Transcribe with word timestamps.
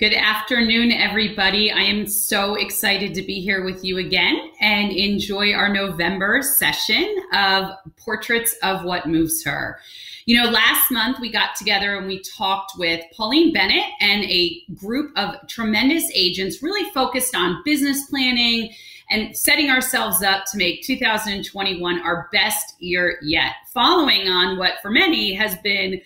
Good 0.00 0.14
afternoon, 0.14 0.92
everybody. 0.92 1.70
I 1.70 1.82
am 1.82 2.06
so 2.06 2.54
excited 2.54 3.12
to 3.12 3.22
be 3.22 3.42
here 3.42 3.62
with 3.62 3.84
you 3.84 3.98
again 3.98 4.50
and 4.58 4.90
enjoy 4.92 5.52
our 5.52 5.68
November 5.70 6.40
session 6.40 7.16
of 7.34 7.72
Portraits 7.98 8.56
of 8.62 8.86
What 8.86 9.04
Moves 9.04 9.44
Her. 9.44 9.78
You 10.24 10.42
know, 10.42 10.48
last 10.48 10.90
month 10.90 11.20
we 11.20 11.30
got 11.30 11.54
together 11.54 11.96
and 11.96 12.06
we 12.06 12.22
talked 12.22 12.78
with 12.78 13.04
Pauline 13.14 13.52
Bennett 13.52 13.84
and 14.00 14.24
a 14.24 14.62
group 14.72 15.12
of 15.18 15.34
tremendous 15.48 16.10
agents 16.14 16.62
really 16.62 16.90
focused 16.92 17.36
on 17.36 17.60
business 17.66 18.06
planning 18.06 18.72
and 19.10 19.36
setting 19.36 19.68
ourselves 19.68 20.22
up 20.22 20.46
to 20.46 20.56
make 20.56 20.82
2021 20.82 22.00
our 22.00 22.26
best 22.32 22.74
year 22.80 23.18
yet, 23.20 23.52
following 23.66 24.28
on 24.28 24.56
what 24.56 24.80
for 24.80 24.90
many 24.90 25.34
has 25.34 25.56
been 25.56 26.00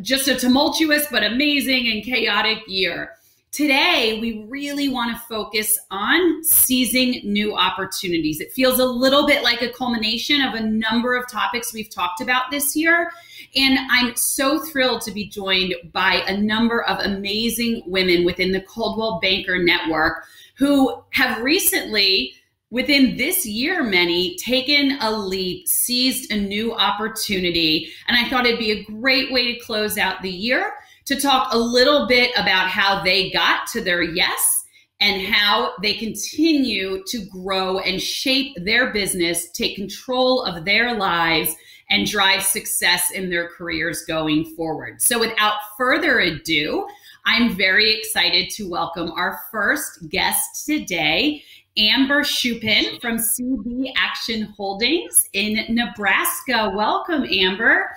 just 0.00 0.28
a 0.28 0.36
tumultuous 0.36 1.06
but 1.10 1.22
amazing 1.22 1.88
and 1.88 2.04
chaotic 2.04 2.58
year. 2.66 3.12
Today, 3.50 4.18
we 4.18 4.46
really 4.48 4.88
want 4.88 5.14
to 5.14 5.22
focus 5.28 5.78
on 5.90 6.42
seizing 6.42 7.20
new 7.22 7.54
opportunities. 7.54 8.40
It 8.40 8.50
feels 8.50 8.78
a 8.78 8.86
little 8.86 9.26
bit 9.26 9.42
like 9.42 9.60
a 9.60 9.68
culmination 9.68 10.40
of 10.40 10.54
a 10.54 10.60
number 10.60 11.14
of 11.14 11.28
topics 11.30 11.74
we've 11.74 11.90
talked 11.90 12.22
about 12.22 12.50
this 12.50 12.74
year. 12.74 13.12
And 13.54 13.78
I'm 13.90 14.16
so 14.16 14.58
thrilled 14.58 15.02
to 15.02 15.10
be 15.10 15.28
joined 15.28 15.74
by 15.92 16.24
a 16.26 16.34
number 16.34 16.82
of 16.84 16.98
amazing 17.00 17.82
women 17.84 18.24
within 18.24 18.52
the 18.52 18.62
Coldwell 18.62 19.20
Banker 19.20 19.62
Network 19.62 20.24
who 20.56 21.02
have 21.10 21.42
recently 21.42 22.34
within 22.72 23.18
this 23.18 23.44
year, 23.44 23.84
many 23.84 24.34
taken 24.36 24.96
a 25.02 25.12
leap, 25.12 25.68
seized 25.68 26.32
a 26.32 26.36
new 26.36 26.74
opportunity. 26.74 27.92
And 28.08 28.16
I 28.16 28.28
thought 28.28 28.46
it'd 28.46 28.58
be 28.58 28.72
a 28.72 28.84
great 28.84 29.30
way 29.30 29.52
to 29.52 29.60
close 29.60 29.98
out 29.98 30.22
the 30.22 30.30
year 30.30 30.72
to 31.04 31.20
talk 31.20 31.52
a 31.52 31.58
little 31.58 32.06
bit 32.08 32.30
about 32.34 32.68
how 32.68 33.04
they 33.04 33.30
got 33.30 33.66
to 33.68 33.82
their 33.82 34.02
yes 34.02 34.64
and 35.00 35.20
how 35.20 35.74
they 35.82 35.94
continue 35.94 37.04
to 37.08 37.26
grow 37.26 37.78
and 37.80 38.00
shape 38.00 38.56
their 38.64 38.90
business, 38.90 39.50
take 39.50 39.76
control 39.76 40.42
of 40.42 40.64
their 40.64 40.94
lives, 40.96 41.54
and 41.90 42.06
drive 42.06 42.42
success 42.42 43.10
in 43.10 43.28
their 43.28 43.48
careers 43.48 44.04
going 44.06 44.46
forward. 44.56 45.02
So, 45.02 45.20
without 45.20 45.56
further 45.76 46.20
ado, 46.20 46.86
I'm 47.26 47.54
very 47.54 47.92
excited 47.92 48.48
to 48.50 48.70
welcome 48.70 49.12
our 49.12 49.40
first 49.50 50.08
guest 50.08 50.64
today. 50.64 51.42
Amber 51.78 52.22
Shupin 52.22 53.00
from 53.00 53.16
CB 53.16 53.92
Action 53.96 54.42
Holdings 54.56 55.28
in 55.32 55.74
Nebraska. 55.74 56.70
Welcome, 56.74 57.24
Amber. 57.24 57.90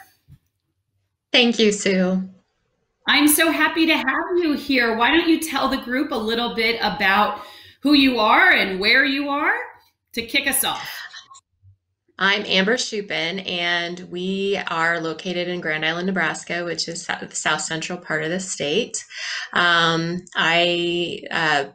Thank 1.32 1.60
you, 1.60 1.72
Sue. 1.72 2.24
I'm 3.08 3.28
so 3.28 3.52
happy 3.52 3.86
to 3.86 3.98
have 3.98 4.38
you 4.38 4.54
here. 4.54 4.96
Why 4.96 5.12
don't 5.12 5.28
you 5.28 5.40
tell 5.40 5.68
the 5.68 5.78
group 5.78 6.12
a 6.12 6.16
little 6.16 6.56
bit 6.56 6.80
about 6.82 7.42
who 7.82 7.94
you 7.94 8.20
are 8.20 8.52
and 8.52 8.80
where 8.80 9.06
you 9.06 9.30
are 9.30 9.54
to 10.14 10.26
kick 10.26 10.48
us 10.48 10.64
off? 10.64 10.90
I'm 12.18 12.46
Amber 12.46 12.78
Shupin, 12.78 13.46
and 13.46 14.00
we 14.10 14.58
are 14.70 15.02
located 15.02 15.50
in 15.50 15.60
Grand 15.60 15.86
Island, 15.86 16.08
Nebraska, 16.08 16.64
which 16.64 16.88
is 16.88 17.06
the 17.06 17.30
south 17.34 17.60
central 17.60 17.98
part 17.98 18.24
of 18.24 18.30
the 18.30 18.40
state. 18.40 19.04
Um, 19.52 20.24
I 20.34 21.20
uh, 21.30 21.66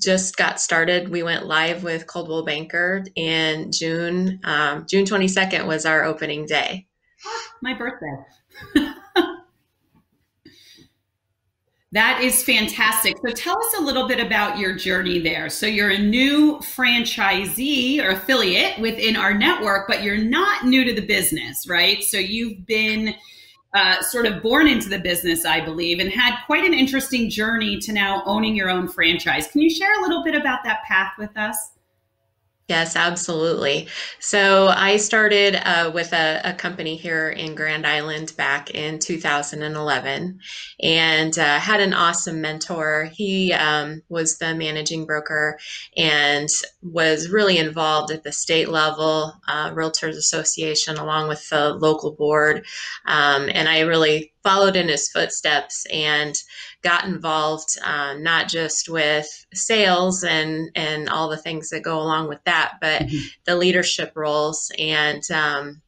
just 0.00 0.36
got 0.36 0.60
started. 0.60 1.08
We 1.08 1.22
went 1.22 1.46
live 1.46 1.82
with 1.82 2.06
Coldwell 2.06 2.44
Banker 2.44 3.04
in 3.14 3.72
June. 3.72 4.40
Um, 4.44 4.86
June 4.88 5.04
22nd 5.04 5.66
was 5.66 5.86
our 5.86 6.04
opening 6.04 6.46
day. 6.46 6.86
My 7.62 7.74
birthday. 7.74 8.16
that 11.92 12.20
is 12.22 12.42
fantastic. 12.42 13.16
So 13.26 13.32
tell 13.32 13.58
us 13.58 13.74
a 13.78 13.82
little 13.82 14.06
bit 14.06 14.20
about 14.20 14.58
your 14.58 14.74
journey 14.74 15.18
there. 15.18 15.48
So 15.48 15.66
you're 15.66 15.90
a 15.90 15.98
new 15.98 16.58
franchisee 16.58 18.02
or 18.02 18.10
affiliate 18.10 18.78
within 18.78 19.16
our 19.16 19.32
network, 19.32 19.88
but 19.88 20.02
you're 20.02 20.18
not 20.18 20.66
new 20.66 20.84
to 20.84 20.92
the 20.92 21.06
business, 21.06 21.66
right? 21.68 22.02
So 22.04 22.18
you've 22.18 22.66
been 22.66 23.14
uh, 23.76 24.00
sort 24.00 24.24
of 24.24 24.42
born 24.42 24.66
into 24.66 24.88
the 24.88 24.98
business, 24.98 25.44
I 25.44 25.60
believe, 25.60 26.00
and 26.00 26.10
had 26.10 26.42
quite 26.46 26.64
an 26.64 26.72
interesting 26.72 27.28
journey 27.28 27.78
to 27.80 27.92
now 27.92 28.22
owning 28.24 28.56
your 28.56 28.70
own 28.70 28.88
franchise. 28.88 29.48
Can 29.48 29.60
you 29.60 29.68
share 29.68 29.98
a 29.98 30.02
little 30.02 30.24
bit 30.24 30.34
about 30.34 30.64
that 30.64 30.82
path 30.84 31.12
with 31.18 31.36
us? 31.36 31.72
Yes, 32.68 32.96
absolutely. 32.96 33.86
So 34.18 34.66
I 34.66 34.96
started 34.96 35.54
uh, 35.54 35.92
with 35.94 36.12
a, 36.12 36.40
a, 36.42 36.52
company 36.52 36.96
here 36.96 37.28
in 37.30 37.54
Grand 37.54 37.86
Island 37.86 38.32
back 38.36 38.70
in 38.70 38.98
2011 38.98 40.40
and 40.82 41.38
uh, 41.38 41.60
had 41.60 41.80
an 41.80 41.94
awesome 41.94 42.40
mentor. 42.40 43.08
He 43.12 43.52
um, 43.52 44.02
was 44.08 44.38
the 44.38 44.52
managing 44.52 45.06
broker 45.06 45.60
and 45.96 46.48
was 46.82 47.28
really 47.28 47.58
involved 47.58 48.10
at 48.10 48.24
the 48.24 48.32
state 48.32 48.68
level, 48.68 49.32
uh, 49.46 49.70
Realtors 49.70 50.16
Association, 50.16 50.96
along 50.96 51.28
with 51.28 51.48
the 51.48 51.72
local 51.72 52.14
board. 52.16 52.66
Um, 53.04 53.48
and 53.48 53.68
I 53.68 53.82
really 53.82 54.32
followed 54.46 54.76
in 54.76 54.86
his 54.86 55.08
footsteps 55.08 55.84
and 55.92 56.40
got 56.82 57.04
involved 57.04 57.76
uh, 57.84 58.14
not 58.14 58.48
just 58.48 58.88
with 58.88 59.26
sales 59.52 60.22
and 60.22 60.70
and 60.76 61.08
all 61.08 61.28
the 61.28 61.36
things 61.36 61.68
that 61.70 61.82
go 61.82 62.00
along 62.00 62.28
with 62.28 62.38
that, 62.44 62.74
but 62.80 63.02
mm-hmm. 63.02 63.26
the 63.44 63.56
leadership 63.56 64.12
roles 64.14 64.70
and 64.78 65.28
um, 65.32 65.82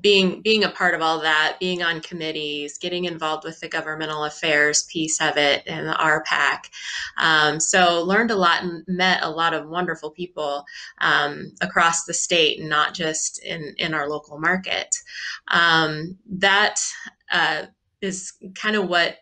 being 0.00 0.40
being 0.40 0.64
a 0.64 0.70
part 0.70 0.94
of 0.94 1.02
all 1.02 1.20
that, 1.20 1.58
being 1.60 1.82
on 1.82 2.00
committees, 2.00 2.78
getting 2.78 3.04
involved 3.04 3.44
with 3.44 3.60
the 3.60 3.68
governmental 3.68 4.24
affairs 4.24 4.84
piece 4.84 5.20
of 5.20 5.36
it 5.36 5.62
and 5.66 5.86
the 5.86 5.92
RPAC. 5.92 6.70
Um, 7.18 7.60
so 7.60 8.02
learned 8.02 8.30
a 8.30 8.36
lot 8.36 8.62
and 8.62 8.84
met 8.88 9.22
a 9.22 9.28
lot 9.30 9.52
of 9.52 9.68
wonderful 9.68 10.10
people 10.10 10.64
um, 11.02 11.52
across 11.60 12.04
the 12.04 12.14
state, 12.14 12.58
and 12.58 12.70
not 12.70 12.94
just 12.94 13.42
in 13.44 13.74
in 13.76 13.92
our 13.92 14.08
local 14.08 14.38
market. 14.38 14.96
Um, 15.48 16.16
that 16.30 16.80
uh, 17.30 17.66
is 18.00 18.32
kind 18.54 18.76
of 18.76 18.88
what 18.88 19.16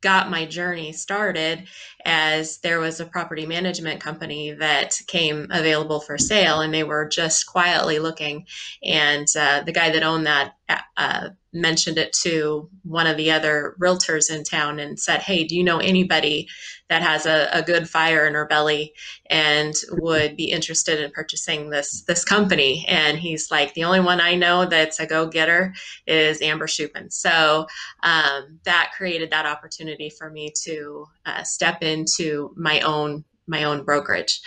got 0.00 0.30
my 0.30 0.46
journey 0.46 0.92
started 0.92 1.66
as 2.04 2.58
there 2.58 2.80
was 2.80 3.00
a 3.00 3.06
property 3.06 3.44
management 3.46 4.00
company 4.00 4.52
that 4.52 4.98
came 5.06 5.46
available 5.50 6.00
for 6.00 6.16
sale 6.16 6.60
and 6.60 6.72
they 6.72 6.84
were 6.84 7.06
just 7.06 7.46
quietly 7.46 7.98
looking. 7.98 8.46
And 8.82 9.26
uh, 9.38 9.62
the 9.62 9.72
guy 9.72 9.90
that 9.90 10.02
owned 10.02 10.26
that 10.26 10.54
uh, 10.96 11.30
mentioned 11.52 11.98
it 11.98 12.12
to 12.12 12.68
one 12.82 13.06
of 13.06 13.16
the 13.16 13.30
other 13.30 13.76
realtors 13.80 14.30
in 14.30 14.44
town 14.44 14.78
and 14.78 14.98
said 14.98 15.20
hey 15.20 15.44
do 15.44 15.56
you 15.56 15.64
know 15.64 15.78
anybody 15.78 16.48
that 16.90 17.02
has 17.02 17.24
a, 17.24 17.48
a 17.52 17.62
good 17.62 17.88
fire 17.88 18.26
in 18.26 18.34
her 18.34 18.46
belly 18.46 18.92
and 19.30 19.74
would 19.92 20.36
be 20.36 20.50
interested 20.50 21.00
in 21.00 21.10
purchasing 21.12 21.70
this 21.70 22.02
this 22.02 22.24
company. 22.24 22.84
And 22.88 23.16
he's 23.16 23.50
like, 23.50 23.72
the 23.74 23.84
only 23.84 24.00
one 24.00 24.20
I 24.20 24.34
know 24.34 24.66
that's 24.66 24.98
a 24.98 25.06
go 25.06 25.26
getter 25.28 25.72
is 26.06 26.42
Amber 26.42 26.66
Shupin. 26.66 27.10
So 27.12 27.66
um, 28.02 28.58
that 28.64 28.90
created 28.96 29.30
that 29.30 29.46
opportunity 29.46 30.10
for 30.10 30.30
me 30.30 30.52
to 30.64 31.06
uh, 31.24 31.44
step 31.44 31.82
into 31.82 32.52
my 32.56 32.80
own 32.80 33.24
my 33.50 33.64
own 33.64 33.84
brokerage. 33.84 34.40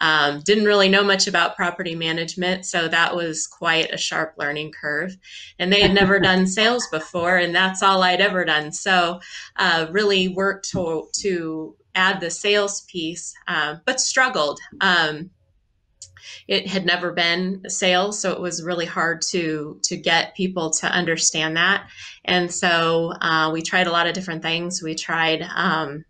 Um, 0.00 0.40
didn't 0.44 0.64
really 0.64 0.88
know 0.88 1.02
much 1.02 1.26
about 1.26 1.56
property 1.56 1.94
management, 1.94 2.66
so 2.66 2.86
that 2.88 3.16
was 3.16 3.46
quite 3.46 3.92
a 3.92 3.98
sharp 3.98 4.34
learning 4.38 4.72
curve. 4.78 5.16
And 5.58 5.72
they 5.72 5.80
had 5.80 5.94
never 5.94 6.20
done 6.20 6.46
sales 6.46 6.86
before, 6.88 7.36
and 7.36 7.54
that's 7.54 7.82
all 7.82 8.02
I'd 8.02 8.20
ever 8.20 8.44
done. 8.44 8.72
So, 8.72 9.20
uh, 9.56 9.86
really 9.90 10.28
worked 10.28 10.70
to 10.70 11.08
to 11.22 11.76
add 11.94 12.20
the 12.20 12.30
sales 12.30 12.82
piece, 12.82 13.34
uh, 13.48 13.76
but 13.84 14.00
struggled. 14.00 14.60
Um, 14.80 15.30
it 16.46 16.66
had 16.66 16.84
never 16.84 17.12
been 17.12 17.62
a 17.64 17.70
sales, 17.70 18.20
so 18.20 18.32
it 18.32 18.40
was 18.40 18.62
really 18.62 18.86
hard 18.86 19.22
to 19.30 19.80
to 19.84 19.96
get 19.96 20.36
people 20.36 20.70
to 20.70 20.86
understand 20.86 21.56
that. 21.56 21.88
And 22.24 22.52
so 22.52 23.12
uh, 23.20 23.50
we 23.52 23.62
tried 23.62 23.86
a 23.86 23.92
lot 23.92 24.06
of 24.06 24.14
different 24.14 24.42
things. 24.42 24.82
We 24.82 24.94
tried 24.94 25.42
um, 25.42 26.04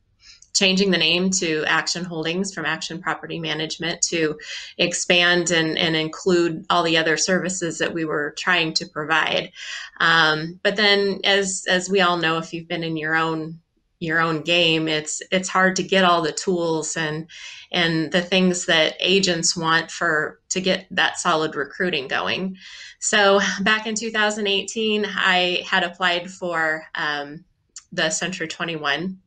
changing 0.52 0.90
the 0.90 0.98
name 0.98 1.30
to 1.30 1.64
Action 1.66 2.04
Holdings 2.04 2.52
from 2.52 2.66
Action 2.66 3.00
Property 3.00 3.38
Management 3.38 4.02
to 4.02 4.38
expand 4.78 5.50
and, 5.50 5.78
and 5.78 5.96
include 5.96 6.66
all 6.70 6.82
the 6.82 6.98
other 6.98 7.16
services 7.16 7.78
that 7.78 7.94
we 7.94 8.04
were 8.04 8.34
trying 8.36 8.74
to 8.74 8.86
provide. 8.86 9.52
Um, 10.00 10.60
but 10.62 10.76
then, 10.76 11.20
as 11.24 11.64
as 11.68 11.88
we 11.88 12.00
all 12.00 12.16
know, 12.16 12.38
if 12.38 12.52
you've 12.52 12.68
been 12.68 12.84
in 12.84 12.96
your 12.96 13.16
own 13.16 13.60
your 14.00 14.18
own 14.18 14.40
game 14.40 14.88
it's 14.88 15.22
it's 15.30 15.48
hard 15.48 15.76
to 15.76 15.82
get 15.82 16.04
all 16.04 16.22
the 16.22 16.32
tools 16.32 16.96
and 16.96 17.28
and 17.70 18.10
the 18.10 18.22
things 18.22 18.64
that 18.66 18.96
agents 18.98 19.54
want 19.54 19.90
for 19.90 20.40
to 20.48 20.60
get 20.60 20.86
that 20.90 21.18
solid 21.18 21.54
recruiting 21.54 22.08
going 22.08 22.56
so 22.98 23.40
back 23.60 23.86
in 23.86 23.94
2018 23.94 25.04
i 25.06 25.62
had 25.68 25.84
applied 25.84 26.30
for 26.30 26.82
um, 26.94 27.44
the 27.92 28.08
century 28.08 28.48
21 28.48 29.18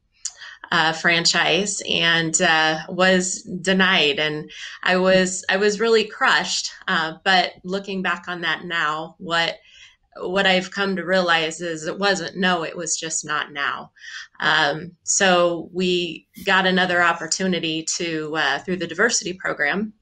uh, 0.73 0.91
franchise 0.91 1.81
and 1.89 2.41
uh, 2.41 2.79
was 2.89 3.43
denied. 3.61 4.19
And 4.19 4.51
i 4.81 4.97
was 4.97 5.45
i 5.49 5.57
was 5.57 5.79
really 5.79 6.03
crushed 6.03 6.71
uh, 6.87 7.13
but 7.23 7.53
looking 7.63 8.01
back 8.01 8.25
on 8.27 8.41
that 8.41 8.65
now 8.65 9.15
what 9.19 9.55
what 10.17 10.45
I've 10.45 10.71
come 10.71 10.95
to 10.95 11.05
realize 11.05 11.61
is 11.61 11.87
it 11.87 11.97
wasn't 11.97 12.37
no, 12.37 12.63
it 12.63 12.77
was 12.77 12.97
just 12.97 13.25
not 13.25 13.51
now. 13.51 13.91
Um, 14.39 14.91
so 15.03 15.69
we 15.73 16.27
got 16.45 16.65
another 16.65 17.01
opportunity 17.01 17.85
to 17.97 18.35
uh, 18.35 18.59
through 18.59 18.77
the 18.77 18.87
diversity 18.87 19.33
program 19.33 19.93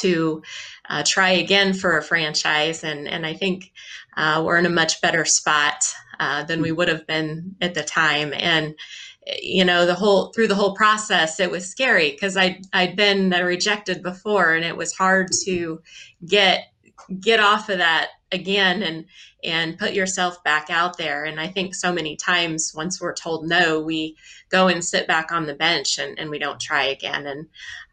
to 0.00 0.42
uh, 0.88 1.02
try 1.06 1.30
again 1.30 1.72
for 1.72 1.96
a 1.96 2.02
franchise, 2.02 2.84
and 2.84 3.08
and 3.08 3.24
I 3.24 3.34
think 3.34 3.72
uh, 4.16 4.42
we're 4.44 4.58
in 4.58 4.66
a 4.66 4.70
much 4.70 5.00
better 5.00 5.24
spot 5.24 5.82
uh, 6.18 6.44
than 6.44 6.62
we 6.62 6.72
would 6.72 6.88
have 6.88 7.06
been 7.06 7.56
at 7.60 7.74
the 7.74 7.82
time, 7.82 8.32
and 8.34 8.74
you 9.42 9.64
know 9.64 9.86
the 9.86 9.94
whole 9.94 10.32
through 10.32 10.48
the 10.48 10.54
whole 10.54 10.74
process 10.74 11.40
it 11.40 11.50
was 11.50 11.68
scary 11.68 12.10
because 12.10 12.36
i 12.36 12.60
i'd 12.74 12.96
been 12.96 13.30
rejected 13.30 14.02
before 14.02 14.54
and 14.54 14.64
it 14.64 14.76
was 14.76 14.92
hard 14.92 15.28
to 15.44 15.80
get 16.26 16.66
get 17.20 17.40
off 17.40 17.68
of 17.68 17.78
that 17.78 18.08
again 18.34 18.82
and 18.82 19.06
and 19.42 19.78
put 19.78 19.92
yourself 19.92 20.42
back 20.42 20.70
out 20.70 20.98
there. 20.98 21.24
And 21.24 21.40
i 21.40 21.48
think 21.48 21.74
so 21.74 21.92
many 21.92 22.16
times 22.16 22.72
once 22.74 23.00
we're 23.00 23.14
told 23.14 23.46
no 23.46 23.80
we 23.80 24.16
go 24.50 24.68
and 24.68 24.84
sit 24.84 25.06
back 25.06 25.32
on 25.32 25.46
the 25.46 25.54
bench 25.54 25.98
and, 25.98 26.18
and 26.18 26.30
we 26.30 26.38
don't 26.38 26.60
try 26.60 26.84
again. 26.84 27.26
And 27.26 27.46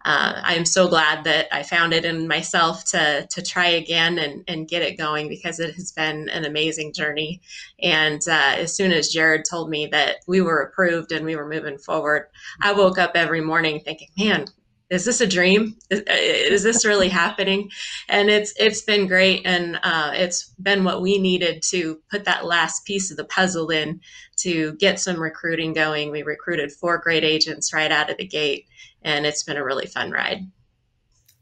uh, 0.04 0.42
i'm 0.44 0.66
so 0.66 0.88
glad 0.88 1.24
that 1.26 1.48
i 1.54 1.62
found 1.62 1.94
it 1.94 2.06
in 2.06 2.28
myself 2.28 2.86
to 2.86 3.28
to 3.30 3.42
try 3.42 3.68
again 3.68 4.18
and 4.18 4.44
and 4.48 4.68
get 4.68 4.82
it 4.82 4.98
going 4.98 5.30
because 5.30 5.60
it 5.60 5.76
has 5.76 5.92
been 5.92 6.28
an 6.30 6.44
amazing 6.44 6.92
journey. 6.92 7.40
And 7.80 8.22
uh, 8.28 8.56
as 8.58 8.76
soon 8.76 8.92
as 8.92 9.10
jared 9.10 9.46
told 9.50 9.70
me 9.70 9.86
that 9.88 10.18
we 10.28 10.42
were 10.42 10.62
approved 10.62 11.12
and 11.12 11.26
we 11.26 11.36
were 11.36 11.48
moving 11.48 11.78
forward 11.78 12.28
i 12.62 12.74
woke 12.74 12.98
up 12.98 13.12
every 13.16 13.42
morning 13.42 13.80
thinking 13.80 14.10
man 14.18 14.48
is 14.92 15.06
this 15.06 15.22
a 15.22 15.28
dream? 15.28 15.78
Is, 15.90 16.04
is, 16.08 16.64
this 16.64 16.86
really 16.86 17.08
happening? 17.24 17.72
And 18.10 18.30
it's 18.30 18.54
it's 18.60 18.82
been 18.82 19.08
great, 19.08 19.42
and 19.46 19.80
uh, 19.82 20.12
it's 20.14 20.54
been 20.62 20.84
what 20.84 21.02
we 21.02 21.18
needed 21.18 21.64
to 21.70 22.00
put 22.12 22.26
that 22.26 22.46
last 22.46 22.86
piece 22.86 23.10
of 23.10 23.18
the 23.18 23.26
puzzle 23.26 23.70
in 23.70 24.02
to 24.38 24.74
get 24.74 25.00
some 25.00 25.20
recruiting 25.20 25.74
going. 25.74 26.12
We 26.12 26.24
recruited 26.24 26.74
four 26.74 26.98
great 26.98 27.24
agents 27.24 27.74
right 27.74 27.92
out 27.92 28.12
of 28.12 28.18
the 28.18 28.28
gate, 28.28 28.68
and 29.02 29.26
it's 29.26 29.44
been 29.44 29.58
a 29.58 29.64
really 29.64 29.88
fun 29.88 30.12
ride. 30.12 30.42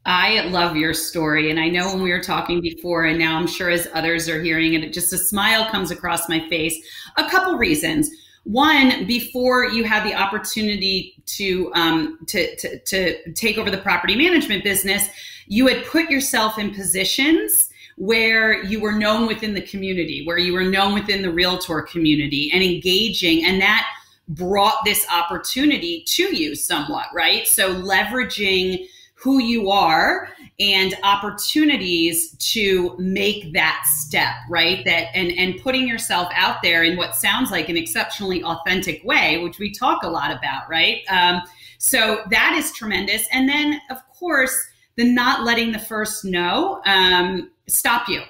I 0.05 0.41
love 0.45 0.77
your 0.77 0.93
story. 0.93 1.51
And 1.51 1.59
I 1.59 1.67
know 1.69 1.87
when 1.87 2.01
we 2.01 2.11
were 2.11 2.21
talking 2.21 2.61
before, 2.61 3.05
and 3.05 3.19
now 3.19 3.37
I'm 3.37 3.47
sure 3.47 3.69
as 3.69 3.87
others 3.93 4.29
are 4.29 4.41
hearing 4.41 4.73
it, 4.73 4.93
just 4.93 5.11
a 5.11 5.17
smile 5.17 5.69
comes 5.69 5.91
across 5.91 6.29
my 6.29 6.47
face. 6.49 6.75
A 7.17 7.29
couple 7.29 7.57
reasons 7.57 8.09
one 8.43 9.05
before 9.05 9.65
you 9.65 9.83
had 9.83 10.03
the 10.03 10.13
opportunity 10.13 11.15
to, 11.25 11.71
um, 11.75 12.19
to, 12.27 12.55
to 12.55 12.79
to 12.79 13.33
take 13.33 13.57
over 13.57 13.69
the 13.69 13.77
property 13.77 14.15
management 14.15 14.63
business 14.63 15.09
you 15.47 15.67
had 15.67 15.85
put 15.85 16.09
yourself 16.09 16.57
in 16.57 16.73
positions 16.73 17.69
where 17.97 18.63
you 18.63 18.79
were 18.79 18.93
known 18.93 19.27
within 19.27 19.53
the 19.53 19.61
community 19.61 20.25
where 20.25 20.37
you 20.37 20.53
were 20.53 20.63
known 20.63 20.93
within 20.93 21.21
the 21.21 21.31
realtor 21.31 21.81
community 21.81 22.49
and 22.53 22.63
engaging 22.63 23.45
and 23.45 23.61
that 23.61 23.85
brought 24.29 24.85
this 24.85 25.05
opportunity 25.11 26.03
to 26.05 26.35
you 26.35 26.55
somewhat 26.55 27.07
right? 27.13 27.47
So 27.47 27.75
leveraging 27.75 28.87
who 29.15 29.39
you 29.39 29.69
are 29.69 30.29
and 30.59 30.95
opportunities 31.03 32.31
to 32.37 32.95
make 32.99 33.53
that 33.53 33.83
step 33.87 34.33
right? 34.49 34.83
That 34.85 35.07
and 35.15 35.31
and 35.37 35.61
putting 35.61 35.87
yourself 35.87 36.29
out 36.33 36.57
there 36.61 36.83
in 36.83 36.97
what 36.97 37.15
sounds 37.15 37.51
like 37.51 37.69
an 37.69 37.77
exceptionally 37.77 38.43
authentic 38.43 39.03
way 39.03 39.41
which 39.41 39.59
we 39.59 39.71
talk 39.71 40.03
a 40.03 40.09
lot 40.09 40.31
about 40.31 40.69
right? 40.69 41.01
Um, 41.09 41.41
so 41.77 42.23
that 42.29 42.55
is 42.57 42.71
tremendous. 42.73 43.25
And 43.31 43.47
then 43.47 43.79
of 43.89 43.97
course 44.09 44.55
the 44.95 45.05
not 45.05 45.45
letting 45.45 45.71
the 45.71 45.79
first 45.79 46.25
no 46.25 46.81
um, 46.85 47.51
stop 47.67 48.09
you. 48.09 48.21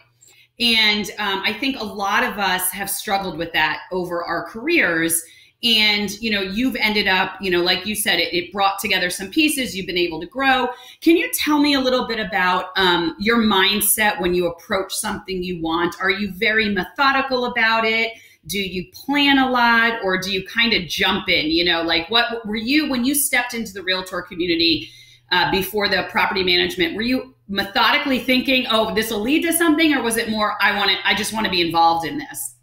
And 0.60 1.10
um, 1.18 1.42
i 1.46 1.54
think 1.54 1.80
a 1.80 1.84
lot 1.84 2.24
of 2.24 2.38
us 2.38 2.70
have 2.70 2.90
struggled 2.90 3.38
with 3.38 3.54
that 3.54 3.82
over 3.92 4.24
our 4.24 4.44
careers 4.44 5.24
and 5.64 6.12
you 6.22 6.32
know 6.32 6.42
you've 6.42 6.76
ended 6.78 7.08
up 7.08 7.34
you 7.42 7.52
know 7.52 7.62
like 7.62 7.86
you 7.86 7.94
said 7.94 8.20
it, 8.20 8.34
it, 8.34 8.52
brought 8.54 8.80
together 8.80 9.10
some 9.10 9.30
pieces 9.30 9.76
you've 9.76 9.88
been 9.88 9.98
able 9.98 10.20
to 10.20 10.28
grow. 10.28 10.70
Can 11.02 11.18
you 11.18 11.30
tell 11.34 11.60
me 11.60 11.74
a 11.74 11.80
little 11.80 12.08
bit 12.08 12.20
about 12.20 12.68
um, 12.78 13.16
your 13.20 13.40
mindset 13.40 14.20
when 14.22 14.34
you 14.34 14.48
approach 14.48 14.94
something 14.94 15.44
you 15.44 15.62
want? 15.62 15.96
Are 16.02 16.10
you 16.12 16.32
very 16.32 16.70
methodical 16.70 17.46
about 17.46 17.86
it? 17.86 18.14
Do 18.48 18.58
you 18.58 18.86
plan 18.94 19.38
a 19.38 19.50
lot 19.50 20.00
or 20.04 20.18
do 20.18 20.32
you 20.32 20.46
kind 20.48 20.74
of 20.74 20.88
jump 20.88 21.28
in? 21.28 21.48
You 21.48 21.66
know 21.66 21.82
like 21.82 22.10
what 22.10 22.46
were 22.46 22.56
you 22.56 22.90
when 22.90 23.04
you 23.04 23.14
stepped 23.14 23.54
into 23.54 23.74
the 23.74 23.84
realtor 23.84 24.22
community 24.22 24.90
uh, 25.32 25.52
before 25.52 25.88
the 25.88 26.08
property 26.10 26.44
management 26.44 26.96
were 26.96 27.02
you 27.02 27.36
methodically 27.48 28.20
thinking 28.20 28.66
oh 28.72 28.94
this 28.96 29.12
will 29.12 29.20
lead 29.20 29.44
to 29.44 29.54
something 29.54 29.94
or 29.94 30.02
was 30.02 30.18
it 30.18 30.30
more 30.30 30.56
i 30.62 30.76
want 30.76 30.90
to 30.90 30.98
i 31.06 31.14
just 31.14 31.34
want 31.34 31.46
to 31.46 31.52
be 31.52 31.62
involved 31.62 32.06
in 32.06 32.18
this 32.18 32.56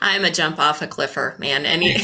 I'm 0.00 0.24
a 0.24 0.30
jump 0.30 0.58
off 0.58 0.82
a 0.82 0.86
cliffer, 0.86 1.36
man. 1.38 1.66
Any 1.66 1.90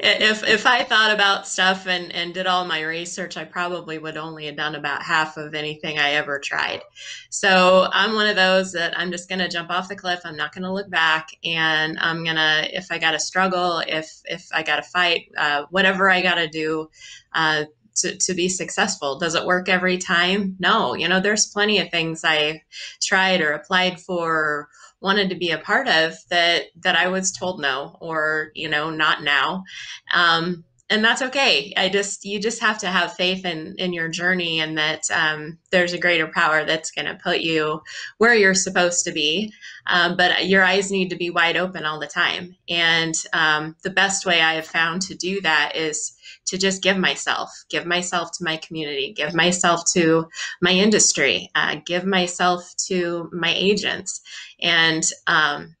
if 0.00 0.42
if 0.46 0.66
I 0.66 0.82
thought 0.84 1.12
about 1.12 1.46
stuff 1.46 1.86
and 1.86 2.12
and 2.12 2.34
did 2.34 2.46
all 2.46 2.64
my 2.64 2.82
research, 2.82 3.36
I 3.36 3.44
probably 3.44 3.98
would 3.98 4.16
only 4.16 4.46
have 4.46 4.56
done 4.56 4.74
about 4.74 5.02
half 5.02 5.36
of 5.36 5.54
anything 5.54 5.98
I 5.98 6.12
ever 6.12 6.38
tried. 6.38 6.82
So 7.30 7.88
I'm 7.92 8.14
one 8.14 8.26
of 8.26 8.36
those 8.36 8.72
that 8.72 8.98
I'm 8.98 9.12
just 9.12 9.28
gonna 9.28 9.48
jump 9.48 9.70
off 9.70 9.88
the 9.88 9.96
cliff. 9.96 10.20
I'm 10.24 10.36
not 10.36 10.54
gonna 10.54 10.72
look 10.72 10.90
back, 10.90 11.28
and 11.44 11.98
I'm 12.00 12.24
gonna 12.24 12.66
if 12.72 12.86
I 12.90 12.98
got 12.98 13.12
to 13.12 13.20
struggle, 13.20 13.82
if 13.86 14.20
if 14.24 14.48
I 14.52 14.62
got 14.62 14.76
to 14.76 14.82
fight, 14.82 15.30
uh, 15.36 15.66
whatever 15.70 16.10
I 16.10 16.22
got 16.22 16.36
to 16.36 16.48
do. 16.48 16.90
Uh, 17.32 17.64
to, 17.98 18.16
to 18.16 18.34
be 18.34 18.48
successful. 18.48 19.18
Does 19.18 19.34
it 19.34 19.44
work 19.44 19.68
every 19.68 19.98
time? 19.98 20.54
No. 20.60 20.94
You 20.94 21.08
know, 21.08 21.18
there's 21.18 21.46
plenty 21.46 21.80
of 21.80 21.90
things 21.90 22.24
I 22.24 22.62
tried 23.02 23.40
or 23.40 23.50
applied 23.50 24.00
for 24.00 24.68
wanted 25.00 25.30
to 25.30 25.36
be 25.36 25.50
a 25.50 25.58
part 25.58 25.88
of 25.88 26.14
that 26.30 26.64
that 26.82 26.96
I 26.96 27.08
was 27.08 27.32
told 27.32 27.60
no 27.60 27.96
or 28.00 28.50
you 28.54 28.68
know 28.68 28.90
not 28.90 29.22
now. 29.22 29.64
Um, 30.12 30.64
and 30.90 31.04
that's 31.04 31.20
okay. 31.20 31.74
I 31.76 31.90
just 31.90 32.24
you 32.24 32.40
just 32.40 32.62
have 32.62 32.78
to 32.78 32.86
have 32.86 33.12
faith 33.12 33.44
in 33.44 33.74
in 33.78 33.92
your 33.92 34.08
journey 34.08 34.60
and 34.60 34.78
that 34.78 35.02
um, 35.12 35.58
there's 35.70 35.92
a 35.92 35.98
greater 35.98 36.26
power 36.26 36.64
that's 36.64 36.90
going 36.90 37.04
to 37.06 37.20
put 37.22 37.40
you 37.40 37.82
where 38.16 38.34
you're 38.34 38.54
supposed 38.54 39.04
to 39.04 39.12
be. 39.12 39.52
Um, 39.86 40.16
but 40.16 40.48
your 40.48 40.64
eyes 40.64 40.90
need 40.90 41.10
to 41.10 41.16
be 41.16 41.30
wide 41.30 41.56
open 41.56 41.84
all 41.84 42.00
the 42.00 42.06
time. 42.06 42.56
And 42.68 43.14
um, 43.32 43.76
the 43.82 43.90
best 43.90 44.24
way 44.24 44.40
I 44.40 44.54
have 44.54 44.66
found 44.66 45.02
to 45.02 45.14
do 45.14 45.40
that 45.42 45.76
is 45.76 46.14
to 46.48 46.58
just 46.58 46.82
give 46.82 46.96
myself, 46.96 47.50
give 47.70 47.86
myself 47.86 48.32
to 48.32 48.44
my 48.44 48.56
community, 48.58 49.12
give 49.12 49.34
myself 49.34 49.82
to 49.92 50.28
my 50.60 50.70
industry, 50.70 51.50
uh, 51.54 51.76
give 51.86 52.04
myself 52.04 52.74
to 52.86 53.30
my 53.32 53.52
agents. 53.54 54.20
And 54.60 55.04
um, 55.26 55.76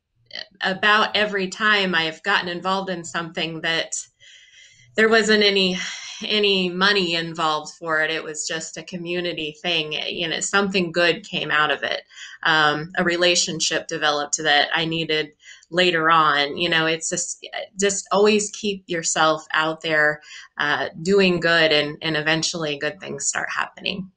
about 0.60 1.16
every 1.16 1.48
time 1.48 1.94
I've 1.94 2.22
gotten 2.22 2.48
involved 2.48 2.90
in 2.90 3.04
something 3.04 3.62
that 3.62 3.94
there 4.96 5.08
wasn't 5.08 5.42
any 5.42 5.78
any 6.24 6.68
money 6.68 7.14
involved 7.14 7.74
for 7.74 8.02
it. 8.02 8.10
It 8.10 8.24
was 8.24 8.46
just 8.46 8.76
a 8.76 8.82
community 8.82 9.56
thing. 9.62 9.92
You 9.92 10.28
know, 10.28 10.40
something 10.40 10.90
good 10.90 11.24
came 11.24 11.50
out 11.50 11.70
of 11.70 11.84
it. 11.84 12.02
Um, 12.42 12.90
a 12.98 13.04
relationship 13.04 13.86
developed 13.86 14.38
that 14.38 14.68
I 14.74 14.84
needed 14.84 15.32
later 15.70 16.10
on. 16.10 16.56
You 16.56 16.68
know, 16.68 16.86
it's 16.86 17.08
just 17.10 17.46
just 17.78 18.06
always 18.12 18.50
keep 18.50 18.84
yourself 18.86 19.46
out 19.52 19.80
there 19.80 20.20
uh, 20.58 20.88
doing 21.02 21.40
good, 21.40 21.72
and 21.72 21.96
and 22.02 22.16
eventually 22.16 22.78
good 22.78 23.00
things 23.00 23.26
start 23.26 23.48
happening. 23.54 24.10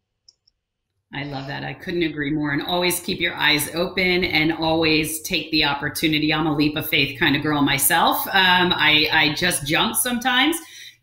I 1.13 1.23
love 1.25 1.47
that. 1.47 1.63
I 1.65 1.73
couldn't 1.73 2.03
agree 2.03 2.31
more. 2.31 2.51
And 2.51 2.61
always 2.61 3.01
keep 3.01 3.19
your 3.19 3.35
eyes 3.35 3.69
open 3.75 4.23
and 4.23 4.53
always 4.53 5.21
take 5.23 5.51
the 5.51 5.65
opportunity. 5.65 6.33
I'm 6.33 6.47
a 6.47 6.55
leap 6.55 6.77
of 6.77 6.87
faith 6.87 7.19
kind 7.19 7.35
of 7.35 7.43
girl 7.43 7.61
myself. 7.61 8.25
Um, 8.27 8.71
I, 8.73 9.09
I 9.11 9.33
just 9.35 9.65
jump 9.65 9.95
sometimes. 9.95 10.55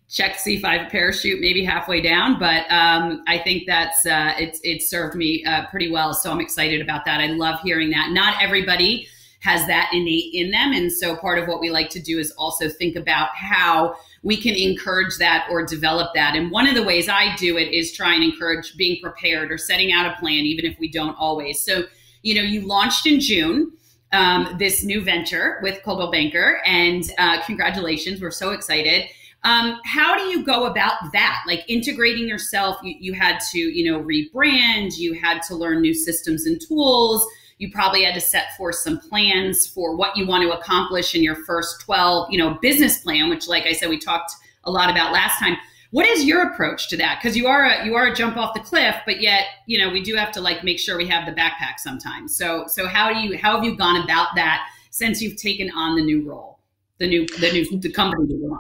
Check 0.09 0.39
have 0.47 0.87
a 0.87 0.89
parachute 0.91 1.43
maybe 1.43 1.63
halfway 1.63 2.01
down, 2.01 2.39
but 2.39 2.65
um, 2.73 3.23
I 3.27 3.37
think 3.37 3.65
that's 3.67 4.07
uh, 4.07 4.33
it's 4.39 4.59
it's 4.63 4.89
served 4.89 5.15
me 5.15 5.45
uh, 5.45 5.67
pretty 5.67 5.91
well. 5.91 6.15
So 6.15 6.31
I'm 6.33 6.41
excited 6.41 6.81
about 6.81 7.05
that. 7.05 7.21
I 7.21 7.27
love 7.27 7.61
hearing 7.61 7.91
that. 7.91 8.13
Not 8.13 8.43
everybody 8.43 9.07
has 9.41 9.67
that 9.67 9.91
innate 9.93 10.35
in 10.35 10.51
them. 10.51 10.73
And 10.73 10.93
so 10.93 11.17
part 11.17 11.39
of 11.39 11.47
what 11.47 11.61
we 11.61 11.71
like 11.71 11.91
to 11.91 12.01
do 12.01 12.19
is 12.19 12.33
also 12.33 12.69
think 12.69 12.97
about 12.97 13.29
how 13.35 13.95
we 14.23 14.37
can 14.37 14.55
encourage 14.55 15.17
that 15.19 15.47
or 15.51 15.65
develop 15.65 16.13
that. 16.15 16.35
And 16.35 16.51
one 16.51 16.67
of 16.67 16.75
the 16.75 16.83
ways 16.83 17.09
I 17.09 17.35
do 17.37 17.57
it 17.57 17.73
is 17.73 17.93
try 17.93 18.15
and 18.15 18.25
encourage 18.25 18.77
being 18.77 19.01
prepared 19.01 19.53
or 19.53 19.59
setting 19.59 19.93
out 19.93 20.07
a 20.07 20.19
plan, 20.19 20.45
even 20.45 20.65
if 20.65 20.79
we 20.81 20.91
don't 20.91 21.15
always. 21.19 21.61
So, 21.61 21.85
you 22.23 22.35
know, 22.35 22.43
you 22.43 22.67
launched 22.67 23.07
in 23.07 23.21
June. 23.21 23.73
Um, 24.11 24.57
this 24.59 24.83
new 24.83 25.03
venture 25.03 25.61
with 25.63 25.83
Coldwell 25.83 26.11
Banker, 26.11 26.63
and 26.65 27.05
uh, 27.19 27.43
congratulations! 27.43 28.23
We're 28.23 28.31
so 28.31 28.53
excited. 28.53 29.05
Um, 29.45 29.79
how 29.85 30.17
do 30.17 30.23
you 30.23 30.47
go 30.47 30.65
about 30.65 31.13
that? 31.13 31.43
Like 31.47 31.63
integrating 31.69 32.27
yourself, 32.27 32.79
you, 32.83 32.95
you 32.99 33.13
had 33.13 33.39
to, 33.53 33.59
you 33.59 33.93
know, 33.93 34.03
rebrand, 34.03 34.97
you 34.97 35.13
had 35.13 35.43
to 35.43 35.55
learn 35.55 35.83
new 35.83 35.93
systems 35.93 36.47
and 36.47 36.59
tools 36.59 37.27
you 37.59 37.71
probably 37.71 38.05
had 38.05 38.15
to 38.15 38.21
set 38.21 38.57
forth 38.57 38.77
some 38.77 38.99
plans 38.99 39.67
for 39.67 39.97
what 39.97 40.17
you 40.17 40.27
want 40.27 40.43
to 40.43 40.57
accomplish 40.57 41.15
in 41.15 41.23
your 41.23 41.37
first 41.45 41.81
12 41.81 42.31
you 42.31 42.39
know 42.39 42.59
business 42.63 42.99
plan 42.99 43.29
which 43.29 43.49
like 43.49 43.65
i 43.65 43.73
said 43.73 43.89
we 43.89 43.99
talked 43.99 44.33
a 44.65 44.71
lot 44.71 44.91
about 44.91 45.13
last 45.13 45.39
time 45.39 45.57
what 45.91 46.07
is 46.07 46.25
your 46.25 46.43
approach 46.43 46.89
to 46.91 46.97
that? 46.99 47.19
Because 47.19 47.37
you 47.37 47.47
are 47.47 47.65
a 47.65 47.85
you 47.85 47.95
are 47.95 48.07
a 48.07 48.15
jump 48.15 48.37
off 48.37 48.55
the 48.55 48.61
cliff, 48.61 48.95
but 49.07 49.21
yet 49.21 49.47
you 49.67 49.79
know 49.79 49.91
we 49.91 50.03
do 50.03 50.15
have 50.17 50.33
to 50.33 50.41
like 50.41 50.63
make 50.63 50.79
sure 50.79 50.99
we 50.99 51.07
have 51.07 51.27
the 51.27 51.33
backpack 51.33 51.79
sometimes. 51.79 52.37
So 52.37 52.65
so 52.67 52.87
how 52.87 53.13
do 53.13 53.21
you 53.21 53.39
how 53.39 53.57
have 53.57 53.65
you 53.65 53.77
gone 53.77 54.03
about 54.03 54.35
that 54.35 54.69
since 54.91 55.23
you've 55.23 55.37
taken 55.37 55.71
on 55.71 55.97
the 55.97 56.03
new 56.03 56.29
role, 56.29 56.59
the 56.99 57.07
new 57.07 57.27
the 57.39 57.53
new 57.53 57.79
the 57.79 57.91
company 57.91 58.27
that 58.27 58.39
you're 58.39 58.53
on? 58.53 58.59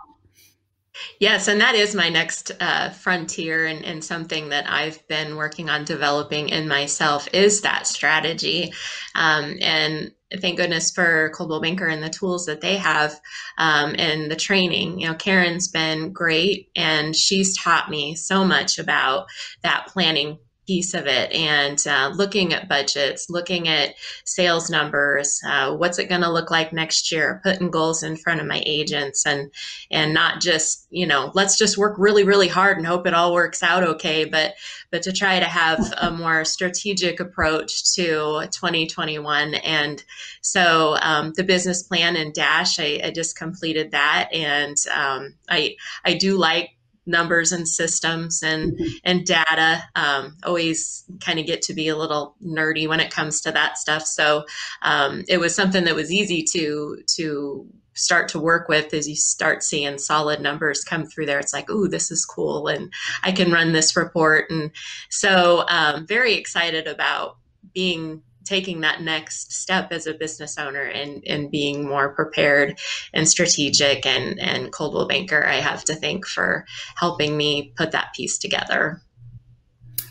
Yes, 1.21 1.49
and 1.49 1.61
that 1.61 1.75
is 1.75 1.95
my 1.95 2.09
next 2.09 2.53
uh, 2.61 2.91
frontier, 2.91 3.67
and, 3.67 3.85
and 3.85 4.05
something 4.05 4.51
that 4.51 4.71
I've 4.71 5.07
been 5.09 5.37
working 5.37 5.69
on 5.69 5.85
developing 5.85 6.49
in 6.49 6.69
myself 6.69 7.29
is 7.33 7.63
that 7.63 7.87
strategy. 7.87 8.73
Um, 9.15 9.57
and 9.61 10.13
thank 10.41 10.59
goodness 10.59 10.91
for 10.91 11.31
Coldwell 11.35 11.61
Banker 11.61 11.87
and 11.87 12.03
the 12.03 12.11
tools 12.11 12.47
that 12.47 12.61
they 12.61 12.77
have 12.77 13.19
um, 13.57 13.95
and 13.99 14.31
the 14.31 14.37
training. 14.37 15.01
You 15.01 15.09
know, 15.09 15.15
Karen's 15.15 15.69
been 15.69 16.13
great, 16.13 16.71
and 16.77 17.15
she's 17.15 17.57
taught 17.57 17.91
me 17.91 18.15
so 18.15 18.45
much 18.45 18.79
about 18.79 19.27
that 19.63 19.87
planning 19.89 20.39
piece 20.69 20.93
of 20.93 21.07
it 21.07 21.33
and 21.33 21.87
uh, 21.87 22.13
looking 22.15 22.53
at 22.53 22.69
budgets, 22.69 23.31
looking 23.31 23.69
at 23.69 23.95
sales 24.25 24.69
numbers, 24.69 25.41
uh, 25.47 25.75
what's 25.75 25.99
it 25.99 26.11
going 26.11 26.21
to 26.21 26.31
look 26.31 26.51
like 26.51 26.75
next 26.75 27.11
year, 27.11 27.41
putting 27.43 27.71
goals 27.71 28.03
in 28.03 28.19
front 28.19 28.39
of 28.39 28.47
my 28.47 28.63
agents 28.67 29.25
and 29.25 29.51
and 29.91 30.13
not 30.13 30.43
just 30.43 30.87
you 30.91 31.07
know 31.07 31.33
let's 31.35 31.57
just 31.57 31.79
work 31.79 31.97
really 31.99 32.23
really 32.23 32.49
hard 32.49 32.77
and 32.77 32.87
hope 32.87 33.07
it 33.07 33.15
all 33.15 33.33
works 33.33 33.63
out 33.63 33.83
okay, 33.83 34.27
but 34.27 34.55
but 34.91 35.03
to 35.03 35.11
try 35.11 35.41
to 35.41 35.47
have 35.47 35.81
a 36.03 36.11
more 36.19 36.45
strategic 36.45 37.19
approach 37.19 37.95
to 37.95 38.47
2021 38.53 39.55
and 39.55 40.05
so 40.43 40.99
um, 41.01 41.33
the 41.35 41.45
business 41.45 41.83
plan 41.83 42.15
and 42.15 42.35
dash 42.35 42.79
I, 42.79 43.01
I 43.05 43.11
just 43.11 43.39
completed 43.39 43.93
that 43.93 44.29
and 44.35 44.77
um, 44.95 45.35
I 45.49 45.77
I 46.05 46.13
do 46.13 46.37
like 46.37 46.73
numbers 47.09 47.51
and 47.51 47.67
systems 47.67 48.43
and 48.43 48.73
mm-hmm. 48.73 48.97
and 49.03 49.27
data. 49.27 49.83
Um, 49.97 50.37
always 50.45 51.05
kind 51.21 51.39
of 51.39 51.47
get 51.47 51.63
to 51.63 51.75
be 51.75 51.89
a 51.89 51.97
little 51.97 52.37
nerdy 52.45 52.87
when 52.87 53.01
it 53.01 53.11
comes 53.11 53.41
to 53.41 53.53
that 53.53 53.79
stuff. 53.79 54.05
So 54.05 54.45
um, 54.83 55.25
it 55.29 55.39
was 55.39 55.55
something 55.55 55.85
that 55.85 55.95
was 55.95 56.13
easy 56.13 56.45
to 56.53 57.03
to 57.17 57.67
start 57.95 58.29
to 58.29 58.39
work 58.39 58.69
with 58.69 58.95
as 58.95 59.09
you 59.09 59.17
start 59.17 59.65
seeing 59.65 59.99
solid 59.99 60.41
numbers 60.41 60.85
come 60.85 61.05
through 61.05 61.27
there. 61.27 61.41
It's 61.41 61.53
like, 61.53 61.69
ooh, 61.69 61.89
this 61.89 62.11
is 62.13 62.25
cool, 62.25 62.69
and 62.69 62.93
I 63.23 63.33
can 63.33 63.51
run 63.51 63.73
this 63.73 63.97
report. 63.97 64.51
And 64.51 64.71
so, 65.09 65.65
um, 65.69 66.07
very 66.07 66.35
excited 66.35 66.87
about 66.87 67.39
being 67.75 68.23
taking 68.49 68.81
that 68.81 69.03
next 69.03 69.53
step 69.53 69.93
as 69.93 70.07
a 70.07 70.15
business 70.15 70.59
owner 70.59 70.83
and, 70.83 71.23
and 71.27 71.51
being 71.51 71.87
more 71.87 72.15
prepared 72.15 72.79
and 73.13 73.29
strategic 73.29 74.07
and, 74.07 74.41
and 74.41 74.73
Coldwell 74.73 75.07
Banker, 75.07 75.45
I 75.45 75.57
have 75.57 75.85
to 75.85 75.95
thank 75.95 76.27
for 76.27 76.65
helping 76.97 77.37
me 77.37 77.73
put 77.77 77.93
that 77.93 78.15
piece 78.15 78.39
together. 78.39 79.03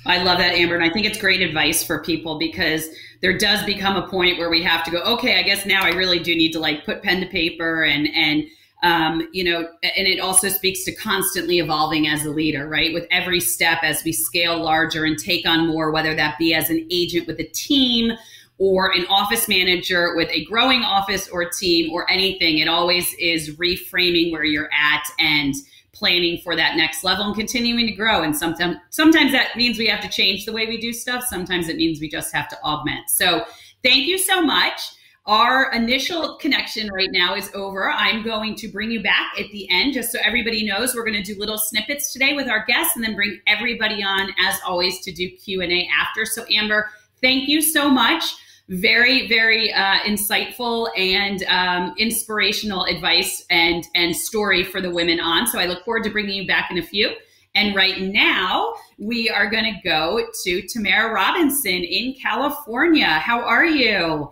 I 0.05 0.23
love 0.23 0.37
that, 0.37 0.53
Amber. 0.53 0.75
And 0.75 0.83
I 0.83 0.89
think 0.89 1.05
it's 1.05 1.19
great 1.19 1.41
advice 1.41 1.83
for 1.83 2.01
people 2.01 2.39
because 2.39 2.87
there 3.21 3.37
does 3.37 3.63
become 3.65 3.97
a 3.97 4.07
point 4.07 4.37
where 4.37 4.49
we 4.49 4.63
have 4.63 4.83
to 4.85 4.91
go, 4.91 4.99
okay, 4.99 5.39
I 5.39 5.43
guess 5.43 5.65
now 5.65 5.83
I 5.83 5.89
really 5.89 6.19
do 6.19 6.33
need 6.35 6.53
to 6.53 6.59
like 6.59 6.85
put 6.85 7.03
pen 7.03 7.19
to 7.19 7.27
paper 7.27 7.83
and, 7.83 8.07
and, 8.15 8.45
um, 8.83 9.27
you 9.31 9.43
know, 9.43 9.67
and 9.81 10.07
it 10.07 10.19
also 10.19 10.49
speaks 10.49 10.83
to 10.83 10.93
constantly 10.93 11.59
evolving 11.59 12.07
as 12.07 12.25
a 12.25 12.29
leader, 12.29 12.67
right? 12.67 12.93
With 12.93 13.07
every 13.09 13.39
step 13.39 13.79
as 13.81 14.03
we 14.03 14.11
scale 14.11 14.63
larger 14.63 15.05
and 15.05 15.17
take 15.17 15.47
on 15.47 15.67
more, 15.67 15.91
whether 15.91 16.15
that 16.15 16.37
be 16.37 16.53
as 16.53 16.69
an 16.69 16.85
agent 16.91 17.27
with 17.27 17.39
a 17.39 17.45
team 17.45 18.11
or 18.59 18.91
an 18.91 19.05
office 19.09 19.47
manager 19.47 20.15
with 20.15 20.29
a 20.31 20.45
growing 20.45 20.83
office 20.83 21.27
or 21.29 21.49
team 21.49 21.91
or 21.91 22.09
anything, 22.09 22.59
it 22.59 22.67
always 22.67 23.13
is 23.15 23.55
reframing 23.55 24.31
where 24.31 24.43
you're 24.43 24.69
at 24.71 25.03
and 25.19 25.55
planning 25.91 26.39
for 26.43 26.55
that 26.55 26.75
next 26.77 27.03
level 27.03 27.25
and 27.25 27.35
continuing 27.35 27.87
to 27.87 27.93
grow. 27.93 28.21
And 28.21 28.35
sometimes 28.35 28.77
sometimes 28.91 29.31
that 29.31 29.55
means 29.55 29.79
we 29.79 29.87
have 29.87 30.01
to 30.01 30.09
change 30.09 30.45
the 30.45 30.53
way 30.53 30.67
we 30.67 30.79
do 30.79 30.93
stuff. 30.93 31.23
Sometimes 31.23 31.69
it 31.69 31.77
means 31.77 31.99
we 31.99 32.09
just 32.09 32.33
have 32.33 32.47
to 32.49 32.61
augment. 32.61 33.09
So 33.09 33.45
thank 33.83 34.05
you 34.05 34.19
so 34.19 34.41
much. 34.41 34.79
Our 35.27 35.73
initial 35.73 36.37
connection 36.37 36.89
right 36.89 37.09
now 37.11 37.35
is 37.35 37.51
over. 37.53 37.91
I'm 37.91 38.23
going 38.23 38.55
to 38.55 38.69
bring 38.69 38.89
you 38.89 39.03
back 39.03 39.33
at 39.37 39.51
the 39.51 39.69
end 39.69 39.93
just 39.93 40.13
so 40.13 40.19
everybody 40.23 40.65
knows 40.65 40.95
we're 40.95 41.03
going 41.03 41.21
to 41.21 41.33
do 41.33 41.37
little 41.37 41.57
snippets 41.57 42.13
today 42.13 42.33
with 42.33 42.47
our 42.47 42.63
guests 42.65 42.95
and 42.95 43.03
then 43.03 43.13
bring 43.13 43.41
everybody 43.45 44.01
on 44.01 44.29
as 44.39 44.57
always 44.65 45.01
to 45.01 45.11
do 45.11 45.29
Q&A 45.29 45.89
after. 45.99 46.25
So 46.25 46.45
Amber, 46.49 46.89
thank 47.21 47.49
you 47.49 47.61
so 47.61 47.89
much. 47.89 48.23
Very, 48.69 49.27
very 49.27 49.73
uh, 49.73 49.99
insightful 50.05 50.87
and 50.97 51.43
um, 51.49 51.93
inspirational 51.97 52.85
advice 52.85 53.45
and 53.49 53.85
and 53.95 54.15
story 54.15 54.63
for 54.63 54.79
the 54.79 54.91
women 54.91 55.19
on. 55.19 55.45
So 55.47 55.59
I 55.59 55.65
look 55.65 55.83
forward 55.83 56.05
to 56.05 56.09
bringing 56.09 56.35
you 56.35 56.47
back 56.47 56.71
in 56.71 56.77
a 56.77 56.83
few. 56.83 57.13
And 57.53 57.75
right 57.75 57.99
now, 57.99 58.75
we 58.97 59.29
are 59.29 59.49
going 59.49 59.65
to 59.65 59.81
go 59.83 60.25
to 60.43 60.61
Tamara 60.67 61.13
Robinson 61.13 61.83
in 61.83 62.13
California. 62.13 63.07
How 63.07 63.41
are 63.41 63.65
you? 63.65 64.31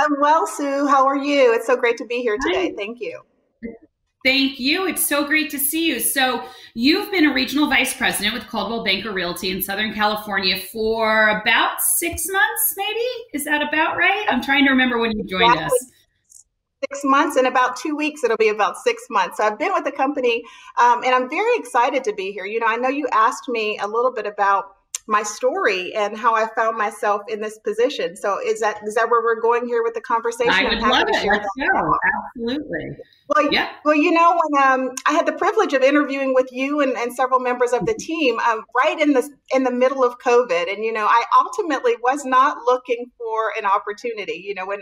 I'm 0.00 0.12
well, 0.20 0.46
Sue. 0.46 0.86
How 0.86 1.06
are 1.06 1.16
you? 1.16 1.54
It's 1.54 1.66
so 1.66 1.76
great 1.76 1.96
to 1.98 2.06
be 2.06 2.20
here 2.22 2.36
today. 2.40 2.68
Hi. 2.70 2.74
Thank 2.76 3.00
you. 3.00 3.22
Thank 4.24 4.60
you. 4.60 4.86
It's 4.86 5.04
so 5.04 5.26
great 5.26 5.50
to 5.50 5.58
see 5.58 5.86
you. 5.86 5.98
So, 5.98 6.44
you've 6.74 7.10
been 7.10 7.26
a 7.26 7.34
regional 7.34 7.68
vice 7.68 7.92
president 7.92 8.34
with 8.34 8.46
Coldwell 8.46 8.84
Banker 8.84 9.12
Realty 9.12 9.50
in 9.50 9.60
Southern 9.60 9.92
California 9.92 10.56
for 10.72 11.40
about 11.40 11.80
six 11.80 12.26
months, 12.28 12.74
maybe? 12.76 13.06
Is 13.34 13.44
that 13.44 13.62
about 13.62 13.96
right? 13.96 14.24
I'm 14.28 14.40
trying 14.40 14.64
to 14.64 14.70
remember 14.70 14.98
when 14.98 15.10
you 15.18 15.24
joined 15.24 15.52
exactly. 15.54 15.76
us 15.76 15.92
six 16.88 17.04
months. 17.04 17.36
In 17.36 17.46
about 17.46 17.76
two 17.76 17.96
weeks, 17.96 18.22
it'll 18.24 18.36
be 18.36 18.48
about 18.48 18.76
six 18.76 19.02
months. 19.10 19.38
So 19.38 19.44
I've 19.44 19.58
been 19.58 19.72
with 19.72 19.84
the 19.84 19.92
company 19.92 20.42
um, 20.80 21.02
and 21.04 21.14
I'm 21.14 21.28
very 21.28 21.56
excited 21.56 22.04
to 22.04 22.12
be 22.12 22.32
here. 22.32 22.44
You 22.44 22.60
know, 22.60 22.66
I 22.66 22.76
know 22.76 22.88
you 22.88 23.08
asked 23.12 23.48
me 23.48 23.78
a 23.78 23.86
little 23.86 24.12
bit 24.12 24.26
about 24.26 24.76
my 25.06 25.22
story 25.22 25.94
and 25.94 26.16
how 26.16 26.34
I 26.34 26.46
found 26.54 26.76
myself 26.76 27.22
in 27.28 27.40
this 27.40 27.58
position. 27.58 28.16
So 28.16 28.38
is 28.44 28.60
that 28.60 28.80
is 28.86 28.94
that 28.94 29.10
where 29.10 29.22
we're 29.22 29.40
going 29.40 29.66
here 29.66 29.82
with 29.82 29.94
the 29.94 30.00
conversation? 30.00 30.52
I 30.52 30.64
would 30.64 30.78
love 30.80 31.08
it. 31.08 31.26
Let's 31.26 31.46
go. 31.58 31.94
Absolutely. 32.36 32.96
Well, 33.28 33.50
yeah. 33.50 33.70
Well, 33.84 33.94
you 33.94 34.10
know, 34.10 34.38
when 34.42 34.62
um, 34.62 34.90
I 35.06 35.12
had 35.12 35.26
the 35.26 35.32
privilege 35.32 35.72
of 35.72 35.82
interviewing 35.82 36.34
with 36.34 36.48
you 36.52 36.80
and, 36.80 36.92
and 36.98 37.14
several 37.14 37.40
members 37.40 37.72
of 37.72 37.86
the 37.86 37.94
team, 37.94 38.38
um, 38.40 38.64
right 38.76 39.00
in 39.00 39.12
the 39.12 39.28
in 39.54 39.64
the 39.64 39.70
middle 39.70 40.04
of 40.04 40.18
COVID, 40.18 40.70
and 40.70 40.84
you 40.84 40.92
know, 40.92 41.06
I 41.06 41.24
ultimately 41.38 41.94
was 42.02 42.24
not 42.24 42.58
looking 42.66 43.10
for 43.16 43.52
an 43.58 43.64
opportunity. 43.64 44.42
You 44.44 44.54
know, 44.54 44.66
when 44.66 44.80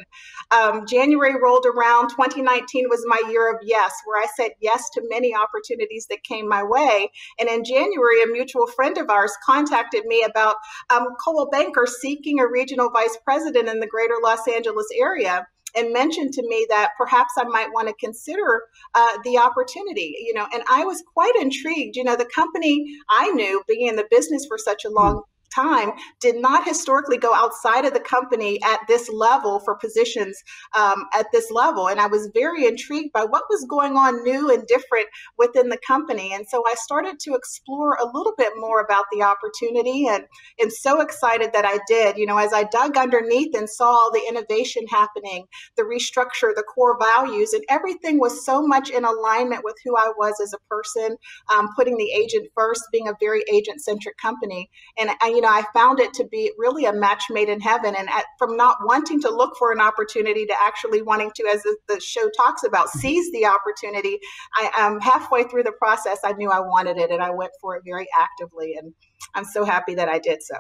um, 0.51 0.87
January 0.87 1.35
rolled 1.41 1.67
around, 1.67 2.09
2019 2.11 2.87
was 2.89 3.05
my 3.07 3.23
year 3.31 3.51
of 3.53 3.59
yes, 3.63 3.93
where 4.05 4.21
I 4.21 4.27
said 4.37 4.53
yes 4.61 4.89
to 4.95 5.03
many 5.09 5.35
opportunities 5.35 6.07
that 6.11 6.25
came 6.25 6.49
my 6.49 6.65
way. 6.65 7.11
And 7.39 7.49
in 7.49 7.63
January, 7.63 8.23
a 8.23 8.27
mutual 8.27 8.67
friend 8.67 8.99
of 8.99 9.11
ours 9.11 9.33
contacted 9.45 10.07
me 10.07 10.10
about 10.29 10.57
um, 10.91 11.07
Coldwell 11.23 11.51
Banker 11.51 11.87
seeking 11.87 12.41
a 12.41 12.47
regional 12.47 12.91
vice 12.91 13.17
president 13.25 13.69
in 13.69 13.81
the 13.81 13.87
greater 13.87 14.17
Los 14.23 14.47
Angeles 14.49 14.87
area 14.99 15.47
and 15.77 15.93
mentioned 15.93 16.33
to 16.35 16.43
me 16.49 16.67
that 16.69 16.91
perhaps 16.99 17.35
I 17.39 17.45
might 17.45 17.69
want 17.73 17.89
to 17.89 17.95
consider 17.95 18.63
uh, 18.95 19.19
the 19.25 19.39
opportunity, 19.39 20.17
you 20.21 20.35
know, 20.35 20.47
and 20.53 20.63
I 20.69 20.85
was 20.85 21.03
quite 21.15 21.35
intrigued. 21.41 21.97
You 21.97 22.05
know, 22.05 22.17
the 22.17 22.29
company 22.35 22.85
I 23.09 23.31
knew 23.31 23.63
being 23.69 23.87
in 23.87 23.97
the 23.97 24.07
business 24.11 24.47
for 24.47 24.59
such 24.59 24.85
a 24.85 24.91
long 24.91 25.23
time 25.55 25.93
did 26.21 26.37
not 26.37 26.67
historically 26.67 27.19
go 27.19 27.35
outside 27.35 27.85
of 27.85 27.95
the 27.95 28.01
company 28.01 28.61
at 28.63 28.81
this 28.89 29.09
level 29.09 29.61
for 29.61 29.75
positions 29.75 30.43
um, 30.77 31.07
at 31.15 31.27
this 31.33 31.51
level. 31.51 31.89
And 31.89 32.01
I 32.01 32.07
was 32.07 32.31
very 32.35 32.67
intrigued 32.67 33.13
by 33.13 33.25
what 33.25 33.45
was 33.51 33.65
going 33.69 33.97
on 33.97 34.23
new 34.23 34.51
and 34.51 34.67
different 34.67 35.07
within 35.39 35.69
the 35.69 35.79
company. 35.87 36.33
And 36.33 36.47
so 36.49 36.63
I 36.67 36.75
started 36.77 37.19
to 37.21 37.35
explore 37.35 37.97
a 38.01 38.07
little 38.07 38.35
bit 38.37 38.53
more 38.57 38.81
about 38.81 39.07
the 39.13 39.23
opportunity 39.23 40.07
and, 40.09 40.25
and 40.59 40.73
so 40.73 41.01
excited 41.01 41.51
that 41.53 41.65
I 41.65 41.79
did. 41.89 42.17
You 42.17 42.27
know, 42.27 42.39
as 42.39 42.53
I 42.53 42.65
dug 42.65 42.97
underneath 42.97 43.57
and 43.57 43.69
saw 43.69 43.91
all 43.91 44.13
the 44.13 44.25
innovation 44.29 44.87
happening, 44.89 45.47
the 45.77 45.83
restructure, 45.83 46.55
the 46.55 46.63
core 46.63 46.99
values, 46.99 47.53
and 47.53 47.65
everything 47.69 48.19
was 48.19 48.45
so 48.45 48.67
much 48.67 48.91
in 48.91 49.05
alignment 49.05 49.65
with 49.65 49.77
who 49.85 49.97
I 49.97 50.13
was 50.17 50.35
as 50.43 50.53
a 50.53 50.59
person, 50.69 51.17
um, 51.55 51.69
putting 51.77 51.97
the 51.97 52.13
agent 52.13 52.49
first, 52.55 52.83
being 52.93 53.09
a 53.09 53.15
very 53.21 53.45
agent 53.53 53.81
centric 53.83 54.17
company. 54.19 54.71
And 54.99 55.11
I, 55.21 55.40
you 55.41 55.47
know, 55.47 55.53
I 55.53 55.65
found 55.73 56.01
it 56.01 56.13
to 56.15 56.25
be 56.25 56.53
really 56.59 56.85
a 56.85 56.93
match 56.93 57.23
made 57.31 57.49
in 57.49 57.63
heaven. 57.63 57.95
And 57.97 58.11
at, 58.11 58.27
from 58.39 58.59
not 58.59 58.77
wanting 58.85 59.23
to 59.23 59.31
look 59.31 59.57
for 59.59 59.73
an 59.73 59.81
opportunity 59.81 60.45
to 60.45 60.53
actually 60.61 61.01
wanting 61.01 61.31
to, 61.37 61.47
as 61.51 61.63
the, 61.63 61.79
the 61.89 61.99
show 61.99 62.29
talks 62.37 62.63
about, 62.63 62.89
mm-hmm. 62.89 62.99
seize 62.99 63.33
the 63.33 63.47
opportunity, 63.47 64.19
I 64.57 64.71
um, 64.79 65.01
halfway 65.01 65.45
through 65.45 65.63
the 65.63 65.73
process, 65.73 66.19
I 66.25 66.33
knew 66.33 66.51
I 66.51 66.61
wanted 66.61 66.99
it 66.99 67.11
and 67.11 67.23
I 67.23 67.31
went 67.31 67.53
for 67.59 67.75
it 67.75 67.85
very 67.87 68.07
actively. 68.15 68.75
And 68.77 68.93
I'm 69.35 69.47
so 69.47 69.65
happy 69.65 69.95
that 69.95 70.11
I 70.11 70.19
did 70.19 70.43
so. 70.43 70.57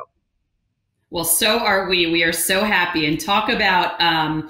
Well, 1.10 1.26
so 1.26 1.58
are 1.58 1.86
we. 1.86 2.10
We 2.10 2.22
are 2.22 2.32
so 2.32 2.64
happy. 2.64 3.04
And 3.04 3.20
talk 3.20 3.50
about, 3.50 4.00
um, 4.00 4.48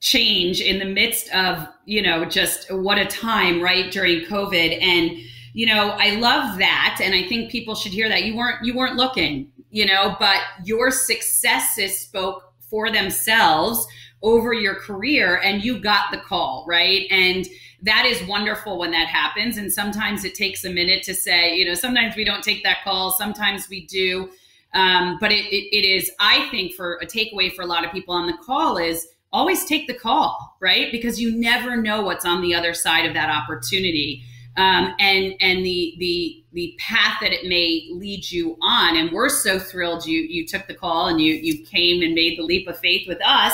change 0.00 0.60
in 0.60 0.78
the 0.78 0.84
midst 0.84 1.28
of 1.34 1.66
you 1.84 2.00
know 2.00 2.24
just 2.24 2.72
what 2.72 2.98
a 2.98 3.06
time 3.06 3.60
right 3.60 3.90
during 3.90 4.20
covid 4.26 4.80
and 4.80 5.10
you 5.54 5.66
know 5.66 5.88
i 5.98 6.14
love 6.20 6.56
that 6.56 7.00
and 7.02 7.16
i 7.16 7.22
think 7.24 7.50
people 7.50 7.74
should 7.74 7.90
hear 7.90 8.08
that 8.08 8.22
you 8.22 8.36
weren't 8.36 8.64
you 8.64 8.76
weren't 8.76 8.94
looking 8.94 9.50
you 9.70 9.86
know, 9.86 10.16
but 10.18 10.40
your 10.64 10.90
successes 10.90 11.98
spoke 11.98 12.52
for 12.58 12.90
themselves 12.90 13.86
over 14.22 14.52
your 14.52 14.74
career 14.74 15.40
and 15.44 15.62
you 15.62 15.78
got 15.78 16.10
the 16.10 16.18
call, 16.18 16.64
right? 16.68 17.06
And 17.10 17.46
that 17.82 18.04
is 18.04 18.26
wonderful 18.28 18.78
when 18.78 18.90
that 18.90 19.06
happens. 19.08 19.56
And 19.56 19.72
sometimes 19.72 20.24
it 20.24 20.34
takes 20.34 20.64
a 20.64 20.70
minute 20.70 21.02
to 21.04 21.14
say, 21.14 21.54
you 21.54 21.64
know, 21.64 21.74
sometimes 21.74 22.16
we 22.16 22.24
don't 22.24 22.42
take 22.42 22.64
that 22.64 22.78
call, 22.82 23.12
sometimes 23.12 23.68
we 23.68 23.86
do. 23.86 24.30
Um, 24.74 25.18
but 25.20 25.32
it, 25.32 25.46
it, 25.46 25.76
it 25.76 25.84
is, 25.86 26.10
I 26.20 26.48
think, 26.50 26.74
for 26.74 26.98
a 27.00 27.06
takeaway 27.06 27.52
for 27.52 27.62
a 27.62 27.66
lot 27.66 27.84
of 27.84 27.92
people 27.92 28.14
on 28.14 28.26
the 28.26 28.36
call 28.44 28.76
is 28.76 29.06
always 29.32 29.64
take 29.64 29.86
the 29.86 29.94
call, 29.94 30.56
right? 30.60 30.90
Because 30.90 31.20
you 31.20 31.34
never 31.34 31.76
know 31.76 32.02
what's 32.02 32.24
on 32.24 32.42
the 32.42 32.54
other 32.54 32.74
side 32.74 33.06
of 33.06 33.14
that 33.14 33.30
opportunity. 33.30 34.24
Um, 34.58 34.92
and 34.98 35.34
and 35.40 35.64
the 35.64 35.94
the 35.98 36.44
the 36.52 36.76
path 36.80 37.18
that 37.20 37.32
it 37.32 37.46
may 37.48 37.88
lead 37.92 38.28
you 38.28 38.58
on. 38.60 38.96
And 38.96 39.12
we're 39.12 39.28
so 39.28 39.58
thrilled 39.58 40.04
you 40.04 40.20
you 40.20 40.46
took 40.46 40.66
the 40.66 40.74
call 40.74 41.06
and 41.06 41.20
you 41.20 41.34
you 41.34 41.64
came 41.64 42.02
and 42.02 42.12
made 42.12 42.36
the 42.36 42.42
leap 42.42 42.66
of 42.66 42.76
faith 42.80 43.06
with 43.06 43.18
us. 43.24 43.52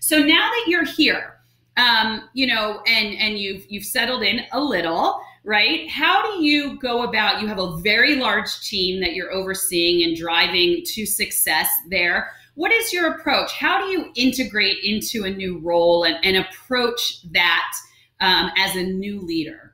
So 0.00 0.18
now 0.18 0.50
that 0.50 0.64
you're 0.66 0.86
here, 0.86 1.36
um, 1.76 2.28
you 2.32 2.46
know, 2.46 2.80
and 2.86 3.14
and 3.18 3.38
you've 3.38 3.66
you've 3.68 3.84
settled 3.84 4.22
in 4.22 4.44
a 4.52 4.60
little, 4.60 5.20
right? 5.44 5.90
How 5.90 6.22
do 6.22 6.42
you 6.42 6.78
go 6.78 7.02
about? 7.02 7.42
You 7.42 7.48
have 7.48 7.58
a 7.58 7.76
very 7.78 8.16
large 8.16 8.60
team 8.60 9.00
that 9.00 9.12
you're 9.12 9.32
overseeing 9.32 10.08
and 10.08 10.16
driving 10.16 10.82
to 10.86 11.04
success 11.04 11.68
there. 11.90 12.30
What 12.54 12.72
is 12.72 12.94
your 12.94 13.12
approach? 13.12 13.52
How 13.52 13.84
do 13.84 13.92
you 13.92 14.10
integrate 14.14 14.78
into 14.82 15.24
a 15.24 15.30
new 15.30 15.58
role 15.58 16.04
and, 16.04 16.16
and 16.24 16.38
approach 16.38 17.30
that 17.32 17.70
um, 18.20 18.50
as 18.56 18.74
a 18.74 18.82
new 18.82 19.20
leader? 19.20 19.65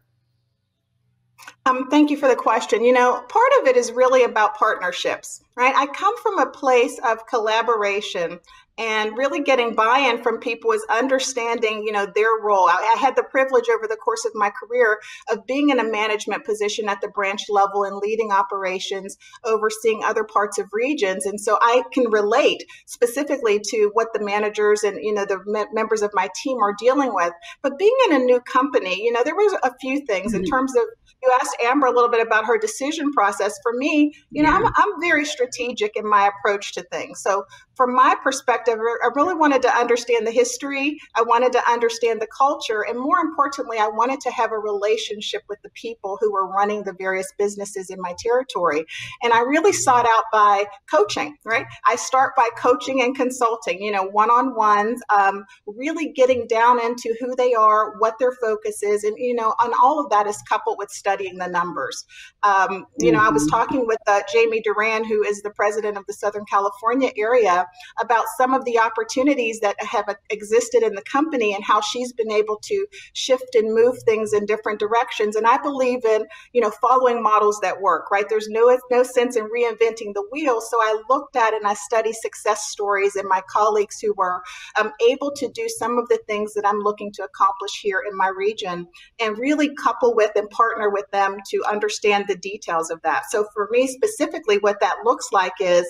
Um, 1.65 1.89
thank 1.91 2.11
you 2.11 2.17
for 2.17 2.29
the 2.29 2.37
question. 2.37 2.85
You 2.85 2.93
know, 2.93 3.21
part 3.29 3.53
of 3.61 3.69
it 3.69 3.77
is 3.77 3.93
really 3.93 4.25
about 4.25 4.57
partnerships, 4.57 5.43
right? 5.57 5.75
I 5.77 5.87
come 5.87 6.17
from 6.21 6.39
a 6.39 6.51
place 6.51 6.99
of 7.05 7.27
collaboration 7.27 8.41
and 8.79 9.17
really 9.19 9.43
getting 9.43 9.75
buy-in 9.75 10.23
from 10.23 10.39
people 10.39 10.73
is 10.73 10.85
understanding 10.89 11.83
you 11.85 11.93
know 11.93 12.07
their 12.15 12.31
role 12.43 12.69
I, 12.69 12.95
I, 12.95 12.99
had 12.99 13.17
the 13.17 13.23
privilege 13.23 13.67
over 13.69 13.87
the 13.87 13.97
course 13.97 14.25
of 14.25 14.33
my 14.35 14.51
career 14.51 14.99
of 15.31 15.47
being 15.47 15.69
in 15.69 15.79
a 15.79 15.85
management 15.85 16.45
position 16.45 16.89
at 16.89 17.01
the 17.01 17.09
branch 17.09 17.43
level 17.51 17.85
and 17.85 17.97
leading 17.97 18.33
operations 18.33 19.19
overseeing 19.45 20.03
other 20.03 20.25
parts 20.25 20.59
of 20.59 20.69
regions 20.73 21.27
and 21.27 21.39
so 21.39 21.59
i 21.61 21.83
can 21.93 22.11
relate 22.11 22.65
specifically 22.87 23.61
to 23.63 23.91
what 23.93 24.09
the 24.15 24.25
managers 24.25 24.83
and 24.85 24.99
you 25.03 25.13
know 25.13 25.27
the 25.27 25.39
me- 25.45 25.67
members 25.73 26.01
of 26.01 26.11
my 26.15 26.29
team 26.43 26.59
are 26.59 26.75
dealing 26.79 27.15
with 27.15 27.33
but 27.63 27.79
being 27.79 27.97
in 28.07 28.17
a 28.17 28.25
new 28.25 28.41
company 28.41 29.03
you 29.03 29.13
know 29.13 29.23
there 29.23 29.37
was 29.37 29.53
a 29.63 29.73
few 29.81 30.05
things 30.07 30.33
mm-hmm. 30.33 30.45
in 30.45 30.51
terms 30.51 30.75
of 30.77 30.85
you 31.23 31.33
asked 31.41 31.57
Amber 31.63 31.87
a 31.87 31.93
little 31.93 32.11
bit 32.11 32.25
about 32.27 32.45
her 32.47 32.59
decision 32.59 33.13
process. 33.13 33.59
For 33.63 33.73
me, 33.75 34.13
you 34.31 34.43
know. 34.43 34.51
I'm, 34.51 34.67
I'm 34.67 35.01
very 35.01 35.25
strategic 35.25 35.97
in 35.97 36.09
my 36.09 36.29
approach 36.29 36.73
to 36.75 36.83
things. 36.83 37.23
So, 37.23 37.45
from 37.77 37.95
my 37.95 38.15
perspective, 38.23 38.79
I 38.79 39.09
really 39.15 39.35
wanted 39.35 39.63
to 39.63 39.75
understand 39.75 40.27
the 40.27 40.31
history. 40.31 40.99
I 41.15 41.23
wanted 41.23 41.53
to 41.53 41.71
understand 41.71 42.21
the 42.21 42.27
culture. 42.37 42.85
And 42.87 42.99
more 42.99 43.19
importantly, 43.19 43.79
I 43.79 43.89
wanted 43.89 44.21
to 44.23 44.31
have 44.31 44.53
a 44.53 44.59
relationship 44.59 45.43
with 45.49 45.61
the 45.63 45.71
people 45.71 46.19
who 46.21 46.33
were 46.33 46.47
running 46.49 46.85
the 46.85 46.93
various 46.93 47.33
businesses 47.39 47.91
in 47.91 48.01
my 48.01 48.15
territory. 48.19 48.85
And 49.23 49.33
I 49.33 49.41
really 49.41 49.73
sought 49.73 50.07
out 50.07 50.25
by 50.33 50.67
coaching, 50.91 51.37
right? 51.45 51.67
I 51.87 51.97
start 51.97 52.35
by 52.37 52.49
coaching 52.59 53.03
and 53.03 53.17
consulting, 53.17 53.83
you 53.83 53.91
know, 53.91 54.05
one 54.05 54.31
on 54.31 54.55
ones, 54.55 55.01
um, 55.17 55.45
really 55.67 56.13
getting 56.13 56.47
down 56.47 56.85
into 56.85 57.15
who 57.21 57.35
they 57.37 57.55
are, 57.55 57.99
what 57.99 58.19
their 58.19 58.33
focus 58.33 58.83
is. 58.83 59.05
And, 59.05 59.17
you 59.19 59.35
know, 59.35 59.55
and 59.61 59.73
all 59.83 59.99
of 59.99 60.11
that 60.11 60.27
is 60.27 60.41
coupled 60.49 60.79
with 60.79 60.91
studying 60.91 61.39
the 61.39 61.49
numbers. 61.49 62.05
Um, 62.43 62.87
you 62.99 63.09
mm-hmm. 63.09 63.17
know, 63.17 63.27
I 63.27 63.31
was 63.31 63.43
mm-hmm. 63.45 63.57
talking 63.57 63.87
with 63.87 63.99
uh, 64.07 64.21
Jamie 64.33 64.61
Duran, 64.63 65.05
who 65.05 65.23
is 65.23 65.43
the 65.43 65.51
president 65.51 65.97
of 65.97 66.05
the 66.07 66.13
Southern 66.13 66.45
California 66.45 67.11
area, 67.17 67.62
about 68.01 68.25
some 68.37 68.55
of 68.55 68.65
the 68.65 68.79
opportunities 68.79 69.61
that 69.61 69.77
have 69.83 70.05
existed 70.31 70.83
in 70.83 70.95
the 70.95 71.03
company 71.03 71.55
and 71.55 71.65
how 71.65 71.81
she's 71.81 72.13
been 72.13 72.31
able 72.31 72.59
to 72.63 72.87
shift 73.13 73.55
and 73.55 73.75
move 73.75 73.97
things 74.05 74.33
in 74.33 74.47
different 74.47 74.79
directions. 74.79 75.37
And 75.37 75.47
I 75.47 75.59
believe 75.59 76.05
in, 76.05 76.27
you 76.53 76.61
know, 76.61 76.71
following 76.71 77.23
models 77.23 77.59
that 77.63 77.81
work, 77.81 78.11
right? 78.11 78.29
There's 78.29 78.49
no, 78.49 78.77
no 78.91 79.03
sense 79.03 79.37
in 79.37 79.45
reinventing 79.45 80.15
the 80.15 80.27
wheel. 80.31 80.61
So 80.61 80.79
I 80.81 81.03
looked 81.09 81.37
at 81.37 81.55
and 81.55 81.67
I 81.67 81.75
studied 81.75 82.15
success 82.15 82.71
stories 82.71 83.17
and 83.17 83.29
my 83.29 83.43
colleagues 83.49 84.01
who 84.01 84.15
were 84.17 84.43
um, 84.79 84.93
able 85.09 85.33
to 85.33 85.49
do 85.49 85.69
some 85.69 85.99
of 85.99 86.09
the 86.09 86.19
things 86.27 86.55
that 86.55 86.67
I'm 86.67 86.81
looking 86.81 87.13
to 87.13 87.25
accomplish 87.25 87.81
here 87.81 88.03
in 88.09 88.17
my 88.17 88.29
region 88.29 88.87
and 89.21 89.39
really 89.39 89.75
couple 89.75 90.15
with 90.15 90.33
and 90.37 90.49
partner 90.51 90.91
with 90.91 91.11
them 91.13 91.39
to 91.51 91.65
understand 91.69 92.27
the 92.29 92.37
details 92.37 92.91
of 92.91 93.01
that. 93.03 93.25
So 93.31 93.47
for 93.55 93.69
me 93.71 93.87
specifically, 93.87 94.59
what 94.59 94.81
that 94.81 94.97
looks 95.05 95.29
like 95.33 95.53
is 95.61 95.87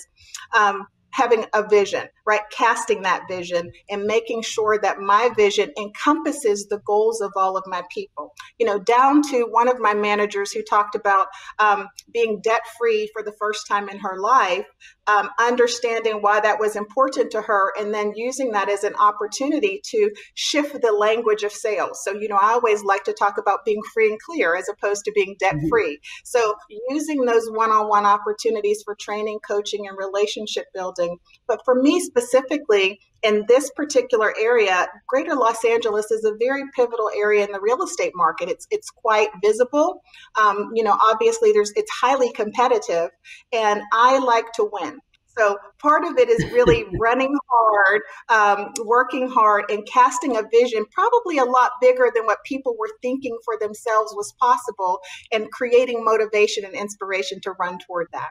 um, 0.57 0.87
having 1.13 1.45
a 1.55 1.67
vision, 1.67 2.07
right? 2.27 2.43
Casting 2.51 3.03
that 3.03 3.23
vision 3.29 3.71
and 3.89 4.05
making 4.05 4.43
sure 4.43 4.79
that 4.83 4.99
my 4.99 5.31
vision 5.37 5.71
encompasses 5.79 6.67
the 6.69 6.81
goals 6.87 7.21
of 7.21 7.33
all 7.37 7.57
of 7.57 7.65
my 7.67 7.83
people. 7.93 8.33
You 8.59 8.67
know, 8.67 8.79
down 8.79 9.23
to 9.31 9.47
one 9.51 9.69
of 9.69 9.79
my 9.79 9.95
managers 9.95 10.53
who 10.53 10.63
talked 10.63 10.95
about 10.95 11.29
um, 11.59 11.89
being 12.13 12.41
debt 12.43 12.63
free 12.79 13.11
for 13.13 13.23
the 13.23 13.33
first 13.33 13.67
time 13.69 13.89
in 13.89 13.99
her 13.99 14.19
life, 14.19 14.67
um, 15.07 15.29
understanding 15.39 16.23
why 16.23 16.41
that 16.41 16.61
was 16.61 16.77
important 16.77 17.31
to 17.33 17.43
her, 17.43 17.73
and 17.79 17.93
then 17.93 18.13
using 18.15 18.53
that 18.53 18.69
as 18.69 18.85
an 18.85 18.95
opportunity 18.95 19.81
to 19.85 20.11
shift 20.35 20.81
the 20.81 20.93
language 20.93 21.43
of 21.43 21.53
sales. 21.53 22.03
So, 22.05 22.13
you 22.13 22.29
know, 22.29 22.39
I 22.41 22.53
always 22.53 22.85
like 22.85 23.05
to 23.05 23.13
talk 23.13 23.39
about 23.39 23.65
being 23.65 23.81
free 23.93 24.09
and 24.11 24.21
clear 24.21 24.57
as 24.57 24.69
opposed 24.69 25.05
to 25.05 25.13
being 25.13 25.37
debt 25.39 25.57
free. 25.69 25.97
Mm-hmm. 25.97 26.25
So, 26.25 26.55
using 26.89 27.25
those 27.25 27.51
one 27.51 27.71
on 27.71 27.89
one 27.89 28.07
opportunities 28.07 28.83
for 28.85 28.95
training, 28.95 29.41
coaching, 29.47 29.87
and 29.89 29.97
relationship 29.99 30.67
building. 30.73 31.02
But 31.47 31.61
for 31.65 31.75
me 31.75 32.01
specifically, 32.01 33.01
in 33.23 33.45
this 33.49 33.71
particular 33.77 34.35
area, 34.39 34.87
Greater 35.09 35.35
Los 35.35 35.65
Angeles 35.65 36.11
is 36.11 36.25
a 36.25 36.33
very 36.41 36.65
pivotal 36.75 37.11
area 37.17 37.45
in 37.45 37.53
the 37.53 37.61
real 37.61 37.83
estate 37.83 38.13
market. 38.15 38.49
It's 38.49 38.67
it's 38.71 38.91
quite 38.91 39.29
visible. 39.43 40.03
Um, 40.41 40.71
you 40.75 40.83
know, 40.83 40.99
obviously, 41.11 41.53
there's 41.53 41.73
it's 41.77 41.91
highly 42.01 42.33
competitive, 42.33 43.11
and 43.53 43.83
I 43.93 44.19
like 44.19 44.53
to 44.55 44.69
win. 44.71 44.99
So 45.39 45.57
part 45.81 46.05
of 46.05 46.19
it 46.19 46.29
is 46.29 46.53
really 46.53 46.85
running 47.01 47.35
hard, 47.51 48.03
um, 48.29 48.73
working 48.85 49.31
hard, 49.31 49.71
and 49.71 49.87
casting 49.87 50.37
a 50.37 50.43
vision, 50.53 50.85
probably 50.93 51.39
a 51.39 51.45
lot 51.45 51.73
bigger 51.81 52.11
than 52.15 52.25
what 52.25 52.39
people 52.45 52.77
were 52.79 52.91
thinking 53.01 53.39
for 53.45 53.59
themselves 53.59 54.13
was 54.15 54.35
possible, 54.41 55.01
and 55.33 55.51
creating 55.51 56.05
motivation 56.05 56.65
and 56.65 56.75
inspiration 56.75 57.41
to 57.43 57.53
run 57.53 57.79
toward 57.87 58.09
that. 58.13 58.31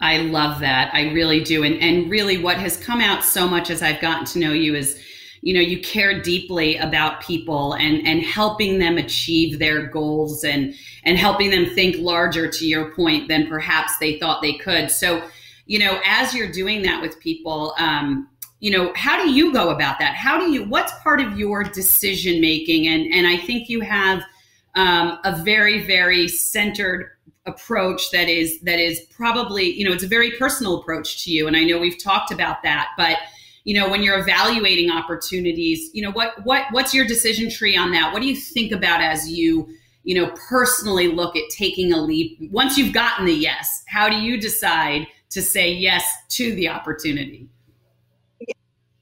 I 0.00 0.18
love 0.18 0.60
that. 0.60 0.94
I 0.94 1.12
really 1.12 1.42
do. 1.42 1.64
And 1.64 1.80
and 1.82 2.10
really 2.10 2.38
what 2.38 2.56
has 2.58 2.76
come 2.76 3.00
out 3.00 3.24
so 3.24 3.48
much 3.48 3.70
as 3.70 3.82
I've 3.82 4.00
gotten 4.00 4.24
to 4.26 4.38
know 4.38 4.52
you 4.52 4.74
is 4.74 5.00
you 5.42 5.54
know 5.54 5.60
you 5.60 5.80
care 5.80 6.20
deeply 6.20 6.76
about 6.76 7.20
people 7.20 7.74
and 7.74 8.06
and 8.06 8.22
helping 8.22 8.78
them 8.78 8.98
achieve 8.98 9.58
their 9.58 9.86
goals 9.86 10.44
and 10.44 10.74
and 11.04 11.18
helping 11.18 11.50
them 11.50 11.66
think 11.66 11.96
larger 11.98 12.50
to 12.50 12.66
your 12.66 12.94
point 12.94 13.28
than 13.28 13.46
perhaps 13.46 13.96
they 13.98 14.18
thought 14.18 14.42
they 14.42 14.54
could 14.54 14.90
so 14.90 15.22
you 15.66 15.78
know 15.78 16.00
as 16.04 16.34
you're 16.34 16.50
doing 16.50 16.82
that 16.82 17.00
with 17.00 17.18
people 17.20 17.74
um 17.78 18.28
you 18.60 18.70
know 18.70 18.92
how 18.96 19.22
do 19.22 19.30
you 19.30 19.52
go 19.52 19.70
about 19.70 19.98
that 19.98 20.14
how 20.14 20.38
do 20.38 20.50
you 20.50 20.64
what's 20.64 20.92
part 21.02 21.20
of 21.20 21.38
your 21.38 21.62
decision 21.62 22.40
making 22.40 22.88
and 22.88 23.12
and 23.12 23.26
i 23.26 23.36
think 23.36 23.68
you 23.68 23.80
have 23.80 24.22
um, 24.74 25.18
a 25.24 25.42
very 25.44 25.86
very 25.86 26.28
centered 26.28 27.10
approach 27.48 28.10
that 28.10 28.28
is 28.28 28.60
that 28.60 28.78
is 28.78 29.00
probably 29.16 29.72
you 29.72 29.84
know 29.84 29.92
it's 29.92 30.04
a 30.04 30.08
very 30.08 30.30
personal 30.32 30.80
approach 30.80 31.24
to 31.24 31.32
you 31.32 31.46
and 31.46 31.56
i 31.56 31.64
know 31.64 31.78
we've 31.78 32.02
talked 32.02 32.30
about 32.30 32.62
that 32.62 32.88
but 32.96 33.16
you 33.68 33.74
know 33.74 33.88
when 33.88 34.02
you're 34.02 34.18
evaluating 34.18 34.90
opportunities 34.90 35.90
you 35.92 36.02
know 36.02 36.10
what 36.12 36.32
what 36.44 36.64
what's 36.70 36.94
your 36.94 37.06
decision 37.06 37.50
tree 37.50 37.76
on 37.76 37.92
that? 37.92 38.14
What 38.14 38.22
do 38.22 38.26
you 38.26 38.34
think 38.34 38.72
about 38.72 39.02
as 39.02 39.30
you 39.30 39.68
you 40.04 40.14
know 40.14 40.34
personally 40.48 41.08
look 41.08 41.36
at 41.36 41.42
taking 41.50 41.92
a 41.92 42.00
leap? 42.00 42.38
Once 42.50 42.78
you've 42.78 42.94
gotten 42.94 43.26
the 43.26 43.34
yes 43.34 43.84
how 43.86 44.08
do 44.08 44.16
you 44.16 44.40
decide 44.40 45.06
to 45.30 45.42
say 45.42 45.70
yes 45.70 46.02
to 46.30 46.54
the 46.54 46.68
opportunity 46.68 47.46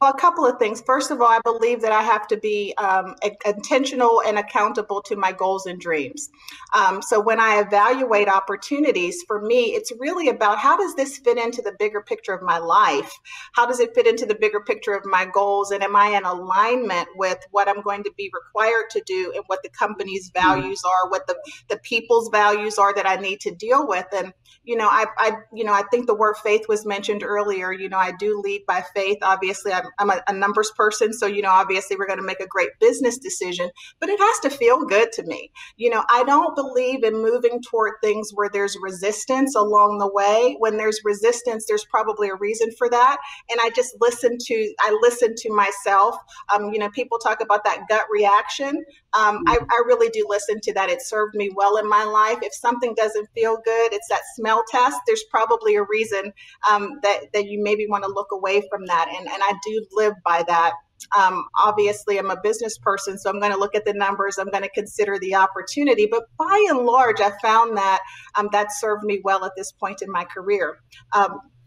well, 0.01 0.13
a 0.13 0.19
couple 0.19 0.45
of 0.45 0.59
things. 0.59 0.83
First 0.83 1.11
of 1.11 1.23
all, 1.23 1.29
I 1.29 1.41
believe 1.43 1.81
that 1.81 1.93
I 1.93 2.03
have 2.03 2.27
to 2.29 2.37
be 2.37 2.75
um, 2.77 3.15
intentional 3.47 4.21
and 4.27 4.39
accountable 4.39 5.01
to 5.03 5.17
my 5.17 5.33
goals 5.33 5.65
and 5.65 5.81
dreams. 5.81 6.29
Um, 6.75 7.01
so 7.01 7.19
when 7.19 7.41
I 7.41 7.61
evaluate 7.61 8.29
opportunities, 8.29 9.23
for 9.27 9.41
me, 9.41 9.75
it's 9.75 9.91
really 9.99 10.29
about 10.29 10.59
how 10.59 10.77
does 10.77 10.95
this 10.97 11.17
fit 11.17 11.39
into 11.39 11.63
the 11.63 11.73
bigger 11.79 12.03
picture 12.03 12.35
of 12.35 12.43
my 12.43 12.59
life? 12.59 13.11
How 13.53 13.65
does 13.65 13.81
it 13.81 13.95
fit 13.95 14.07
into 14.07 14.27
the 14.27 14.35
bigger 14.35 14.61
picture 14.61 14.93
of 14.93 15.07
my 15.07 15.25
goals? 15.25 15.71
And 15.71 15.83
am 15.83 15.97
I 15.97 16.09
in 16.09 16.25
alignment 16.25 17.09
with 17.17 17.39
what 17.51 17.67
I'm 17.67 17.81
going 17.81 18.05
to 18.05 18.13
be 18.19 18.31
required 18.35 18.91
to 18.91 19.03
do 19.07 19.33
and 19.35 19.45
what 19.47 19.63
the 19.63 19.71
company's 19.71 20.31
mm-hmm. 20.31 20.47
values 20.47 20.83
are, 20.85 21.11
what 21.11 21.27
the, 21.27 21.37
the 21.69 21.79
people's 21.79 22.29
values 22.29 22.77
are 22.77 22.95
that 22.95 23.09
I 23.09 23.17
need 23.17 23.41
to 23.41 23.51
deal 23.51 23.89
with? 23.89 24.07
And 24.15 24.35
you 24.67 24.77
know, 24.77 24.89
I, 24.89 25.07
I, 25.17 25.33
you 25.55 25.65
know, 25.65 25.73
I 25.73 25.85
think 25.91 26.07
the 26.07 26.15
word 26.15 26.37
faith 26.43 26.63
was 26.69 26.85
mentioned 26.85 27.23
earlier. 27.23 27.73
You 27.73 27.89
know, 27.89 27.99
I 27.99 28.13
do 28.19 28.41
lead 28.45 28.65
by 28.67 28.83
faith. 28.95 29.19
Obviously, 29.23 29.73
I'm 29.73 29.87
I'm 29.99 30.11
a, 30.11 30.21
a 30.29 30.33
numbers 30.33 30.73
person. 30.77 31.13
So, 31.13 31.27
you 31.27 31.41
know, 31.41 31.51
obviously 31.51 31.97
we're 31.97 32.09
going 32.09 32.19
to 32.19 32.27
make 32.27 32.41
a 32.41 32.49
great 32.49 32.71
business 32.81 33.17
decision, 33.17 33.71
but 34.01 34.09
it 34.09 34.19
has 34.19 34.41
to 34.41 34.51
feel 34.51 34.85
good 34.85 35.13
to 35.13 35.23
me. 35.23 35.53
You 35.77 35.91
know, 35.91 36.05
I 36.11 36.25
don't 36.25 36.57
believe 36.57 37.05
in 37.05 37.15
moving 37.15 37.63
toward 37.63 37.95
things 38.03 38.33
where 38.35 38.51
there's 38.53 38.77
resistance 38.83 39.55
along 39.55 39.99
the 39.99 40.11
way. 40.13 40.57
When 40.59 40.77
there's 40.77 41.01
resistance, 41.05 41.67
there's 41.69 41.85
probably 41.85 42.29
a 42.29 42.35
reason 42.35 42.71
for 42.77 42.91
that. 42.91 43.19
And 43.49 43.61
I 43.63 43.71
just 43.71 43.97
listen 44.01 44.37
to, 44.39 44.75
I 44.81 44.99
listen 45.01 45.35
to 45.37 45.53
myself. 45.53 46.17
Um, 46.53 46.73
you 46.73 46.81
know, 46.81 46.91
people 46.91 47.19
talk 47.19 47.41
about 47.41 47.63
that 47.65 47.83
gut 47.89 48.07
reaction. 48.11 48.85
Um, 49.15 49.43
I, 49.47 49.59
I 49.71 49.83
really 49.87 50.09
do 50.11 50.27
listen 50.29 50.61
to 50.61 50.75
that. 50.75 50.91
It 50.91 51.03
served 51.03 51.35
me 51.37 51.51
well 51.55 51.77
in 51.77 51.89
my 51.89 52.05
life. 52.05 52.39
If 52.43 52.53
something 52.53 52.95
doesn't 52.97 53.29
feel 53.35 53.59
good, 53.65 53.93
it's 53.93 54.09
that 54.09 54.23
smell 54.35 54.56
test. 54.71 54.99
There's 55.07 55.25
probably 55.31 55.77
a 55.77 55.83
reason 55.83 56.33
um, 56.71 56.99
that, 57.03 57.33
that 57.33 57.47
you 57.47 57.63
maybe 57.63 57.87
want 57.87 58.05
to 58.05 58.11
look 58.11 58.29
away 58.33 58.63
from 58.71 58.87
that. 58.87 59.09
And, 59.09 59.27
and 59.27 59.43
I 59.43 59.53
do 59.65 59.87
live 59.93 60.15
by 60.25 60.45
that. 60.47 60.73
Um, 61.17 61.45
obviously, 61.59 62.19
I'm 62.19 62.31
a 62.31 62.41
business 62.43 62.79
person, 62.79 63.19
so 63.19 63.31
I'm 63.31 63.39
going 63.39 63.53
to 63.53 63.59
look 63.59 63.75
at 63.75 63.85
the 63.85 63.93
numbers. 63.93 64.39
I'm 64.39 64.51
going 64.51 64.63
to 64.63 64.71
consider 64.71 65.19
the 65.19 65.35
opportunity. 65.35 66.09
But 66.11 66.25
by 66.39 66.67
and 66.71 66.81
large, 66.81 67.21
I 67.21 67.33
found 67.43 67.77
that 67.77 68.01
um, 68.37 68.49
that 68.53 68.73
served 68.73 69.05
me 69.05 69.21
well 69.23 69.45
at 69.45 69.53
this 69.57 69.73
point 69.73 70.03
in 70.03 70.11
my 70.11 70.25
career. 70.25 70.79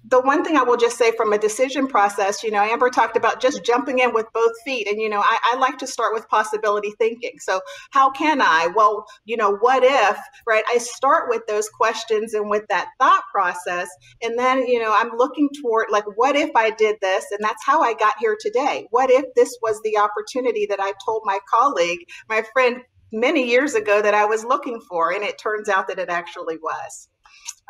The 0.05 0.21
one 0.21 0.45
thing 0.45 0.55
I 0.55 0.63
will 0.63 0.77
just 0.77 0.97
say 0.97 1.11
from 1.11 1.33
a 1.33 1.37
decision 1.37 1.87
process, 1.87 2.41
you 2.41 2.51
know, 2.51 2.61
Amber 2.61 2.89
talked 2.89 3.17
about 3.17 3.41
just 3.41 3.65
jumping 3.65 3.99
in 3.99 4.13
with 4.13 4.27
both 4.33 4.53
feet. 4.63 4.87
And, 4.87 4.99
you 4.99 5.09
know, 5.09 5.19
I, 5.19 5.37
I, 5.51 5.57
like 5.57 5.77
to 5.79 5.87
start 5.87 6.13
with 6.13 6.27
possibility 6.29 6.91
thinking. 6.97 7.33
So, 7.39 7.59
how 7.91 8.09
can 8.09 8.41
I? 8.41 8.69
Well, 8.73 9.05
you 9.25 9.35
know, 9.35 9.57
what 9.57 9.83
if, 9.83 10.17
right? 10.47 10.63
I 10.69 10.77
start 10.77 11.29
with 11.29 11.45
those 11.47 11.67
questions 11.69 12.33
and 12.33 12.49
with 12.49 12.63
that 12.69 12.87
thought 12.97 13.23
process. 13.31 13.89
And 14.21 14.39
then, 14.39 14.65
you 14.67 14.79
know, 14.79 14.95
I'm 14.97 15.11
looking 15.17 15.49
toward, 15.61 15.87
like, 15.91 16.05
what 16.15 16.35
if 16.35 16.51
I 16.55 16.69
did 16.71 16.95
this? 17.01 17.25
And 17.31 17.43
that's 17.43 17.65
how 17.65 17.81
I 17.81 17.93
got 17.93 18.15
here 18.19 18.37
today. 18.39 18.87
What 18.91 19.11
if 19.11 19.25
this 19.35 19.57
was 19.61 19.81
the 19.83 19.97
opportunity 19.97 20.65
that 20.69 20.79
I 20.79 20.93
told 21.03 21.23
my 21.25 21.39
colleague, 21.49 21.99
my 22.29 22.43
friend, 22.53 22.81
many 23.11 23.49
years 23.49 23.75
ago 23.75 24.01
that 24.01 24.13
I 24.13 24.25
was 24.25 24.45
looking 24.45 24.79
for? 24.79 25.11
And 25.11 25.23
it 25.23 25.37
turns 25.37 25.67
out 25.67 25.89
that 25.89 25.99
it 25.99 26.09
actually 26.09 26.57
was. 26.57 27.09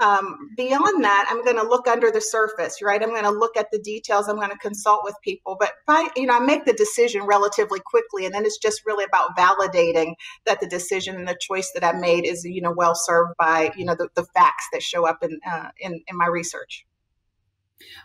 Um, 0.01 0.51
beyond 0.55 1.03
that, 1.03 1.27
I'm 1.29 1.43
going 1.43 1.57
to 1.57 1.67
look 1.67 1.87
under 1.87 2.09
the 2.09 2.21
surface, 2.21 2.81
right? 2.81 3.01
I'm 3.03 3.09
going 3.09 3.23
to 3.23 3.31
look 3.31 3.57
at 3.57 3.67
the 3.71 3.79
details. 3.79 4.29
I'm 4.29 4.37
going 4.37 4.49
to 4.49 4.57
consult 4.57 5.01
with 5.03 5.15
people, 5.23 5.57
but 5.59 5.73
by, 5.85 6.07
you 6.15 6.25
know, 6.25 6.37
I 6.37 6.39
make 6.39 6.65
the 6.65 6.73
decision 6.73 7.23
relatively 7.23 7.81
quickly, 7.85 8.25
and 8.25 8.33
then 8.33 8.45
it's 8.45 8.57
just 8.57 8.81
really 8.85 9.03
about 9.03 9.35
validating 9.37 10.13
that 10.45 10.61
the 10.61 10.67
decision 10.67 11.15
and 11.15 11.27
the 11.27 11.37
choice 11.41 11.71
that 11.73 11.83
I 11.83 11.97
made 11.99 12.25
is, 12.25 12.45
you 12.45 12.61
know, 12.61 12.71
well 12.71 12.95
served 12.95 13.33
by, 13.37 13.71
you 13.75 13.83
know, 13.83 13.95
the, 13.95 14.07
the 14.15 14.23
facts 14.33 14.67
that 14.71 14.81
show 14.81 15.05
up 15.05 15.19
in, 15.21 15.39
uh, 15.49 15.69
in 15.79 16.01
in 16.07 16.17
my 16.17 16.27
research. 16.27 16.85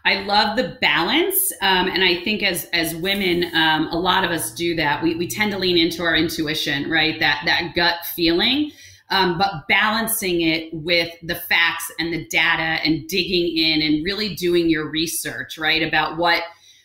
I 0.04 0.22
love 0.22 0.56
the 0.56 0.76
balance, 0.80 1.52
um, 1.60 1.88
and 1.88 2.04
I 2.04 2.22
think 2.22 2.42
as 2.42 2.66
as 2.72 2.94
women, 2.94 3.44
um, 3.54 3.88
a 3.88 3.98
lot 3.98 4.24
of 4.24 4.30
us 4.30 4.52
do 4.52 4.76
that. 4.76 5.02
We 5.02 5.16
we 5.16 5.26
tend 5.26 5.52
to 5.52 5.58
lean 5.58 5.78
into 5.78 6.02
our 6.02 6.14
intuition, 6.14 6.90
right? 6.90 7.18
That 7.18 7.42
that 7.46 7.74
gut 7.74 8.04
feeling 8.14 8.72
um, 9.10 9.38
but 9.38 9.68
balancing 9.68 10.40
it 10.40 10.72
with 10.72 11.14
the 11.22 11.34
facts 11.34 11.90
and 11.98 12.12
the 12.12 12.26
data 12.26 12.82
and 12.84 13.06
digging 13.06 13.56
in 13.56 13.82
and 13.82 14.04
really 14.04 14.34
doing 14.34 14.68
your 14.68 14.88
research, 14.88 15.58
right, 15.58 15.82
about 15.82 16.16
what 16.16 16.42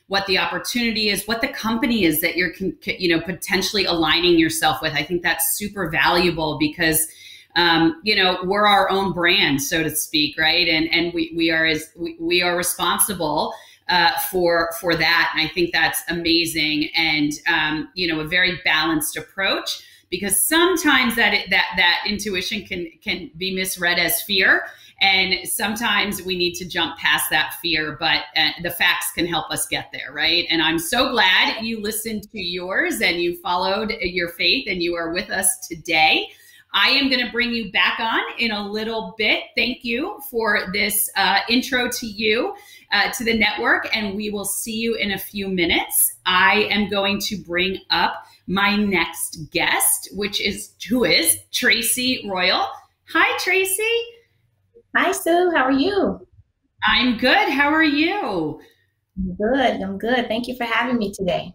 what 0.07 0.25
the 0.25 0.39
opportunity 0.39 1.09
is, 1.09 1.27
what 1.27 1.39
the 1.39 1.47
company 1.47 2.03
is 2.03 2.19
that 2.21 2.35
you're 2.35 2.51
you 2.85 3.15
know 3.15 3.21
potentially 3.21 3.85
aligning 3.85 4.37
yourself 4.37 4.81
with. 4.81 4.93
I 4.93 5.03
think 5.03 5.23
that's 5.23 5.57
super 5.57 5.89
valuable 5.89 6.57
because 6.59 7.07
um, 7.55 8.01
you 8.03 8.15
know 8.15 8.39
we're 8.43 8.67
our 8.67 8.89
own 8.89 9.13
brand, 9.13 9.61
so 9.61 9.81
to 9.81 9.89
speak, 9.89 10.37
right? 10.37 10.67
And 10.67 10.91
and 10.93 11.13
we 11.13 11.31
we 11.35 11.51
are 11.51 11.65
as 11.65 11.89
we, 11.95 12.17
we 12.19 12.41
are 12.41 12.55
responsible. 12.57 13.53
Uh, 13.87 14.11
for 14.29 14.69
for 14.79 14.93
that, 14.95 15.31
and 15.33 15.43
I 15.43 15.51
think 15.51 15.73
that's 15.73 16.03
amazing, 16.09 16.91
and 16.95 17.31
um, 17.47 17.89
you 17.95 18.07
know, 18.07 18.19
a 18.19 18.23
very 18.27 18.61
balanced 18.63 19.17
approach 19.17 19.83
because 20.09 20.43
sometimes 20.43 21.15
that 21.15 21.33
that 21.49 21.73
that 21.77 22.03
intuition 22.07 22.63
can 22.65 22.89
can 23.03 23.29
be 23.37 23.53
misread 23.53 23.99
as 23.99 24.21
fear 24.21 24.65
and 25.01 25.47
sometimes 25.47 26.21
we 26.23 26.37
need 26.37 26.53
to 26.55 26.67
jump 26.67 26.97
past 26.97 27.29
that 27.29 27.53
fear 27.61 27.95
but 27.99 28.23
uh, 28.35 28.49
the 28.63 28.71
facts 28.71 29.11
can 29.13 29.25
help 29.25 29.49
us 29.51 29.67
get 29.67 29.89
there 29.91 30.11
right 30.11 30.45
and 30.49 30.61
i'm 30.61 30.79
so 30.79 31.11
glad 31.11 31.63
you 31.63 31.81
listened 31.81 32.23
to 32.23 32.39
yours 32.39 33.01
and 33.01 33.21
you 33.21 33.35
followed 33.41 33.93
your 34.01 34.29
faith 34.29 34.67
and 34.69 34.81
you 34.81 34.95
are 34.95 35.13
with 35.13 35.29
us 35.29 35.67
today 35.67 36.27
I 36.71 36.89
am 36.89 37.09
going 37.09 37.25
to 37.25 37.31
bring 37.31 37.51
you 37.51 37.71
back 37.71 37.99
on 37.99 38.21
in 38.37 38.51
a 38.51 38.67
little 38.67 39.15
bit. 39.17 39.45
Thank 39.57 39.83
you 39.83 40.19
for 40.29 40.69
this 40.71 41.09
uh, 41.15 41.39
intro 41.49 41.89
to 41.89 42.05
you, 42.05 42.53
uh, 42.91 43.11
to 43.13 43.23
the 43.23 43.35
network, 43.35 43.95
and 43.95 44.15
we 44.15 44.29
will 44.29 44.45
see 44.45 44.75
you 44.75 44.93
in 44.93 45.11
a 45.11 45.17
few 45.17 45.47
minutes. 45.47 46.17
I 46.27 46.67
am 46.69 46.87
going 46.87 47.19
to 47.21 47.37
bring 47.37 47.79
up 47.89 48.23
my 48.49 48.75
next 48.75 49.51
guest, 49.51 50.09
which 50.13 50.41
is 50.41 50.71
who 50.89 51.05
is 51.05 51.39
Tracy 51.51 52.27
Royal. 52.27 52.65
Hi, 53.13 53.37
Tracy. 53.37 54.01
Hi, 54.95 55.11
Sue. 55.11 55.51
How 55.55 55.65
are 55.65 55.71
you? 55.71 56.27
I'm 56.83 57.17
good. 57.17 57.49
How 57.49 57.69
are 57.69 57.83
you? 57.83 58.59
I'm 59.17 59.35
good. 59.35 59.81
I'm 59.81 59.99
good. 59.99 60.27
Thank 60.27 60.47
you 60.47 60.55
for 60.55 60.63
having 60.63 60.97
me 60.97 61.13
today. 61.13 61.53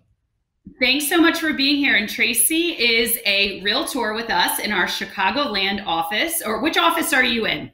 Thanks 0.81 1.09
so 1.09 1.21
much 1.21 1.41
for 1.41 1.53
being 1.53 1.77
here. 1.77 1.97
And 1.97 2.09
Tracy 2.09 2.69
is 2.79 3.19
a 3.27 3.61
realtor 3.63 4.15
with 4.15 4.31
us 4.31 4.61
in 4.61 4.71
our 4.71 4.87
Chicagoland 4.87 5.85
office. 5.87 6.43
Or 6.47 6.63
which 6.63 6.77
office 6.77 7.13
are 7.13 7.25
you 7.25 7.47
in? 7.47 7.73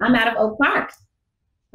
I'm 0.00 0.14
out 0.14 0.28
of 0.28 0.34
Oak 0.38 0.58
Park. 0.58 0.92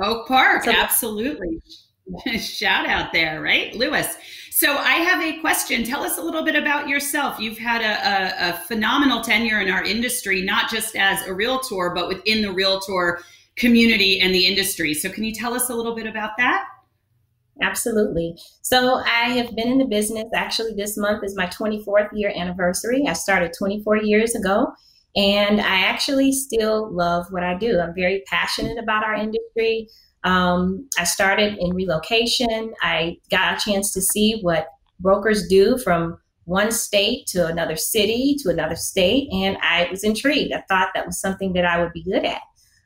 Oak 0.02 0.28
Park, 0.28 0.64
so, 0.64 0.72
absolutely. 0.72 1.62
Shout 2.40 2.88
out 2.88 3.14
there, 3.14 3.42
right? 3.42 3.76
Lewis. 3.76 4.18
So 4.56 4.78
I 4.78 4.98
have 4.98 5.20
a 5.24 5.40
question. 5.40 5.84
Tell 5.84 6.04
us 6.04 6.20
a 6.20 6.22
little 6.22 6.44
bit 6.44 6.56
about 6.56 6.88
yourself. 6.88 7.40
You've 7.40 7.58
had 7.58 7.82
a, 7.82 8.50
a, 8.50 8.50
a, 8.50 8.54
phenomenal 8.68 9.22
tenure 9.22 9.60
in 9.60 9.72
our 9.72 9.84
industry, 9.84 10.44
not 10.44 10.70
just 10.70 10.96
as 10.96 11.26
a 11.26 11.34
realtor, 11.34 11.92
but 11.96 12.08
within 12.08 12.44
the 12.44 12.54
realtor 12.54 13.24
community 13.56 14.22
and 14.22 14.32
the 14.32 14.46
industry. 14.46 14.94
So 14.94 15.10
can 15.10 15.24
you 15.24 15.34
tell 15.34 15.56
us 15.56 15.72
a 15.72 15.76
little 15.76 15.96
bit 15.96 16.06
about 16.06 16.38
that? 16.38 16.66
Absolutely. 17.64 18.38
So 18.62 18.98
I 18.98 19.30
have 19.32 19.56
been 19.56 19.70
in 19.70 19.80
the 19.80 19.86
business. 19.86 20.26
Actually, 20.36 20.76
this 20.76 20.98
month 20.98 21.24
is 21.24 21.36
my 21.36 21.48
24th 21.48 22.10
year 22.14 22.32
anniversary. 22.36 23.06
I 23.08 23.14
started 23.14 23.54
24 23.58 24.04
years 24.04 24.36
ago. 24.36 24.72
And 25.16 25.62
I 25.62 25.82
actually 25.82 26.32
still 26.32 26.92
love 26.92 27.26
what 27.32 27.44
I 27.44 27.58
do. 27.58 27.80
I'm 27.80 27.94
very 27.96 28.24
passionate 28.28 28.78
about 28.78 29.04
our 29.04 29.16
industry. 29.16 29.88
Um, 30.24 30.88
I 30.98 31.04
started 31.04 31.58
in 31.60 31.74
relocation. 31.74 32.74
I 32.82 33.18
got 33.30 33.58
a 33.58 33.70
chance 33.70 33.92
to 33.94 34.02
see 34.02 34.40
what 34.42 34.68
brokers 35.00 35.48
do 35.48 35.78
from 35.78 36.18
one 36.46 36.72
state 36.72 37.28
to 37.28 37.48
another 37.48 37.76
city 37.76 38.36
to 38.40 38.50
another 38.50 38.76
state, 38.76 39.30
and 39.32 39.58
I 39.62 39.88
was 39.90 40.04
intrigued. 40.04 40.54
I 40.54 40.64
thought 40.68 40.90
that 40.94 41.06
was 41.06 41.20
something 41.20 41.54
that 41.54 41.66
I 41.66 41.82
would 41.82 41.94
be 41.94 42.04
good 42.04 42.26
at. 42.26 42.42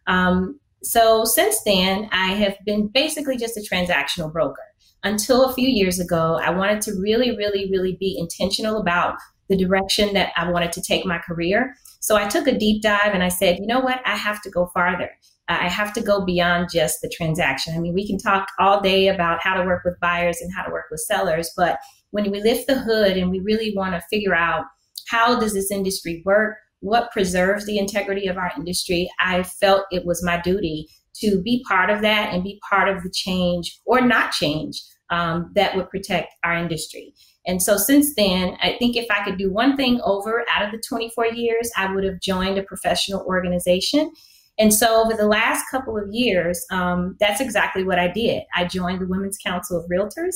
Um, 0.08 0.60
so 0.84 1.26
since 1.26 1.62
then, 1.64 2.08
I 2.12 2.34
have 2.34 2.56
been 2.66 2.88
basically 2.88 3.38
just 3.38 3.58
a 3.58 3.62
transactional 3.62 4.32
broker. 4.32 4.62
Until 5.04 5.46
a 5.46 5.54
few 5.54 5.68
years 5.68 6.00
ago, 6.00 6.40
I 6.42 6.50
wanted 6.50 6.82
to 6.84 6.94
really, 7.00 7.36
really, 7.36 7.70
really 7.72 7.98
be 8.00 8.18
intentional 8.18 8.80
about 8.80 9.16
the 9.50 9.58
direction 9.58 10.14
that 10.14 10.32
I 10.36 10.50
wanted 10.50 10.72
to 10.74 10.82
take 10.82 11.06
my 11.06 11.18
career. 11.20 11.76
So 12.00 12.16
I 12.16 12.28
took 12.28 12.48
a 12.48 12.58
deep 12.58 12.82
dive 12.82 13.14
and 13.14 13.24
I 13.24 13.30
said, 13.30 13.60
you 13.60 13.68
know 13.68 13.80
what? 13.80 14.02
I 14.06 14.16
have 14.16 14.42
to 14.44 14.50
go 14.50 14.70
farther. 14.74 15.10
I 15.50 15.70
have 15.70 15.94
to 15.94 16.02
go 16.02 16.26
beyond 16.26 16.70
just 16.74 17.02
the 17.02 17.10
transaction. 17.10 17.74
I 17.76 17.80
mean, 17.80 17.94
we 17.94 18.06
can 18.06 18.18
talk 18.18 18.50
all 18.60 18.82
day 18.82 19.08
about 19.08 19.42
how 19.42 19.56
to 19.56 19.66
work 19.66 19.84
with 19.86 20.00
buyers 20.02 20.40
and 20.42 20.52
how 20.54 20.64
to 20.64 20.72
work 20.72 20.86
with 20.92 21.00
sellers, 21.02 21.52
but 21.56 21.80
when 22.12 22.32
we 22.32 22.42
lift 22.42 22.68
the 22.68 22.80
hood 22.80 23.18
and 23.18 23.32
we 23.32 23.40
really 23.40 23.74
want 23.76 23.94
to 23.94 24.08
figure 24.10 24.36
out 24.36 24.66
how 25.08 25.40
does 25.40 25.54
this 25.54 25.72
industry 25.72 26.22
work, 26.26 26.58
what 26.80 27.12
preserves 27.12 27.66
the 27.66 27.78
integrity 27.78 28.28
of 28.28 28.38
our 28.38 28.52
industry, 28.58 29.10
I 29.20 29.44
felt 29.44 29.86
it 29.92 30.06
was 30.06 30.24
my 30.24 30.40
duty 30.42 30.88
to 31.22 31.42
be 31.42 31.64
part 31.68 31.90
of 31.90 32.02
that 32.02 32.34
and 32.34 32.44
be 32.44 32.60
part 32.70 32.90
of 32.90 33.04
the 33.04 33.10
change 33.10 33.80
or 33.86 34.02
not 34.02 34.32
change 34.32 34.82
um, 35.10 35.52
that 35.56 35.76
would 35.76 35.90
protect 35.90 36.34
our 36.44 36.54
industry. 36.54 37.14
And 37.46 37.62
so 37.62 37.78
since 37.78 38.14
then, 38.16 38.58
I 38.62 38.76
think 38.78 38.96
if 38.96 39.08
I 39.10 39.24
could 39.24 39.38
do 39.38 39.52
one 39.52 39.78
thing 39.78 40.02
over 40.04 40.44
out 40.54 40.66
of 40.66 40.72
the 40.72 40.84
24 40.88 41.28
years, 41.28 41.72
I 41.78 41.94
would 41.94 42.04
have 42.04 42.20
joined 42.20 42.58
a 42.58 42.64
professional 42.64 43.22
organization 43.26 44.12
and 44.60 44.74
so 44.74 45.04
over 45.04 45.16
the 45.16 45.28
last 45.28 45.66
couple 45.70 45.98
of 45.98 46.08
years, 46.12 46.66
um, 46.72 47.16
that's 47.20 47.42
exactly 47.42 47.84
what 47.84 48.00
I 48.00 48.08
did. 48.08 48.44
I 48.56 48.66
joined 48.66 49.02
the 49.02 49.08
Women's 49.08 49.38
Council 49.38 49.80
of 49.80 49.90
Realtors. 49.90 50.36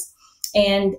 And 0.53 0.95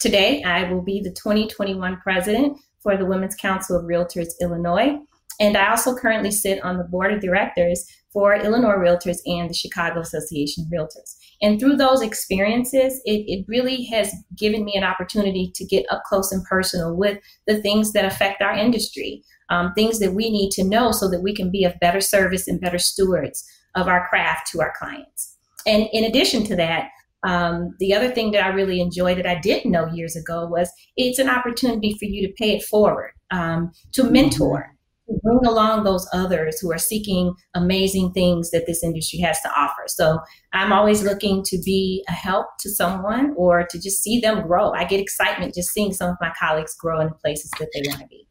today 0.00 0.42
I 0.42 0.70
will 0.72 0.82
be 0.82 1.00
the 1.00 1.10
2021 1.10 2.00
president 2.00 2.58
for 2.80 2.96
the 2.96 3.04
Women's 3.04 3.34
Council 3.36 3.76
of 3.76 3.84
Realtors 3.84 4.28
Illinois. 4.40 4.98
And 5.40 5.56
I 5.56 5.70
also 5.70 5.96
currently 5.96 6.30
sit 6.30 6.62
on 6.62 6.78
the 6.78 6.84
board 6.84 7.12
of 7.12 7.20
directors 7.20 7.84
for 8.12 8.34
Illinois 8.34 8.76
Realtors 8.76 9.18
and 9.26 9.50
the 9.50 9.54
Chicago 9.54 10.00
Association 10.00 10.64
of 10.64 10.70
Realtors. 10.70 11.16
And 11.42 11.58
through 11.58 11.76
those 11.76 12.00
experiences, 12.00 13.02
it, 13.04 13.24
it 13.26 13.44
really 13.48 13.84
has 13.86 14.14
given 14.38 14.64
me 14.64 14.74
an 14.76 14.84
opportunity 14.84 15.50
to 15.56 15.64
get 15.64 15.84
up 15.90 16.04
close 16.04 16.30
and 16.30 16.44
personal 16.44 16.96
with 16.96 17.18
the 17.46 17.60
things 17.60 17.92
that 17.92 18.04
affect 18.04 18.40
our 18.40 18.54
industry 18.54 19.24
um, 19.50 19.72
things 19.74 19.98
that 19.98 20.14
we 20.14 20.30
need 20.30 20.50
to 20.52 20.64
know 20.64 20.92
so 20.92 21.08
that 21.10 21.22
we 21.22 21.34
can 21.34 21.50
be 21.50 21.64
of 21.64 21.80
better 21.80 22.00
service 22.00 22.48
and 22.48 22.60
better 22.60 22.78
stewards 22.78 23.44
of 23.74 23.88
our 23.88 24.06
craft 24.08 24.50
to 24.52 24.60
our 24.60 24.72
clients. 24.78 25.36
And 25.66 25.88
in 25.92 26.04
addition 26.04 26.44
to 26.44 26.56
that, 26.56 26.90
Um, 27.26 27.74
the 27.78 27.94
other 27.96 28.10
thing 28.12 28.32
that 28.32 28.44
I 28.44 28.48
really 28.48 28.80
enjoy 28.80 29.14
that 29.14 29.26
I 29.26 29.40
didn't 29.40 29.72
know 29.72 29.86
years 29.86 30.14
ago 30.14 30.46
was 30.46 30.68
it's 30.94 31.18
an 31.18 31.30
opportunity 31.30 31.96
for 31.98 32.04
you 32.04 32.20
to 32.26 32.34
pay 32.34 32.50
it 32.56 32.62
forward, 32.62 33.12
um, 33.30 33.72
to 33.94 34.02
mm-hmm. 34.02 34.12
mentor, 34.12 34.76
to 35.06 35.14
bring 35.22 35.46
along 35.46 35.84
those 35.84 36.06
others 36.12 36.60
who 36.60 36.70
are 36.70 36.78
seeking 36.92 37.32
amazing 37.54 38.12
things 38.12 38.50
that 38.50 38.66
this 38.66 38.84
industry 38.84 39.20
has 39.20 39.40
to 39.40 39.48
offer. 39.56 39.84
So 39.86 40.18
I'm 40.52 40.70
always 40.70 41.02
looking 41.02 41.42
to 41.44 41.56
be 41.64 42.04
a 42.08 42.12
help 42.12 42.46
to 42.60 42.68
someone 42.68 43.32
or 43.38 43.66
to 43.70 43.78
just 43.78 44.02
see 44.02 44.20
them 44.20 44.46
grow. 44.46 44.72
I 44.72 44.84
get 44.84 45.00
excitement 45.00 45.54
just 45.54 45.72
seeing 45.72 45.94
some 45.94 46.10
of 46.10 46.18
my 46.20 46.32
colleagues 46.38 46.76
grow 46.76 47.00
in 47.00 47.08
the 47.08 47.14
places 47.24 47.50
that 47.58 47.70
they 47.72 47.88
want 47.88 48.00
to 48.02 48.06
be. 48.08 48.28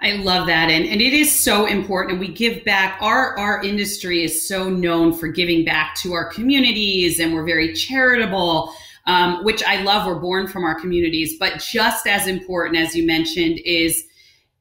I 0.00 0.12
love 0.12 0.46
that. 0.46 0.70
And, 0.70 0.84
and 0.84 1.00
it 1.00 1.12
is 1.12 1.32
so 1.34 1.66
important. 1.66 2.12
And 2.12 2.20
we 2.20 2.28
give 2.32 2.64
back. 2.64 2.98
Our, 3.00 3.38
our 3.38 3.62
industry 3.62 4.22
is 4.22 4.46
so 4.46 4.68
known 4.68 5.12
for 5.12 5.28
giving 5.28 5.64
back 5.64 5.94
to 5.96 6.12
our 6.12 6.26
communities, 6.26 7.18
and 7.18 7.34
we're 7.34 7.44
very 7.44 7.72
charitable, 7.72 8.74
um, 9.06 9.44
which 9.44 9.62
I 9.64 9.82
love. 9.82 10.06
We're 10.06 10.20
born 10.20 10.48
from 10.48 10.64
our 10.64 10.78
communities. 10.78 11.38
But 11.38 11.58
just 11.58 12.06
as 12.06 12.26
important, 12.26 12.76
as 12.76 12.94
you 12.94 13.06
mentioned, 13.06 13.60
is 13.64 14.04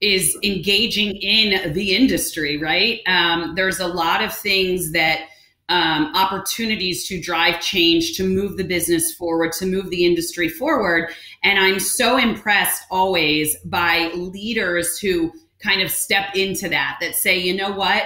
is 0.01 0.37
engaging 0.43 1.15
in 1.15 1.73
the 1.73 1.95
industry, 1.95 2.57
right? 2.57 2.99
Um, 3.07 3.55
there's 3.55 3.79
a 3.79 3.87
lot 3.87 4.23
of 4.23 4.33
things 4.33 4.91
that 4.91 5.29
um, 5.69 6.11
opportunities 6.15 7.07
to 7.07 7.19
drive 7.19 7.59
change, 7.59 8.15
to 8.17 8.23
move 8.23 8.57
the 8.57 8.63
business 8.63 9.13
forward, 9.13 9.51
to 9.53 9.65
move 9.65 9.89
the 9.89 10.05
industry 10.05 10.47
forward. 10.47 11.09
And 11.43 11.59
I'm 11.59 11.79
so 11.79 12.17
impressed 12.17 12.83
always 12.91 13.57
by 13.65 14.11
leaders 14.13 14.99
who 14.99 15.31
kind 15.59 15.81
of 15.81 15.89
step 15.89 16.35
into 16.35 16.69
that, 16.69 16.97
that 17.01 17.15
say, 17.15 17.37
you 17.39 17.55
know 17.55 17.71
what? 17.71 18.03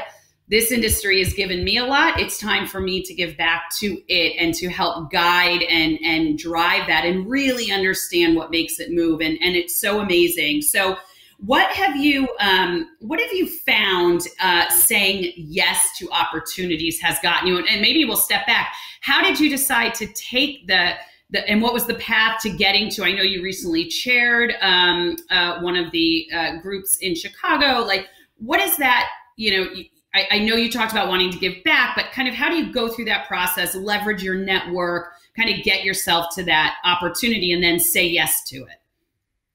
This 0.48 0.72
industry 0.72 1.24
has 1.24 1.34
given 1.34 1.64
me 1.64 1.78
a 1.78 1.86
lot. 1.86 2.20
It's 2.20 2.40
time 2.40 2.66
for 2.66 2.80
me 2.80 3.04
to 3.04 3.14
give 3.14 3.38
back 3.38 3.70
to 3.80 4.02
it 4.08 4.36
and 4.40 4.54
to 4.56 4.68
help 4.68 5.12
guide 5.12 5.62
and 5.62 6.00
and 6.04 6.40
drive 6.40 6.88
that 6.88 7.06
and 7.06 7.30
really 7.30 7.72
understand 7.72 8.36
what 8.36 8.50
makes 8.50 8.80
it 8.80 8.92
move. 8.92 9.22
And 9.22 9.38
and 9.42 9.56
it's 9.56 9.80
so 9.80 10.00
amazing. 10.00 10.64
So 10.64 10.98
what 11.40 11.72
have 11.72 11.96
you 11.96 12.28
um, 12.40 12.90
What 13.00 13.20
have 13.22 13.32
you 13.32 13.48
found 13.48 14.28
uh, 14.42 14.70
saying 14.70 15.34
yes 15.38 15.98
to 15.98 16.10
opportunities 16.12 17.00
has 17.00 17.18
gotten 17.20 17.48
you? 17.48 17.58
And 17.58 17.82
maybe 17.82 18.04
we'll 18.04 18.18
step 18.18 18.46
back. 18.46 18.74
How 19.02 19.24
did 19.24 19.40
you 19.40 19.50
decide 19.50 19.94
to 19.96 20.08
take 20.08 20.68
the 20.68 20.94
the, 21.32 21.48
and 21.48 21.62
what 21.62 21.74
was 21.74 21.86
the 21.86 21.94
path 21.96 22.42
to 22.42 22.50
getting 22.50 22.90
to? 22.92 23.04
I 23.04 23.12
know 23.12 23.22
you 23.22 23.44
recently 23.44 23.88
chaired 23.88 24.56
um, 24.62 25.16
uh, 25.30 25.60
one 25.60 25.76
of 25.76 25.92
the 25.92 26.28
uh, 26.34 26.58
groups 26.58 26.98
in 26.98 27.14
Chicago. 27.14 27.86
Like, 27.86 28.08
what 28.38 28.60
is 28.60 28.76
that? 28.78 29.08
You 29.38 29.58
know, 29.58 29.70
I, 30.16 30.28
I, 30.32 30.40
know 30.40 30.56
you 30.56 30.72
talked 30.72 30.92
about 30.92 31.08
wanting 31.08 31.32
to 31.32 31.38
give 31.38 31.64
back, 31.64 31.96
but 31.96 32.12
kind 32.14 32.28
of 32.28 32.34
how 32.34 32.50
do 32.50 32.56
you 32.56 32.74
go 32.74 32.90
through 32.90 33.06
that 33.06 33.28
process, 33.28 33.76
leverage 33.76 34.24
your 34.24 34.36
network, 34.36 35.14
kind 35.38 35.50
of 35.56 35.64
get 35.64 35.84
yourself 35.84 36.34
to 36.34 36.44
that 36.46 36.78
opportunity, 36.84 37.52
and 37.52 37.64
then 37.64 37.80
say 37.80 38.08
yes 38.08 38.44
to 38.46 38.58
it? 38.58 38.79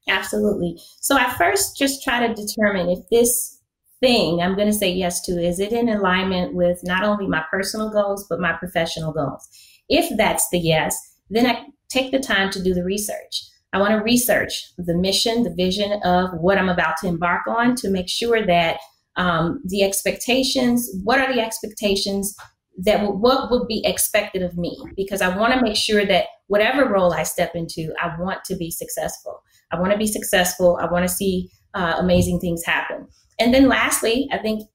Absolutely. 0.07 0.77
So 1.01 1.17
I 1.17 1.33
first 1.33 1.77
just 1.77 2.03
try 2.03 2.25
to 2.27 2.33
determine 2.33 2.89
if 2.89 2.99
this 3.09 3.59
thing 4.01 4.41
I'm 4.41 4.55
going 4.55 4.67
to 4.67 4.73
say 4.73 4.91
yes 4.91 5.21
to 5.21 5.31
is 5.31 5.59
it 5.59 5.71
in 5.71 5.89
alignment 5.89 6.53
with 6.53 6.79
not 6.83 7.03
only 7.03 7.27
my 7.27 7.43
personal 7.49 7.89
goals 7.89 8.25
but 8.29 8.39
my 8.39 8.53
professional 8.53 9.13
goals. 9.13 9.47
If 9.89 10.15
that's 10.17 10.49
the 10.49 10.59
yes, 10.59 10.97
then 11.29 11.47
I 11.47 11.65
take 11.89 12.11
the 12.11 12.19
time 12.19 12.49
to 12.51 12.61
do 12.61 12.73
the 12.73 12.83
research. 12.83 13.43
I 13.73 13.79
want 13.79 13.91
to 13.91 14.03
research 14.03 14.71
the 14.77 14.95
mission, 14.95 15.43
the 15.43 15.53
vision 15.53 15.99
of 16.03 16.29
what 16.39 16.57
I'm 16.57 16.69
about 16.69 16.95
to 17.01 17.07
embark 17.07 17.47
on 17.47 17.75
to 17.75 17.89
make 17.89 18.09
sure 18.09 18.45
that 18.45 18.79
um, 19.17 19.61
the 19.65 19.83
expectations, 19.83 20.89
what 21.03 21.19
are 21.19 21.33
the 21.33 21.41
expectations 21.41 22.35
that 22.77 23.01
what 23.01 23.49
would 23.51 23.67
be 23.67 23.85
expected 23.85 24.41
of 24.43 24.57
me? 24.57 24.77
Because 24.95 25.21
I 25.21 25.35
want 25.35 25.53
to 25.53 25.61
make 25.61 25.77
sure 25.77 26.05
that 26.05 26.27
whatever 26.47 26.87
role 26.87 27.13
I 27.13 27.23
step 27.23 27.55
into, 27.55 27.93
I 28.01 28.15
want 28.19 28.43
to 28.45 28.55
be 28.55 28.71
successful. 28.71 29.41
I 29.71 29.79
want 29.79 29.91
to 29.91 29.97
be 29.97 30.07
successful. 30.07 30.77
I 30.81 30.91
want 30.91 31.07
to 31.07 31.13
see 31.13 31.49
uh, 31.73 31.95
amazing 31.97 32.39
things 32.39 32.63
happen. 32.65 33.07
And 33.39 33.53
then 33.53 33.67
lastly, 33.67 34.29
I 34.31 34.37
think 34.37 34.67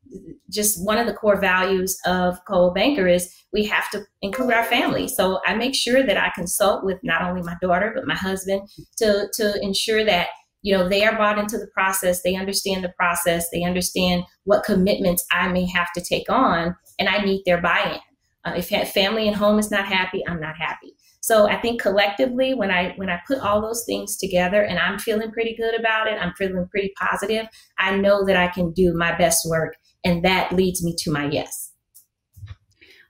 just 0.50 0.84
one 0.84 0.98
of 0.98 1.06
the 1.06 1.14
core 1.14 1.40
values 1.40 1.96
of 2.04 2.38
Coldwell 2.46 2.74
Banker 2.74 3.06
is 3.06 3.32
we 3.52 3.64
have 3.66 3.88
to 3.90 4.02
include 4.22 4.52
our 4.52 4.64
family. 4.64 5.08
So 5.08 5.40
I 5.46 5.54
make 5.54 5.74
sure 5.74 6.02
that 6.02 6.16
I 6.16 6.30
consult 6.34 6.84
with 6.84 6.98
not 7.02 7.22
only 7.22 7.42
my 7.42 7.56
daughter 7.62 7.92
but 7.94 8.06
my 8.06 8.14
husband 8.14 8.68
to 8.98 9.28
to 9.34 9.62
ensure 9.62 10.04
that 10.04 10.28
you 10.62 10.76
know 10.76 10.88
they 10.88 11.04
are 11.04 11.16
brought 11.16 11.38
into 11.38 11.56
the 11.56 11.68
process. 11.68 12.22
They 12.22 12.36
understand 12.36 12.84
the 12.84 12.92
process. 12.98 13.48
They 13.50 13.62
understand 13.62 14.24
what 14.44 14.64
commitments 14.64 15.24
I 15.30 15.48
may 15.48 15.66
have 15.66 15.88
to 15.94 16.02
take 16.02 16.28
on, 16.28 16.76
and 16.98 17.08
I 17.08 17.24
need 17.24 17.42
their 17.46 17.62
buy-in. 17.62 18.00
Uh, 18.44 18.56
if 18.56 18.68
family 18.92 19.26
and 19.26 19.36
home 19.36 19.58
is 19.58 19.70
not 19.70 19.86
happy, 19.86 20.22
I'm 20.26 20.40
not 20.40 20.56
happy. 20.56 20.94
So 21.20 21.46
I 21.46 21.60
think 21.60 21.80
collectively, 21.80 22.54
when 22.54 22.70
I 22.70 22.94
when 22.96 23.10
I 23.10 23.20
put 23.26 23.38
all 23.40 23.60
those 23.60 23.84
things 23.84 24.16
together, 24.16 24.62
and 24.62 24.78
I'm 24.78 24.98
feeling 24.98 25.30
pretty 25.30 25.54
good 25.54 25.78
about 25.78 26.06
it, 26.06 26.18
I'm 26.20 26.32
feeling 26.34 26.66
pretty 26.70 26.92
positive. 26.98 27.46
I 27.78 27.96
know 27.96 28.24
that 28.24 28.36
I 28.36 28.48
can 28.48 28.72
do 28.72 28.94
my 28.94 29.16
best 29.16 29.46
work, 29.48 29.76
and 30.02 30.24
that 30.24 30.52
leads 30.52 30.82
me 30.82 30.94
to 30.98 31.12
my 31.12 31.28
yes. 31.30 31.72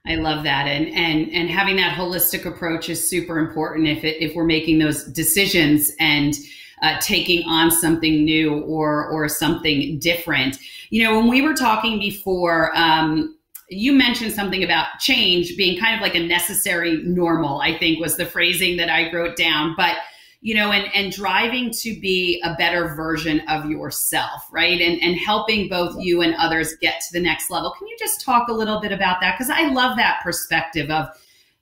I 0.05 0.15
love 0.15 0.43
that, 0.43 0.67
and 0.67 0.87
and 0.87 1.31
and 1.31 1.49
having 1.49 1.77
that 1.77 1.97
holistic 1.97 2.45
approach 2.45 2.89
is 2.89 3.09
super 3.09 3.39
important 3.39 3.87
if 3.87 4.03
it, 4.03 4.21
if 4.21 4.35
we're 4.35 4.45
making 4.45 4.79
those 4.79 5.05
decisions 5.05 5.91
and. 5.99 6.35
Uh, 6.83 6.99
taking 6.99 7.47
on 7.47 7.69
something 7.69 8.25
new 8.25 8.59
or 8.61 9.07
or 9.09 9.29
something 9.29 9.99
different. 9.99 10.57
You 10.89 11.03
know, 11.03 11.15
when 11.15 11.27
we 11.27 11.43
were 11.43 11.53
talking 11.53 11.99
before, 11.99 12.75
um, 12.75 13.37
you 13.71 13.93
mentioned 13.93 14.33
something 14.33 14.63
about 14.63 14.99
change 14.99 15.55
being 15.55 15.79
kind 15.79 15.95
of 15.95 16.01
like 16.01 16.13
a 16.13 16.19
necessary 16.19 17.01
normal, 17.03 17.61
I 17.61 17.77
think 17.77 18.01
was 18.01 18.17
the 18.17 18.25
phrasing 18.25 18.75
that 18.77 18.89
I 18.89 19.11
wrote 19.13 19.37
down. 19.37 19.75
But 19.77 19.95
you 20.41 20.55
know, 20.55 20.71
and 20.71 20.93
and 20.93 21.11
driving 21.11 21.71
to 21.71 21.97
be 21.99 22.41
a 22.43 22.55
better 22.55 22.93
version 22.95 23.41
of 23.47 23.69
yourself, 23.69 24.45
right? 24.51 24.81
And 24.81 25.01
and 25.01 25.17
helping 25.17 25.69
both 25.69 25.95
you 26.03 26.21
and 26.21 26.35
others 26.35 26.75
get 26.81 26.99
to 26.99 27.13
the 27.13 27.21
next 27.21 27.49
level. 27.49 27.73
Can 27.77 27.87
you 27.87 27.95
just 27.97 28.21
talk 28.21 28.49
a 28.49 28.53
little 28.53 28.81
bit 28.81 28.91
about 28.91 29.21
that? 29.21 29.37
Because 29.37 29.49
I 29.49 29.69
love 29.71 29.95
that 29.97 30.19
perspective 30.21 30.89
of, 30.89 31.07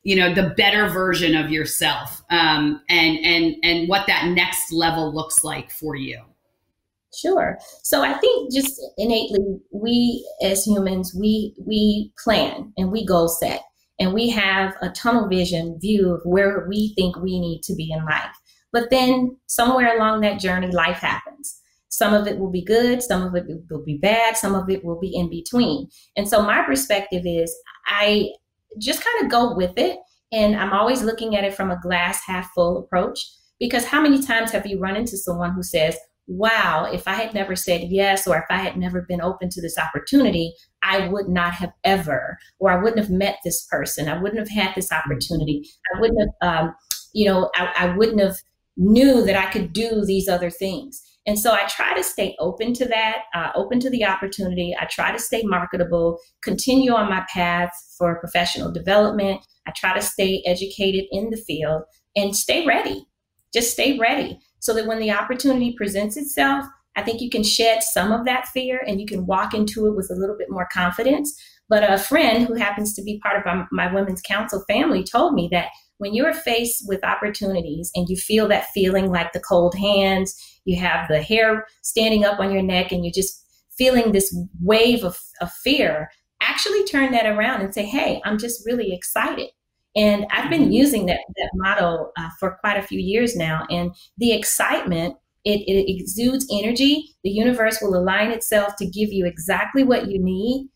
you 0.03 0.15
know, 0.15 0.33
the 0.33 0.53
better 0.57 0.87
version 0.87 1.35
of 1.35 1.51
yourself, 1.51 2.23
um, 2.31 2.81
and 2.89 3.19
and 3.23 3.55
and 3.63 3.87
what 3.87 4.07
that 4.07 4.27
next 4.29 4.71
level 4.71 5.13
looks 5.13 5.43
like 5.43 5.69
for 5.69 5.95
you. 5.95 6.21
Sure. 7.15 7.57
So 7.83 8.03
I 8.03 8.13
think 8.19 8.53
just 8.53 8.79
innately, 8.97 9.59
we 9.71 10.27
as 10.43 10.65
humans, 10.65 11.15
we 11.17 11.55
we 11.65 12.11
plan 12.23 12.71
and 12.77 12.91
we 12.91 13.05
goal 13.05 13.27
set, 13.27 13.61
and 13.99 14.13
we 14.13 14.29
have 14.29 14.75
a 14.81 14.89
tunnel 14.89 15.27
vision 15.27 15.79
view 15.81 16.13
of 16.13 16.21
where 16.23 16.67
we 16.69 16.93
think 16.95 17.17
we 17.17 17.39
need 17.39 17.61
to 17.63 17.75
be 17.75 17.91
in 17.91 18.05
life. 18.05 18.35
But 18.71 18.91
then 18.91 19.37
somewhere 19.47 19.95
along 19.97 20.21
that 20.21 20.39
journey, 20.39 20.67
life 20.71 20.97
happens. 20.99 21.59
Some 21.89 22.13
of 22.13 22.27
it 22.27 22.37
will 22.37 22.51
be 22.51 22.63
good, 22.63 23.01
some 23.01 23.23
of 23.23 23.35
it 23.35 23.45
will 23.69 23.83
be 23.83 23.97
bad, 23.97 24.37
some 24.37 24.53
of 24.53 24.69
it 24.69 24.85
will 24.85 24.99
be 24.99 25.15
in 25.15 25.29
between. 25.29 25.89
And 26.15 26.29
so 26.29 26.43
my 26.43 26.61
perspective 26.61 27.23
is 27.25 27.53
I 27.87 28.29
just 28.77 29.03
kind 29.03 29.25
of 29.25 29.31
go 29.31 29.55
with 29.55 29.77
it. 29.77 29.97
And 30.31 30.55
I'm 30.55 30.71
always 30.71 31.01
looking 31.01 31.35
at 31.35 31.43
it 31.43 31.55
from 31.55 31.71
a 31.71 31.81
glass 31.81 32.21
half 32.27 32.51
full 32.53 32.77
approach. 32.77 33.19
Because 33.59 33.85
how 33.85 34.01
many 34.01 34.21
times 34.21 34.51
have 34.51 34.67
you 34.67 34.79
run 34.79 34.95
into 34.95 35.17
someone 35.17 35.53
who 35.53 35.63
says, 35.63 35.97
wow, 36.29 36.85
if 36.85 37.07
I 37.07 37.13
had 37.13 37.33
never 37.33 37.55
said 37.55 37.81
yes, 37.89 38.27
or 38.27 38.37
if 38.37 38.45
I 38.51 38.57
had 38.57 38.77
never 38.77 39.01
been 39.01 39.19
open 39.19 39.49
to 39.49 39.61
this 39.61 39.77
opportunity, 39.77 40.53
I 40.83 41.07
would 41.07 41.27
not 41.27 41.55
have 41.55 41.71
ever, 41.83 42.37
or 42.59 42.71
I 42.71 42.81
wouldn't 42.81 42.99
have 42.99 43.09
met 43.09 43.39
this 43.43 43.65
person. 43.65 44.07
I 44.07 44.21
wouldn't 44.21 44.39
have 44.39 44.49
had 44.49 44.75
this 44.75 44.91
opportunity. 44.91 45.67
I 45.93 45.99
wouldn't 45.99 46.19
have, 46.41 46.65
um, 46.65 46.75
you 47.13 47.25
know, 47.25 47.49
I, 47.55 47.73
I 47.77 47.97
wouldn't 47.97 48.21
have 48.21 48.37
knew 48.77 49.25
that 49.25 49.35
I 49.35 49.51
could 49.51 49.73
do 49.73 50.05
these 50.05 50.29
other 50.29 50.51
things. 50.51 51.01
And 51.25 51.37
so 51.37 51.51
I 51.51 51.65
try 51.67 51.95
to 51.95 52.03
stay 52.03 52.35
open 52.39 52.73
to 52.75 52.85
that, 52.85 53.23
uh, 53.33 53.49
open 53.55 53.79
to 53.81 53.89
the 53.89 54.05
opportunity. 54.05 54.75
I 54.79 54.85
try 54.85 55.11
to 55.11 55.19
stay 55.19 55.41
marketable, 55.43 56.19
continue 56.43 56.91
on 56.93 57.09
my 57.09 57.25
path 57.33 57.71
for 57.97 58.19
professional 58.19 58.71
development. 58.71 59.41
I 59.67 59.71
try 59.75 59.95
to 59.95 60.01
stay 60.01 60.43
educated 60.45 61.05
in 61.11 61.31
the 61.31 61.37
field 61.37 61.83
and 62.15 62.35
stay 62.35 62.65
ready. 62.65 63.05
Just 63.51 63.71
stay 63.71 63.97
ready 63.97 64.39
so 64.59 64.73
that 64.73 64.87
when 64.87 64.99
the 64.99 65.11
opportunity 65.11 65.73
presents 65.77 66.17
itself, 66.17 66.65
I 66.95 67.03
think 67.03 67.21
you 67.21 67.29
can 67.29 67.43
shed 67.43 67.83
some 67.83 68.11
of 68.11 68.25
that 68.25 68.47
fear 68.47 68.81
and 68.85 68.99
you 68.99 69.05
can 69.05 69.25
walk 69.25 69.53
into 69.53 69.87
it 69.87 69.95
with 69.95 70.09
a 70.11 70.15
little 70.15 70.35
bit 70.37 70.49
more 70.49 70.67
confidence. 70.71 71.33
But 71.69 71.89
a 71.89 71.97
friend 71.97 72.47
who 72.47 72.55
happens 72.55 72.93
to 72.95 73.03
be 73.03 73.19
part 73.19 73.45
of 73.45 73.67
my 73.71 73.93
Women's 73.93 74.21
Council 74.21 74.63
family 74.67 75.03
told 75.03 75.33
me 75.33 75.47
that 75.51 75.69
when 75.99 76.13
you're 76.13 76.33
faced 76.33 76.83
with 76.87 77.03
opportunities 77.03 77.91
and 77.93 78.09
you 78.09 78.15
feel 78.15 78.47
that 78.47 78.69
feeling 78.73 79.11
like 79.11 79.33
the 79.33 79.39
cold 79.39 79.75
hands, 79.75 80.33
you 80.65 80.79
have 80.79 81.07
the 81.07 81.21
hair 81.21 81.67
standing 81.83 82.25
up 82.25 82.39
on 82.39 82.51
your 82.51 82.63
neck, 82.63 82.91
and 82.91 83.05
you're 83.05 83.13
just 83.13 83.45
feeling 83.77 84.11
this 84.11 84.35
wave 84.61 85.03
of, 85.03 85.19
of 85.41 85.51
fear, 85.51 86.09
actually 86.41 86.83
turn 86.85 87.11
that 87.11 87.25
around 87.25 87.61
and 87.61 87.73
say, 87.73 87.85
Hey, 87.85 88.21
I'm 88.25 88.37
just 88.37 88.65
really 88.65 88.93
excited. 88.93 89.49
And 89.99 90.25
I've 90.31 90.49
been 90.49 90.63
mm-hmm. 90.63 90.71
using 90.71 91.05
that, 91.07 91.19
that 91.35 91.51
model 91.55 92.11
uh, 92.17 92.29
for 92.39 92.57
quite 92.61 92.77
a 92.77 92.87
few 92.87 92.99
years 92.99 93.35
now. 93.35 93.67
And 93.69 93.91
the 94.17 94.31
excitement, 94.31 95.15
it, 95.43 95.59
it 95.67 95.91
exudes 95.91 96.47
energy. 96.51 97.15
The 97.23 97.29
universe 97.29 97.79
will 97.81 97.95
align 97.95 98.31
itself 98.31 98.75
to 98.77 98.85
give 98.85 99.11
you 99.11 99.25
exactly 99.25 99.83
what 99.83 100.07
you 100.07 100.19
need 100.19 100.69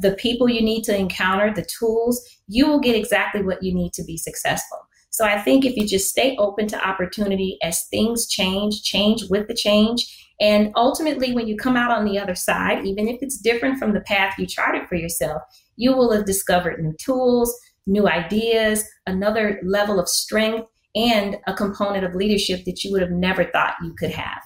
the 0.00 0.12
people 0.12 0.48
you 0.48 0.62
need 0.62 0.84
to 0.84 0.96
encounter, 0.96 1.52
the 1.52 1.66
tools, 1.78 2.22
you 2.46 2.66
will 2.66 2.80
get 2.80 2.96
exactly 2.96 3.42
what 3.42 3.62
you 3.62 3.74
need 3.74 3.92
to 3.94 4.04
be 4.04 4.16
successful. 4.16 4.78
So 5.10 5.26
I 5.26 5.40
think 5.40 5.64
if 5.64 5.76
you 5.76 5.86
just 5.86 6.08
stay 6.08 6.36
open 6.38 6.68
to 6.68 6.88
opportunity 6.88 7.58
as 7.62 7.84
things 7.88 8.26
change, 8.26 8.82
change 8.82 9.24
with 9.28 9.48
the 9.48 9.54
change. 9.54 10.30
And 10.40 10.72
ultimately, 10.74 11.34
when 11.34 11.46
you 11.46 11.56
come 11.56 11.76
out 11.76 11.90
on 11.90 12.04
the 12.04 12.18
other 12.18 12.34
side, 12.34 12.86
even 12.86 13.08
if 13.08 13.18
it's 13.20 13.36
different 13.36 13.78
from 13.78 13.92
the 13.92 14.00
path 14.00 14.34
you 14.38 14.46
charted 14.46 14.88
for 14.88 14.94
yourself, 14.94 15.42
you 15.76 15.92
will 15.92 16.12
have 16.12 16.24
discovered 16.24 16.82
new 16.82 16.94
tools, 16.98 17.54
new 17.86 18.08
ideas, 18.08 18.84
another 19.06 19.60
level 19.64 19.98
of 19.98 20.08
strength, 20.08 20.68
and 20.94 21.36
a 21.46 21.54
component 21.54 22.04
of 22.04 22.14
leadership 22.14 22.64
that 22.64 22.84
you 22.84 22.92
would 22.92 23.02
have 23.02 23.10
never 23.10 23.44
thought 23.44 23.74
you 23.82 23.94
could 23.94 24.10
have. 24.10 24.42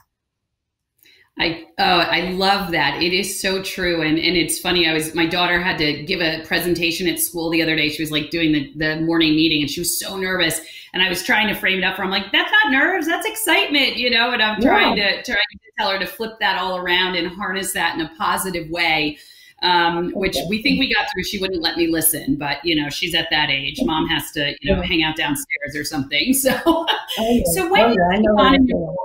I 1.38 1.66
oh 1.79 1.99
I 1.99 2.31
love 2.31 2.72
that. 2.72 3.03
It 3.03 3.12
is 3.12 3.40
so 3.40 3.62
true. 3.62 4.01
And 4.01 4.18
and 4.18 4.37
it's 4.37 4.59
funny, 4.59 4.88
I 4.88 4.94
was 4.94 5.14
my 5.14 5.27
daughter 5.27 5.61
had 5.61 5.77
to 5.79 6.03
give 6.05 6.20
a 6.22 6.42
presentation 6.46 7.07
at 7.09 7.20
school 7.20 7.51
the 7.51 7.62
other 7.62 7.77
day. 7.77 7.90
She 7.90 8.03
was 8.03 8.11
like 8.11 8.31
doing 8.31 8.53
the, 8.53 8.72
the 8.77 9.01
morning 9.03 9.37
meeting 9.37 9.61
and 9.61 9.70
she 9.70 9.81
was 9.81 9.99
so 9.99 10.16
nervous. 10.16 10.61
And 10.94 11.03
I 11.03 11.11
was 11.11 11.22
trying 11.22 11.49
to 11.49 11.55
frame 11.55 11.79
it 11.79 11.85
up 11.85 11.96
for 11.96 12.03
her. 12.03 12.05
I'm 12.05 12.11
like, 12.11 12.33
that's 12.33 12.51
not 12.51 12.72
nerves, 12.72 13.07
that's 13.07 13.27
excitement, 13.27 13.96
you 13.96 14.09
know, 14.09 14.31
and 14.31 14.42
I'm 14.42 14.62
yeah. 14.62 14.68
trying 14.68 14.96
to 14.96 15.22
trying 15.25 15.37
to 15.37 15.70
tell 15.79 15.90
her 15.90 15.99
to 15.99 16.07
flip 16.07 16.38
that 16.40 16.59
all 16.59 16.79
around 16.79 17.16
and 17.16 17.29
harness 17.29 17.75
that 17.75 17.96
in 17.96 18.01
a 18.01 18.11
positive 18.16 18.70
way. 18.70 19.18
Um, 19.62 20.12
which 20.12 20.37
we 20.51 20.62
think 20.62 20.79
we 20.79 20.92
got 20.92 21.07
through. 21.11 21.25
She 21.25 21.38
wouldn't 21.38 21.62
let 21.62 21.79
me 21.79 21.87
listen, 21.87 22.37
but 22.37 22.62
you 22.62 22.77
know, 22.77 22.90
she's 22.90 23.14
at 23.14 23.29
that 23.31 23.49
age. 23.49 23.79
Mom 23.83 24.07
has 24.07 24.31
to, 24.33 24.55
you 24.61 24.75
know, 24.75 24.83
hang 24.83 25.03
out 25.03 25.16
downstairs 25.16 25.75
or 25.75 25.83
something. 25.83 26.35
So, 26.35 26.61
oh, 26.66 26.87
yeah. 27.19 27.42
so 27.55 27.73
when 27.73 27.81
oh, 27.81 27.88
yeah, 27.88 28.21
you 28.21 28.31
on 28.38 28.97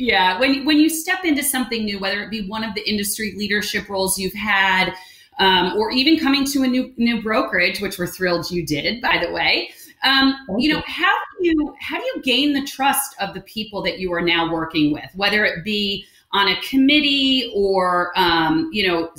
yeah, 0.00 0.40
when 0.40 0.64
when 0.64 0.78
you 0.78 0.88
step 0.88 1.24
into 1.24 1.42
something 1.42 1.84
new, 1.84 1.98
whether 1.98 2.22
it 2.22 2.30
be 2.30 2.48
one 2.48 2.64
of 2.64 2.74
the 2.74 2.88
industry 2.88 3.34
leadership 3.36 3.88
roles 3.88 4.18
you've 4.18 4.32
had, 4.32 4.94
um, 5.38 5.74
or 5.76 5.90
even 5.90 6.18
coming 6.18 6.44
to 6.46 6.62
a 6.62 6.66
new 6.66 6.92
new 6.96 7.22
brokerage, 7.22 7.80
which 7.80 7.98
we're 7.98 8.06
thrilled 8.06 8.50
you 8.50 8.64
did, 8.64 9.00
by 9.02 9.22
the 9.24 9.30
way. 9.30 9.70
Um, 10.02 10.34
you 10.56 10.72
know, 10.72 10.82
how 10.86 11.14
do 11.38 11.46
you 11.46 11.74
how 11.80 11.98
do 11.98 12.04
you 12.04 12.22
gain 12.22 12.54
the 12.54 12.64
trust 12.66 13.14
of 13.20 13.34
the 13.34 13.42
people 13.42 13.82
that 13.82 13.98
you 13.98 14.12
are 14.14 14.22
now 14.22 14.50
working 14.50 14.92
with, 14.92 15.10
whether 15.14 15.44
it 15.44 15.64
be 15.64 16.06
on 16.32 16.48
a 16.48 16.60
committee 16.62 17.52
or 17.54 18.12
um, 18.16 18.70
you 18.72 18.86
know 18.86 19.10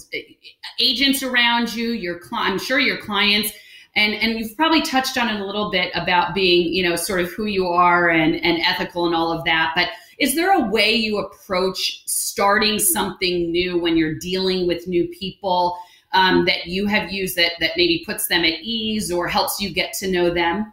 agents 0.79 1.23
around 1.23 1.73
you, 1.73 1.89
your 1.91 2.21
I'm 2.31 2.59
sure 2.59 2.79
your 2.79 2.97
clients 2.97 3.51
and 3.95 4.13
and 4.13 4.39
you've 4.39 4.55
probably 4.55 4.81
touched 4.81 5.17
on 5.17 5.27
it 5.27 5.41
a 5.41 5.45
little 5.45 5.69
bit 5.71 5.91
about 5.93 6.33
being 6.33 6.73
you 6.73 6.87
know 6.87 6.95
sort 6.95 7.21
of 7.21 7.31
who 7.31 7.45
you 7.45 7.67
are 7.67 8.09
and 8.09 8.35
and 8.35 8.59
ethical 8.61 9.05
and 9.05 9.15
all 9.15 9.31
of 9.31 9.43
that 9.43 9.73
but 9.75 9.89
is 10.21 10.35
there 10.35 10.53
a 10.53 10.69
way 10.69 10.93
you 10.93 11.17
approach 11.17 12.03
starting 12.05 12.77
something 12.77 13.51
new 13.51 13.79
when 13.79 13.97
you're 13.97 14.13
dealing 14.15 14.67
with 14.67 14.87
new 14.87 15.07
people 15.07 15.77
um, 16.13 16.45
that 16.45 16.67
you 16.67 16.85
have 16.85 17.11
used 17.11 17.35
that 17.37 17.53
that 17.59 17.71
maybe 17.75 18.03
puts 18.05 18.27
them 18.27 18.43
at 18.43 18.59
ease 18.61 19.11
or 19.11 19.27
helps 19.27 19.59
you 19.59 19.73
get 19.73 19.93
to 19.93 20.11
know 20.11 20.29
them? 20.29 20.71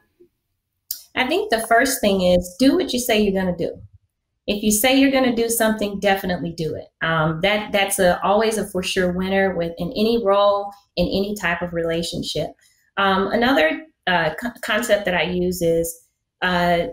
I 1.15 1.27
think 1.27 1.51
the 1.51 1.67
first 1.67 2.03
thing 2.03 2.21
is 2.21 2.57
do 2.59 2.77
what 2.77 2.93
you 2.93 3.01
say 3.01 3.23
you're 3.23 3.43
going 3.43 3.57
to 3.57 3.67
do. 3.67 3.81
If 4.49 4.63
you 4.63 4.73
say 4.73 4.99
you're 4.99 5.11
going 5.11 5.29
to 5.29 5.35
do 5.35 5.51
something, 5.51 6.01
definitely 6.01 6.55
do 6.57 6.75
it. 6.75 6.87
Um, 7.07 7.41
that 7.43 7.71
that's 7.71 7.99
a, 7.99 8.21
always 8.25 8.57
a 8.57 8.67
for 8.67 8.83
sure 8.83 9.13
winner 9.13 9.55
with 9.55 9.73
in 9.77 9.91
any 9.91 10.25
role 10.25 10.73
in 10.97 11.07
any 11.07 11.37
type 11.37 11.61
of 11.61 11.75
relationship. 11.75 12.49
Um, 12.97 13.29
another 13.29 13.83
uh, 14.07 14.35
co- 14.41 14.59
concept 14.63 15.05
that 15.05 15.15
I 15.15 15.25
use 15.25 15.61
is 15.61 15.95
uh, 16.41 16.87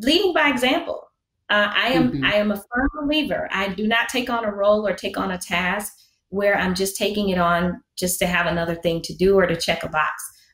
leading 0.00 0.34
by 0.34 0.48
example. 0.48 1.04
Uh, 1.48 1.72
I 1.72 1.88
am 1.90 2.10
mm-hmm. 2.10 2.24
I 2.24 2.34
am 2.34 2.50
a 2.50 2.56
firm 2.56 2.90
believer. 3.00 3.48
I 3.52 3.68
do 3.68 3.86
not 3.86 4.08
take 4.08 4.28
on 4.28 4.44
a 4.44 4.52
role 4.52 4.86
or 4.86 4.92
take 4.92 5.16
on 5.16 5.30
a 5.30 5.38
task 5.38 5.92
where 6.30 6.58
I'm 6.58 6.74
just 6.74 6.96
taking 6.96 7.28
it 7.28 7.38
on 7.38 7.80
just 7.96 8.18
to 8.18 8.26
have 8.26 8.46
another 8.46 8.74
thing 8.74 9.02
to 9.02 9.14
do 9.14 9.38
or 9.38 9.46
to 9.46 9.56
check 9.56 9.84
a 9.84 9.88
box. 9.88 10.12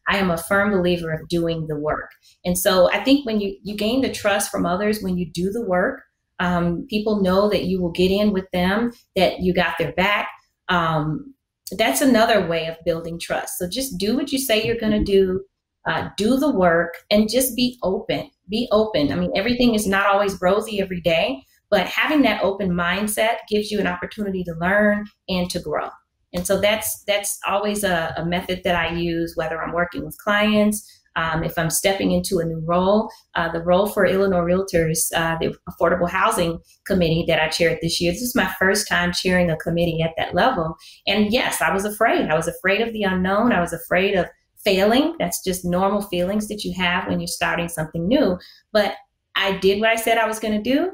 I 0.09 0.19
am 0.19 0.31
a 0.31 0.39
firm 0.39 0.71
believer 0.71 1.11
of 1.11 1.27
doing 1.29 1.67
the 1.67 1.77
work. 1.77 2.11
And 2.45 2.59
so 2.59 2.91
I 2.93 3.03
think 3.03 3.25
when 3.25 3.41
you, 3.41 3.57
you 3.63 3.75
gain 3.75 4.03
the 4.03 4.13
trust 4.13 4.51
from 4.51 4.67
others, 4.67 5.01
when 5.01 5.17
you 5.17 5.31
do 5.33 5.51
the 5.51 5.65
work, 5.65 6.03
um, 6.45 6.87
people 6.89 7.23
know 7.23 7.49
that 7.49 7.65
you 7.65 7.81
will 7.81 7.93
get 7.93 8.11
in 8.11 8.33
with 8.33 8.51
them, 8.53 8.93
that 9.17 9.41
you 9.41 9.55
got 9.55 9.77
their 9.79 9.93
back. 9.93 10.29
Um, 10.69 11.35
that's 11.79 12.01
another 12.01 12.47
way 12.47 12.67
of 12.67 12.77
building 12.85 13.19
trust. 13.19 13.59
So 13.59 13.69
just 13.69 13.99
do 13.99 14.17
what 14.17 14.33
you 14.33 14.39
say 14.39 14.65
you're 14.65 14.77
going 14.79 14.93
to 14.93 15.05
do, 15.05 15.45
uh, 15.89 16.09
do 16.17 16.37
the 16.37 16.51
work, 16.51 17.05
and 17.11 17.29
just 17.29 17.57
be 17.57 17.79
open 17.83 18.31
be 18.49 18.69
open. 18.73 19.13
I 19.13 19.17
mean, 19.17 19.33
everything 19.35 19.75
is 19.75 19.87
not 19.87 20.07
always 20.07 20.41
rosy 20.41 20.81
every 20.81 21.01
day, 21.01 21.45
but 21.71 21.87
having 21.87 22.23
that 22.23 22.43
open 22.43 22.71
mindset 22.71 23.37
gives 23.49 23.71
you 23.71 23.81
an 23.81 23.87
opportunity 23.87 24.45
to 24.45 24.55
learn 24.61 25.07
and 25.29 25.49
to 25.51 25.61
grow. 25.61 25.89
And 26.33 26.47
so 26.47 26.61
that's 26.61 27.05
that's 27.05 27.39
always 27.47 27.85
a, 27.85 28.13
a 28.17 28.27
method 28.27 28.63
that 28.65 28.75
I 28.75 28.95
use, 28.95 29.35
whether 29.37 29.63
I'm 29.63 29.73
working 29.73 30.05
with 30.05 30.19
clients, 30.19 30.91
um, 31.17 31.45
if 31.45 31.57
I'm 31.59 31.71
stepping 31.71 32.13
into 32.13 32.39
a 32.39 32.45
new 32.45 32.61
role. 32.65 33.11
Uh, 33.35 33.51
the 33.51 33.63
role 33.63 33.87
for 33.87 34.07
Illinois 34.07 34.41
Realtors, 34.41 35.13
uh, 35.15 35.37
the 35.41 35.55
Affordable 35.69 36.09
Housing 36.09 36.59
Committee 36.87 37.25
that 37.29 37.41
I 37.41 37.49
chaired 37.49 37.79
this 37.81 38.01
year. 38.01 38.13
This 38.13 38.23
is 38.23 38.35
my 38.35 38.53
first 38.59 38.89
time 38.89 39.13
chairing 39.13 39.51
a 39.51 39.57
committee 39.57 40.03
at 40.03 40.15
that 40.17 40.35
level. 40.35 40.77
And 41.07 41.33
yes, 41.33 41.61
I 41.61 41.73
was 41.73 41.85
afraid. 41.85 42.29
I 42.29 42.35
was 42.35 42.49
afraid 42.49 42.81
of 42.81 42.93
the 42.93 43.05
unknown. 43.05 43.53
I 43.53 43.61
was 43.61 43.73
afraid 43.73 44.15
of 44.15 44.27
failing. 44.65 45.15
That's 45.19 45.43
just 45.45 45.65
normal 45.65 46.03
feelings 46.03 46.49
that 46.49 46.65
you 46.65 46.73
have 46.75 47.07
when 47.07 47.21
you're 47.21 47.27
starting 47.27 47.69
something 47.69 48.07
new. 48.09 48.39
But 48.73 48.95
I 49.37 49.59
did 49.59 49.81
what 49.81 49.91
I 49.91 49.97
said 49.97 50.19
I 50.19 50.27
was 50.27 50.39
going 50.39 50.63
to 50.63 50.71
do. 50.71 50.93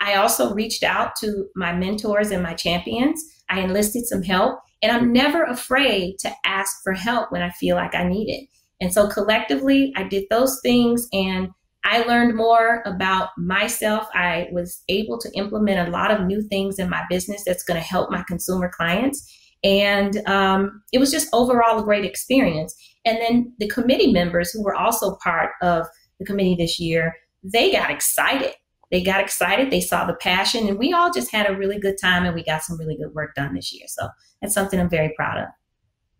I 0.00 0.16
also 0.16 0.52
reached 0.52 0.82
out 0.82 1.16
to 1.20 1.46
my 1.54 1.72
mentors 1.72 2.30
and 2.30 2.42
my 2.42 2.54
champions. 2.54 3.22
I 3.48 3.60
enlisted 3.60 4.06
some 4.06 4.22
help, 4.22 4.58
and 4.82 4.90
I'm 4.90 5.12
never 5.12 5.44
afraid 5.44 6.18
to 6.20 6.32
ask 6.44 6.82
for 6.82 6.92
help 6.92 7.30
when 7.30 7.42
I 7.42 7.50
feel 7.50 7.76
like 7.76 7.94
I 7.94 8.04
need 8.04 8.28
it. 8.28 8.48
And 8.80 8.92
so 8.92 9.08
collectively, 9.08 9.92
I 9.96 10.04
did 10.04 10.24
those 10.30 10.60
things 10.62 11.08
and 11.12 11.48
I 11.84 12.02
learned 12.04 12.34
more 12.34 12.82
about 12.86 13.30
myself. 13.36 14.08
I 14.14 14.48
was 14.52 14.82
able 14.88 15.18
to 15.18 15.30
implement 15.34 15.86
a 15.86 15.90
lot 15.90 16.10
of 16.10 16.26
new 16.26 16.42
things 16.42 16.78
in 16.78 16.88
my 16.88 17.04
business 17.10 17.44
that's 17.44 17.62
going 17.62 17.78
to 17.78 17.86
help 17.86 18.10
my 18.10 18.24
consumer 18.26 18.70
clients. 18.74 19.30
And 19.62 20.16
um, 20.26 20.82
it 20.92 20.98
was 20.98 21.10
just 21.10 21.28
overall 21.32 21.78
a 21.78 21.84
great 21.84 22.04
experience. 22.04 22.74
And 23.04 23.18
then 23.18 23.52
the 23.58 23.68
committee 23.68 24.12
members 24.12 24.50
who 24.50 24.62
were 24.62 24.74
also 24.74 25.16
part 25.22 25.50
of 25.62 25.86
the 26.18 26.24
committee 26.24 26.54
this 26.54 26.80
year, 26.80 27.14
they 27.42 27.70
got 27.70 27.90
excited. 27.90 28.54
They 28.90 29.02
got 29.02 29.20
excited. 29.20 29.70
They 29.70 29.80
saw 29.80 30.06
the 30.06 30.14
passion, 30.14 30.68
and 30.68 30.78
we 30.78 30.92
all 30.92 31.10
just 31.12 31.32
had 31.32 31.50
a 31.50 31.56
really 31.56 31.80
good 31.80 31.96
time 32.00 32.24
and 32.24 32.34
we 32.34 32.44
got 32.44 32.62
some 32.62 32.78
really 32.78 32.96
good 32.96 33.12
work 33.12 33.34
done 33.34 33.54
this 33.54 33.72
year. 33.74 33.86
So 33.88 34.08
that's 34.40 34.54
something 34.54 34.78
I'm 34.78 34.88
very 34.88 35.12
proud 35.16 35.38
of. 35.38 35.48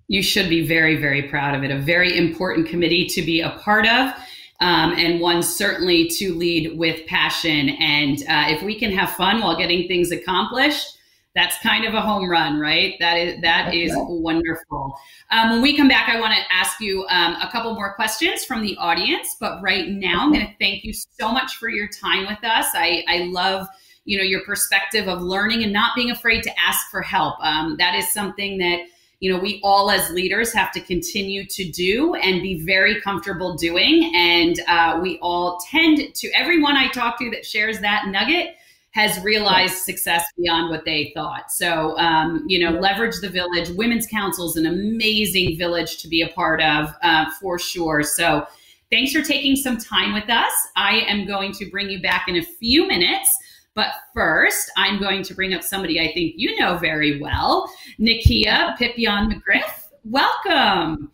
You 0.09 0.23
should 0.23 0.49
be 0.49 0.67
very, 0.67 0.97
very 0.97 1.23
proud 1.23 1.55
of 1.55 1.65
it. 1.65 1.71
A 1.71 1.79
very 1.79 2.17
important 2.17 2.69
committee 2.69 3.07
to 3.07 3.23
be 3.23 3.41
a 3.41 3.51
part 3.51 3.87
of. 3.87 4.13
Um, 4.61 4.93
and 4.93 5.21
one 5.21 5.43
certainly 5.43 6.09
to 6.19 6.35
lead 6.35 6.79
with 6.79 7.05
passion. 7.07 7.71
And 7.71 8.19
uh, 8.29 8.55
if 8.55 8.63
we 8.63 8.79
can 8.79 8.93
have 8.93 9.11
fun 9.11 9.41
while 9.41 9.57
getting 9.57 9.89
things 9.89 10.13
accomplished, 10.13 10.97
that's 11.35 11.59
kind 11.59 11.85
of 11.85 11.95
a 11.95 12.01
home 12.01 12.31
run, 12.31 12.61
right? 12.61 12.95
That 13.01 13.17
is 13.17 13.41
that 13.43 13.75
is 13.75 13.93
wonderful. 13.97 14.97
Um, 15.33 15.51
when 15.51 15.63
we 15.63 15.77
come 15.77 15.89
back, 15.89 16.09
I 16.09 16.21
want 16.21 16.33
to 16.35 16.41
ask 16.53 16.81
you 16.81 17.05
um, 17.11 17.35
a 17.43 17.49
couple 17.51 17.75
more 17.75 17.95
questions 17.95 18.45
from 18.45 18.63
the 18.63 18.77
audience. 18.77 19.37
But 19.41 19.61
right 19.61 19.89
now, 19.89 20.21
I'm 20.23 20.33
going 20.33 20.47
to 20.47 20.55
thank 20.61 20.85
you 20.85 20.93
so 20.93 21.33
much 21.33 21.57
for 21.57 21.69
your 21.69 21.89
time 21.89 22.27
with 22.27 22.45
us. 22.45 22.67
I, 22.75 23.05
I 23.09 23.25
love 23.25 23.67
you 24.05 24.17
know 24.17 24.23
your 24.23 24.45
perspective 24.45 25.09
of 25.09 25.23
learning 25.23 25.65
and 25.65 25.73
not 25.73 25.97
being 25.97 26.13
afraid 26.13 26.45
to 26.45 26.61
ask 26.61 26.89
for 26.91 27.03
help. 27.03 27.35
Um, 27.41 27.77
that 27.79 27.97
is 27.97 28.13
something 28.13 28.59
that 28.59 28.81
you 29.21 29.33
know 29.33 29.39
we 29.39 29.61
all 29.63 29.91
as 29.91 30.11
leaders 30.11 30.53
have 30.53 30.73
to 30.73 30.81
continue 30.81 31.47
to 31.47 31.71
do 31.71 32.15
and 32.15 32.43
be 32.43 32.63
very 32.65 33.01
comfortable 33.01 33.55
doing. 33.57 34.13
And 34.15 34.61
uh, 34.69 35.01
we 35.03 35.19
all 35.21 35.59
tend 35.71 36.15
to 36.15 36.31
everyone 36.33 36.77
I 36.77 36.89
talk 36.89 37.19
to 37.19 37.31
that 37.31 37.45
shares 37.47 37.81
that 37.81 38.09
nugget 38.09 38.57
has 38.95 39.21
realized 39.25 39.75
success 39.79 40.25
beyond 40.37 40.71
what 40.71 40.85
they 40.85 41.11
thought. 41.15 41.51
So, 41.51 41.99
um, 41.99 42.45
you 42.47 42.61
know, 42.61 42.79
leverage 42.79 43.17
the 43.21 43.29
village. 43.29 43.69
Women's 43.71 44.07
Council 44.07 44.49
is 44.49 44.57
an 44.57 44.67
amazing 44.67 45.59
village 45.59 45.99
to 45.99 46.09
be 46.09 46.23
a 46.23 46.29
part 46.29 46.63
of 46.63 46.95
uh, 47.03 47.27
for 47.41 47.59
sure. 47.59 48.05
So, 48.05 48.47
thanks 48.91 49.13
for 49.13 49.23
taking 49.23 49.57
some 49.57 49.79
time 49.79 50.15
with 50.15 50.31
us. 50.31 50.53
I 50.77 51.01
am 51.09 51.27
going 51.27 51.53
to 51.55 51.69
bring 51.71 51.91
you 51.91 52.01
back 52.01 52.29
in 52.29 52.37
a 52.37 52.43
few 52.43 52.87
minutes. 52.87 53.29
But 53.75 53.89
first, 54.15 54.71
I'm 54.77 55.01
going 55.01 55.25
to 55.25 55.35
bring 55.35 55.53
up 55.53 55.63
somebody 55.63 56.01
I 56.01 56.13
think 56.13 56.35
you 56.37 56.59
know 56.61 56.77
very 56.77 57.21
well, 57.21 57.69
Nykea 57.99 58.77
Pippion 58.77 59.31
McGriff. 59.31 59.89
Welcome. 60.05 61.11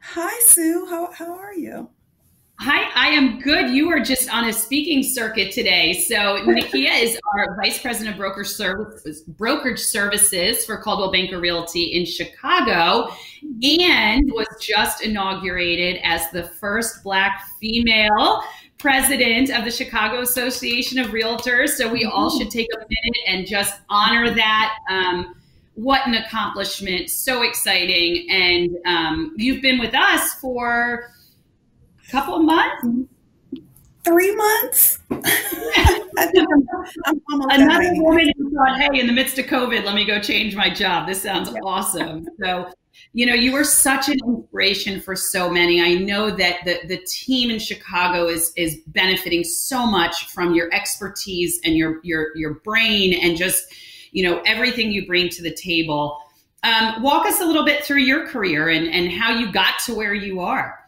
Hi, 0.00 0.40
Sue. 0.40 0.86
How, 0.88 1.12
how 1.12 1.36
are 1.36 1.54
you? 1.54 1.90
Hi, 2.60 2.88
I 2.94 3.08
am 3.08 3.40
good. 3.40 3.70
You 3.70 3.90
are 3.90 4.00
just 4.00 4.32
on 4.32 4.48
a 4.48 4.52
speaking 4.52 5.02
circuit 5.02 5.52
today. 5.52 5.92
So 5.92 6.14
Nikia 6.46 7.02
is 7.02 7.18
our 7.34 7.56
Vice 7.56 7.80
President 7.80 8.14
of 8.14 8.18
Brokerage 8.18 8.46
Services, 8.46 9.22
Brokerage 9.22 9.80
Services 9.80 10.64
for 10.64 10.78
Coldwell 10.78 11.12
Banker 11.12 11.40
Realty 11.40 11.94
in 11.94 12.06
Chicago, 12.06 13.12
and 13.42 14.32
was 14.32 14.46
just 14.60 15.02
inaugurated 15.02 16.00
as 16.04 16.30
the 16.30 16.44
first 16.44 17.02
Black 17.02 17.42
female 17.60 18.42
president 18.78 19.50
of 19.50 19.64
the 19.64 19.70
Chicago 19.70 20.20
Association 20.20 20.98
of 20.98 21.08
Realtors. 21.08 21.70
So 21.70 21.90
we 21.90 22.04
all 22.04 22.36
should 22.38 22.50
take 22.50 22.68
a 22.74 22.78
minute 22.78 23.18
and 23.26 23.46
just 23.46 23.80
honor 23.88 24.30
that. 24.34 24.76
Um, 24.90 25.34
what 25.74 26.06
an 26.06 26.14
accomplishment! 26.14 27.10
So 27.10 27.42
exciting, 27.42 28.26
and 28.30 28.76
um, 28.86 29.34
you've 29.36 29.60
been 29.60 29.80
with 29.80 29.94
us 29.94 30.34
for 30.34 31.10
a 32.06 32.10
couple 32.10 32.36
of 32.36 32.42
months. 32.42 33.10
Three 34.04 34.36
months. 34.36 35.00
Another 35.10 36.44
woman 37.94 38.30
who 38.36 38.54
thought, 38.54 38.78
"Hey, 38.78 39.00
in 39.00 39.08
the 39.08 39.12
midst 39.12 39.38
of 39.38 39.46
COVID, 39.46 39.84
let 39.84 39.96
me 39.96 40.04
go 40.04 40.20
change 40.20 40.54
my 40.54 40.70
job. 40.70 41.08
This 41.08 41.22
sounds 41.22 41.50
yeah. 41.50 41.58
awesome." 41.64 42.28
So 42.38 42.70
you 43.12 43.26
know, 43.26 43.34
you 43.34 43.52
were 43.52 43.64
such 43.64 44.08
an 44.08 44.18
inspiration 44.26 45.00
for 45.00 45.14
so 45.14 45.48
many. 45.50 45.80
I 45.80 45.94
know 45.94 46.30
that 46.30 46.64
the, 46.64 46.80
the 46.86 46.98
team 47.06 47.50
in 47.50 47.58
Chicago 47.58 48.26
is 48.26 48.52
is 48.56 48.80
benefiting 48.88 49.44
so 49.44 49.86
much 49.86 50.26
from 50.32 50.54
your 50.54 50.72
expertise 50.72 51.60
and 51.64 51.76
your 51.76 52.00
your 52.02 52.36
your 52.36 52.54
brain 52.60 53.14
and 53.14 53.36
just 53.36 53.64
you 54.12 54.28
know 54.28 54.42
everything 54.46 54.90
you 54.90 55.06
bring 55.06 55.28
to 55.30 55.42
the 55.42 55.54
table. 55.54 56.18
Um, 56.64 57.02
walk 57.02 57.26
us 57.26 57.40
a 57.40 57.44
little 57.44 57.64
bit 57.64 57.84
through 57.84 57.98
your 57.98 58.26
career 58.26 58.70
and, 58.70 58.88
and 58.88 59.12
how 59.12 59.38
you 59.38 59.52
got 59.52 59.78
to 59.80 59.94
where 59.94 60.14
you 60.14 60.40
are. 60.40 60.83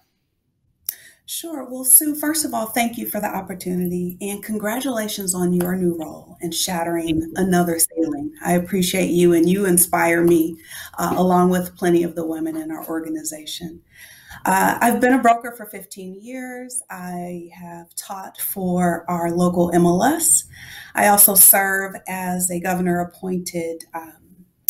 Sure. 1.28 1.68
Well, 1.68 1.82
Sue, 1.82 2.14
first 2.14 2.44
of 2.44 2.54
all, 2.54 2.66
thank 2.66 2.96
you 2.96 3.04
for 3.10 3.20
the 3.20 3.26
opportunity 3.26 4.16
and 4.20 4.44
congratulations 4.44 5.34
on 5.34 5.52
your 5.52 5.74
new 5.74 5.98
role 5.98 6.36
and 6.40 6.54
shattering 6.54 7.32
another 7.34 7.80
ceiling. 7.80 8.32
I 8.44 8.52
appreciate 8.52 9.10
you 9.10 9.32
and 9.34 9.50
you 9.50 9.66
inspire 9.66 10.22
me, 10.22 10.56
uh, 10.98 11.14
along 11.16 11.50
with 11.50 11.76
plenty 11.76 12.04
of 12.04 12.14
the 12.14 12.24
women 12.24 12.56
in 12.56 12.70
our 12.70 12.86
organization. 12.86 13.82
Uh, 14.44 14.78
I've 14.80 15.00
been 15.00 15.14
a 15.14 15.18
broker 15.22 15.52
for 15.56 15.66
15 15.66 16.22
years. 16.22 16.80
I 16.90 17.50
have 17.52 17.92
taught 17.96 18.38
for 18.40 19.04
our 19.08 19.32
local 19.32 19.72
MLS. 19.72 20.44
I 20.94 21.08
also 21.08 21.34
serve 21.34 21.96
as 22.06 22.52
a 22.52 22.60
governor 22.60 23.00
appointed 23.00 23.82
um, 23.94 24.12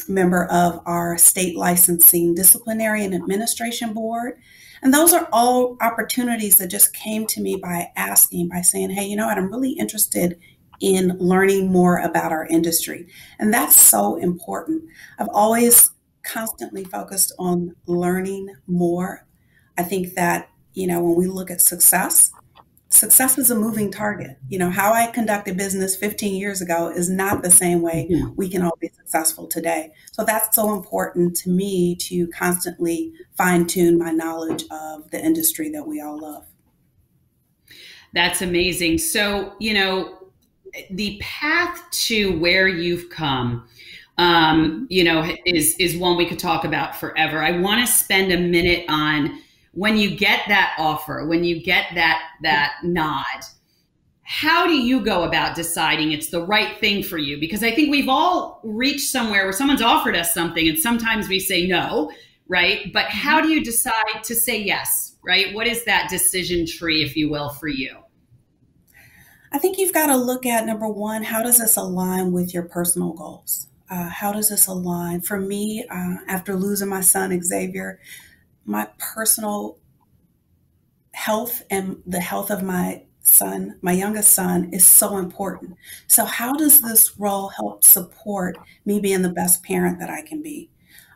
member 0.09 0.47
of 0.47 0.81
our 0.87 1.19
state 1.19 1.55
licensing 1.55 2.35
disciplinary 2.35 3.05
and 3.05 3.15
administration 3.15 3.93
board 3.93 4.39
and 4.87 4.95
those 4.95 5.12
are 5.12 5.28
all 5.32 5.76
opportunities 5.80 6.59
that 6.59 6.68
just 6.68 6.95
came 6.95 7.26
to 7.26 7.41
me 7.41 7.57
by 7.57 7.91
asking, 7.97 8.51
by 8.51 8.61
saying, 8.61 8.91
hey, 8.91 9.05
you 9.05 9.16
know 9.16 9.26
what, 9.26 9.37
I'm 9.37 9.51
really 9.51 9.72
interested 9.72 10.39
in 10.78 11.16
learning 11.18 11.72
more 11.72 11.99
about 11.99 12.30
our 12.30 12.47
industry. 12.47 13.09
And 13.41 13.53
that's 13.53 13.74
so 13.74 14.14
important. 14.14 14.84
I've 15.18 15.28
always 15.32 15.91
constantly 16.22 16.84
focused 16.84 17.32
on 17.37 17.74
learning 17.87 18.55
more. 18.68 19.26
I 19.76 19.82
think 19.82 20.14
that, 20.14 20.51
you 20.74 20.87
know, 20.87 21.03
when 21.03 21.16
we 21.16 21.26
look 21.26 21.51
at 21.51 21.61
success, 21.61 22.30
success 22.97 23.38
is 23.38 23.51
a 23.51 23.55
moving 23.55 23.90
target. 23.90 24.38
You 24.49 24.59
know, 24.59 24.70
how 24.70 24.92
I 24.92 25.07
conducted 25.09 25.57
business 25.57 25.97
15 25.97 26.34
years 26.34 26.61
ago 26.61 26.88
is 26.88 27.09
not 27.09 27.42
the 27.42 27.51
same 27.51 27.82
way 27.82 28.09
mm-hmm. 28.11 28.34
we 28.36 28.49
can 28.49 28.62
all 28.62 28.76
be 28.80 28.88
successful 28.88 29.47
today. 29.47 29.92
So 30.12 30.24
that's 30.24 30.55
so 30.55 30.72
important 30.72 31.36
to 31.38 31.51
me 31.51 31.94
to 31.97 32.26
constantly 32.28 33.12
fine 33.36 33.66
tune 33.66 33.99
my 33.99 34.11
knowledge 34.11 34.64
of 34.70 35.11
the 35.11 35.22
industry 35.22 35.70
that 35.70 35.86
we 35.86 36.01
all 36.01 36.20
love. 36.20 36.47
That's 38.14 38.42
amazing. 38.42 38.99
So, 38.99 39.55
you 39.61 39.74
know, 39.74 40.18
the 40.90 41.18
path 41.22 41.82
to 41.90 42.38
where 42.38 42.68
you've 42.68 43.11
come 43.11 43.68
um, 44.18 44.86
you 44.88 45.05
know, 45.05 45.30
is 45.44 45.76
is 45.78 45.97
one 45.97 46.16
we 46.16 46.26
could 46.26 46.38
talk 46.38 46.64
about 46.64 46.97
forever. 46.97 47.42
I 47.42 47.59
want 47.59 47.86
to 47.86 47.92
spend 47.92 48.32
a 48.32 48.38
minute 48.38 48.86
on 48.88 49.38
when 49.77 49.99
you 49.99 50.16
get 50.16 50.41
that 50.49 50.74
offer, 50.79 51.27
when 51.27 51.45
you 51.45 51.62
get 51.62 51.87
that 51.95 52.20
that 52.43 52.72
nod, 52.83 53.45
how 54.22 54.66
do 54.66 54.72
you 54.72 55.05
go 55.05 55.24
about 55.24 55.55
deciding 55.55 56.12
it's 56.12 56.31
the 56.31 56.45
right 56.45 56.81
thing 56.81 57.03
for 57.03 57.18
you? 57.18 57.39
Because 57.39 57.62
I 57.62 57.70
think 57.70 57.91
we've 57.91 58.09
all 58.09 58.61
reached 58.64 59.11
somewhere 59.11 59.45
where 59.45 59.53
someone's 59.53 59.83
offered 59.83 60.16
us 60.16 60.33
something 60.33 60.66
and 60.66 60.79
sometimes 60.79 61.29
we 61.29 61.39
say 61.39 61.66
no, 61.66 62.11
right? 62.49 62.91
But 62.93 63.07
how 63.07 63.41
do 63.41 63.49
you 63.49 63.62
decide 63.62 64.24
to 64.24 64.35
say 64.35 64.61
yes, 64.61 65.16
right? 65.22 65.55
What 65.55 65.66
is 65.66 65.85
that 65.85 66.09
decision 66.09 66.66
tree, 66.66 67.05
if 67.05 67.14
you 67.14 67.29
will, 67.29 67.51
for 67.51 67.68
you? 67.68 67.99
I 69.53 69.59
think 69.59 69.79
you've 69.79 69.95
got 69.95 70.07
to 70.07 70.16
look 70.16 70.47
at 70.47 70.66
number 70.66 70.89
one, 70.89 71.22
how 71.22 71.43
does 71.43 71.59
this 71.59 71.77
align 71.77 72.33
with 72.33 72.53
your 72.55 72.64
personal 72.64 73.12
goals? 73.12 73.68
Uh, 73.91 74.09
how 74.09 74.33
does 74.33 74.49
this 74.49 74.66
align? 74.66 75.20
For 75.20 75.39
me, 75.39 75.87
uh, 75.89 76.16
after 76.27 76.57
losing 76.57 76.89
my 76.89 77.03
son 77.03 77.39
Xavier, 77.43 78.01
my 78.67 78.89
personal 78.99 79.79
health 81.12 81.62
and 81.71 81.97
the 82.07 82.21
health 82.21 82.51
of 82.51 82.62
my 82.62 83.03
son, 83.23 83.79
my 83.81 83.93
youngest 83.93 84.33
son, 84.33 84.69
is 84.73 84.85
so 84.85 85.17
important. 85.17 85.77
So, 86.07 86.25
how 86.25 86.55
does 86.55 86.81
this 86.81 87.19
role 87.19 87.49
help 87.49 87.85
support 87.85 88.59
me 88.85 89.01
being 89.01 89.23
the 89.23 89.29
best 89.29 89.62
parent 89.62 89.99
that 90.01 90.11
I 90.11 90.23
can 90.23 90.43
be? 90.43 90.71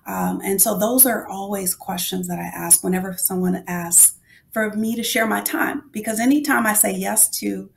Um, 0.06 0.40
and 0.42 0.60
so, 0.60 0.78
those 0.78 1.06
are 1.06 1.26
always 1.26 1.74
questions 1.74 2.28
that 2.28 2.38
I 2.38 2.46
ask 2.46 2.82
whenever 2.82 3.16
someone 3.16 3.64
asks 3.66 4.18
for 4.52 4.70
me 4.74 4.96
to 4.96 5.02
share 5.02 5.26
my 5.26 5.40
time. 5.42 5.90
Because 5.92 6.18
anytime 6.18 6.66
I 6.66 6.72
say 6.72 6.92
yes 6.92 7.28
to 7.40 7.70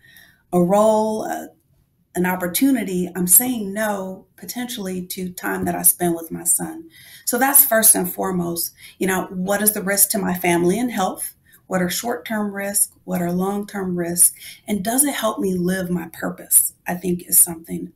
a 0.52 0.62
role, 0.62 1.26
an 2.16 2.26
opportunity, 2.26 3.10
I'm 3.16 3.28
saying 3.28 3.74
no 3.74 4.28
potentially 4.36 5.06
to 5.08 5.32
time 5.32 5.66
that 5.66 5.76
I 5.76 5.82
spend 5.82 6.16
with 6.16 6.32
my 6.32 6.44
son. 6.44 6.90
So 7.26 7.38
that's 7.38 7.66
first 7.66 7.96
and 7.96 8.12
foremost. 8.12 8.74
You 9.00 9.08
know, 9.08 9.26
what 9.32 9.62
is 9.62 9.72
the 9.72 9.82
risk 9.82 10.10
to 10.12 10.20
my 10.20 10.34
family 10.36 10.80
and 10.80 10.92
health? 10.92 11.36
What 11.68 11.82
are 11.82 11.90
short 11.90 12.26
term 12.26 12.54
risks? 12.54 12.92
What 13.06 13.22
are 13.22 13.32
long 13.32 13.66
term 13.66 13.98
risks? 13.98 14.34
And 14.68 14.84
does 14.84 15.04
it 15.04 15.16
help 15.16 15.40
me 15.40 15.56
live 15.56 15.90
my 15.90 16.10
purpose? 16.14 16.74
I 16.88 16.96
think 16.96 17.28
is 17.28 17.40
something. 17.40 17.92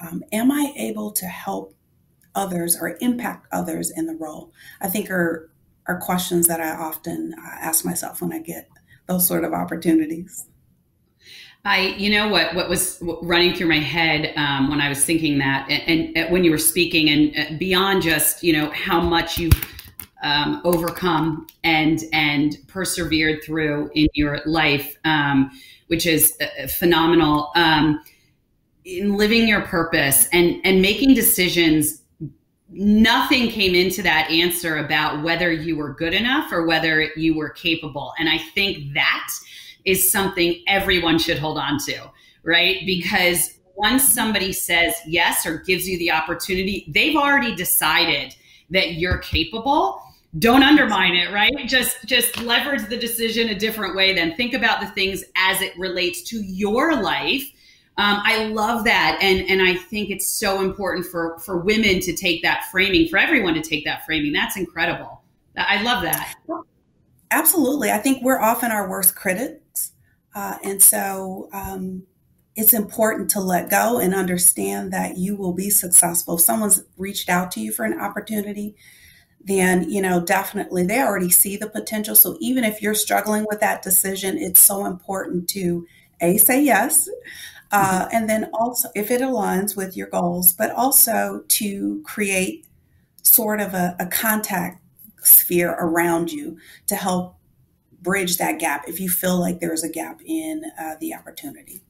Um, 0.00 0.22
am 0.32 0.50
I 0.52 0.72
able 0.76 1.12
to 1.12 1.26
help 1.26 1.74
others 2.34 2.76
or 2.78 2.98
impact 3.00 3.46
others 3.52 3.90
in 3.90 4.06
the 4.06 4.16
role? 4.16 4.52
I 4.80 4.88
think 4.88 5.10
are 5.10 5.48
are 5.86 5.98
questions 6.00 6.46
that 6.46 6.60
I 6.60 6.74
often 6.74 7.34
uh, 7.38 7.56
ask 7.60 7.84
myself 7.84 8.22
when 8.22 8.32
I 8.32 8.40
get 8.40 8.68
those 9.06 9.26
sort 9.26 9.44
of 9.44 9.52
opportunities. 9.52 10.46
I, 11.66 11.94
you 11.96 12.10
know 12.10 12.28
what, 12.28 12.54
what 12.54 12.68
was 12.68 12.98
running 13.22 13.54
through 13.54 13.68
my 13.68 13.78
head 13.78 14.34
um, 14.36 14.68
when 14.68 14.82
I 14.82 14.90
was 14.90 15.02
thinking 15.04 15.38
that, 15.38 15.66
and, 15.70 15.82
and, 15.86 16.16
and, 16.16 16.32
when 16.32 16.44
you 16.44 16.50
were 16.50 16.58
speaking, 16.58 17.08
and 17.08 17.38
uh, 17.38 17.58
beyond 17.58 18.02
just 18.02 18.42
you 18.42 18.52
know 18.52 18.70
how 18.70 19.00
much 19.00 19.38
you've 19.38 19.74
um, 20.22 20.60
overcome 20.64 21.46
and 21.62 22.00
and 22.12 22.58
persevered 22.66 23.42
through 23.44 23.90
in 23.94 24.08
your 24.12 24.40
life, 24.44 24.96
um, 25.04 25.50
which 25.86 26.06
is 26.06 26.36
uh, 26.40 26.66
phenomenal. 26.66 27.50
Um, 27.54 28.02
in 28.84 29.16
living 29.16 29.48
your 29.48 29.62
purpose 29.62 30.28
and 30.34 30.60
and 30.64 30.82
making 30.82 31.14
decisions, 31.14 32.02
nothing 32.68 33.48
came 33.48 33.74
into 33.74 34.02
that 34.02 34.30
answer 34.30 34.76
about 34.76 35.22
whether 35.22 35.50
you 35.50 35.76
were 35.76 35.94
good 35.94 36.12
enough 36.12 36.52
or 36.52 36.66
whether 36.66 37.08
you 37.16 37.34
were 37.34 37.48
capable, 37.48 38.12
and 38.18 38.28
I 38.28 38.36
think 38.36 38.92
that 38.92 39.30
is 39.84 40.10
something 40.10 40.62
everyone 40.66 41.18
should 41.18 41.38
hold 41.38 41.58
on 41.58 41.78
to, 41.86 42.10
right? 42.42 42.78
Because 42.86 43.58
once 43.76 44.04
somebody 44.04 44.52
says 44.52 44.94
yes 45.06 45.46
or 45.46 45.58
gives 45.58 45.88
you 45.88 45.98
the 45.98 46.10
opportunity, 46.10 46.86
they've 46.88 47.16
already 47.16 47.54
decided 47.54 48.34
that 48.70 48.94
you're 48.94 49.18
capable. 49.18 50.00
Don't 50.38 50.62
undermine 50.62 51.14
it, 51.14 51.32
right? 51.32 51.52
Just 51.66 52.04
just 52.06 52.40
leverage 52.40 52.88
the 52.88 52.96
decision 52.96 53.50
a 53.50 53.54
different 53.54 53.94
way. 53.94 54.14
Then 54.14 54.34
think 54.36 54.52
about 54.52 54.80
the 54.80 54.88
things 54.88 55.22
as 55.36 55.60
it 55.60 55.78
relates 55.78 56.22
to 56.30 56.42
your 56.42 57.00
life. 57.00 57.42
Um, 57.96 58.20
I 58.24 58.46
love 58.46 58.84
that, 58.84 59.18
and 59.22 59.48
and 59.48 59.62
I 59.62 59.74
think 59.74 60.10
it's 60.10 60.26
so 60.26 60.60
important 60.60 61.06
for 61.06 61.38
for 61.38 61.58
women 61.58 62.00
to 62.00 62.16
take 62.16 62.42
that 62.42 62.64
framing, 62.72 63.08
for 63.08 63.18
everyone 63.18 63.54
to 63.54 63.62
take 63.62 63.84
that 63.84 64.04
framing. 64.04 64.32
That's 64.32 64.56
incredible. 64.56 65.22
I 65.56 65.82
love 65.82 66.02
that. 66.02 66.34
Absolutely. 67.30 67.92
I 67.92 67.98
think 67.98 68.22
we're 68.22 68.40
often 68.40 68.72
our 68.72 68.88
worst 68.88 69.14
critics. 69.14 69.60
Uh, 70.34 70.56
and 70.64 70.82
so 70.82 71.48
um, 71.52 72.02
it's 72.56 72.72
important 72.72 73.30
to 73.30 73.40
let 73.40 73.70
go 73.70 73.98
and 73.98 74.14
understand 74.14 74.92
that 74.92 75.16
you 75.16 75.36
will 75.36 75.52
be 75.52 75.70
successful. 75.70 76.34
If 76.36 76.42
someone's 76.42 76.84
reached 76.96 77.28
out 77.28 77.50
to 77.52 77.60
you 77.60 77.72
for 77.72 77.84
an 77.84 78.00
opportunity, 78.00 78.74
then, 79.40 79.90
you 79.90 80.00
know, 80.00 80.24
definitely 80.24 80.84
they 80.84 81.00
already 81.00 81.30
see 81.30 81.56
the 81.56 81.68
potential. 81.68 82.14
So 82.14 82.36
even 82.40 82.64
if 82.64 82.80
you're 82.80 82.94
struggling 82.94 83.44
with 83.48 83.60
that 83.60 83.82
decision, 83.82 84.38
it's 84.38 84.60
so 84.60 84.86
important 84.86 85.48
to 85.50 85.86
A, 86.20 86.38
say 86.38 86.62
yes. 86.62 87.08
Uh, 87.70 88.04
mm-hmm. 88.04 88.16
and 88.16 88.30
then 88.30 88.50
also, 88.54 88.88
if 88.94 89.10
it 89.10 89.20
aligns 89.20 89.76
with 89.76 89.96
your 89.96 90.06
goals, 90.08 90.52
but 90.52 90.70
also 90.70 91.42
to 91.48 92.02
create 92.04 92.66
sort 93.22 93.60
of 93.60 93.74
a, 93.74 93.96
a 93.98 94.06
contact 94.06 94.80
sphere 95.22 95.76
around 95.80 96.30
you 96.30 96.56
to 96.86 96.94
help 96.94 97.36
bridge 98.04 98.36
that 98.36 98.60
gap 98.60 98.84
if 98.86 99.00
you 99.00 99.08
feel 99.08 99.40
like 99.40 99.58
there's 99.58 99.82
a 99.82 99.88
gap 99.88 100.20
in 100.24 100.62
uh, 100.78 100.94
the 101.00 101.12
opportunity. 101.12 101.82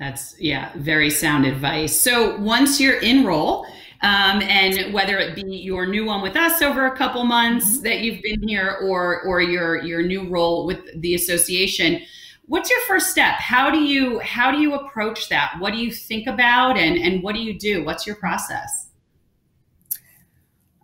That's, 0.00 0.34
yeah, 0.40 0.72
very 0.76 1.10
sound 1.10 1.46
advice. 1.46 1.98
So 1.98 2.36
once 2.38 2.80
you're 2.80 3.00
in 3.00 3.24
role, 3.24 3.66
um, 4.02 4.42
and 4.42 4.92
whether 4.92 5.18
it 5.18 5.34
be 5.34 5.56
your 5.56 5.86
new 5.86 6.04
one 6.04 6.22
with 6.22 6.36
us 6.36 6.60
over 6.60 6.86
a 6.86 6.96
couple 6.96 7.24
months 7.24 7.74
mm-hmm. 7.74 7.84
that 7.84 8.00
you've 8.00 8.22
been 8.22 8.46
here 8.46 8.78
or 8.82 9.22
or 9.22 9.40
your 9.40 9.82
your 9.82 10.02
new 10.02 10.28
role 10.28 10.66
with 10.66 10.78
the 11.00 11.14
association 11.14 12.02
what's 12.44 12.70
your 12.70 12.80
first 12.80 13.10
step 13.10 13.36
how 13.36 13.70
do 13.70 13.78
you 13.78 14.18
how 14.20 14.50
do 14.50 14.58
you 14.58 14.74
approach 14.74 15.28
that 15.28 15.54
what 15.58 15.72
do 15.72 15.78
you 15.78 15.90
think 15.90 16.26
about 16.26 16.76
and 16.76 16.98
and 16.98 17.22
what 17.22 17.34
do 17.34 17.40
you 17.40 17.58
do 17.58 17.84
what's 17.84 18.06
your 18.06 18.16
process 18.16 18.85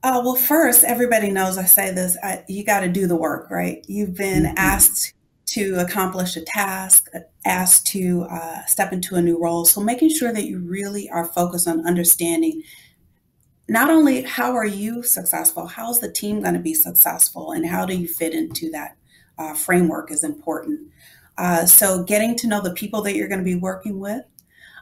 Uh, 0.05 0.21
well, 0.25 0.35
first, 0.35 0.83
everybody 0.83 1.31
knows 1.31 1.57
I 1.57 1.65
say 1.65 1.93
this 1.93 2.17
I, 2.25 2.43
you 2.49 2.65
got 2.65 2.81
to 2.81 2.89
do 2.89 3.07
the 3.07 3.15
work, 3.15 3.51
right? 3.51 3.85
You've 3.87 4.17
been 4.17 4.45
mm-hmm. 4.45 4.59
asked 4.59 5.15
to 5.47 5.77
accomplish 5.79 6.37
a 6.37 6.41
task, 6.41 7.09
asked 7.45 7.87
to 7.89 8.27
uh, 8.31 8.65
step 8.67 8.93
into 8.93 9.15
a 9.15 9.23
new 9.23 9.41
role. 9.41 9.65
So, 9.65 9.81
making 9.81 10.11
sure 10.11 10.33
that 10.33 10.47
you 10.47 10.59
really 10.59 11.09
are 11.11 11.27
focused 11.27 11.69
on 11.69 11.87
understanding 11.87 12.63
not 13.69 13.91
only 13.91 14.23
how 14.23 14.55
are 14.55 14.67
you 14.67 15.05
successful, 15.05 15.67
how's 15.67 16.01
the 16.01 16.11
team 16.11 16.41
going 16.41 16.55
to 16.55 16.61
be 16.61 16.75
successful, 16.75 17.53
and 17.53 17.65
how 17.65 17.87
do 17.87 17.97
you 17.97 18.09
fit 18.09 18.35
into 18.35 18.71
that 18.71 18.97
uh, 19.39 19.55
framework 19.55 20.11
is 20.11 20.25
important. 20.25 20.81
Uh, 21.39 21.65
so, 21.65 22.03
getting 22.03 22.37
to 22.39 22.49
know 22.49 22.61
the 22.61 22.75
people 22.75 23.03
that 23.03 23.15
you're 23.15 23.29
going 23.29 23.39
to 23.39 23.45
be 23.45 23.55
working 23.55 24.01
with 24.01 24.25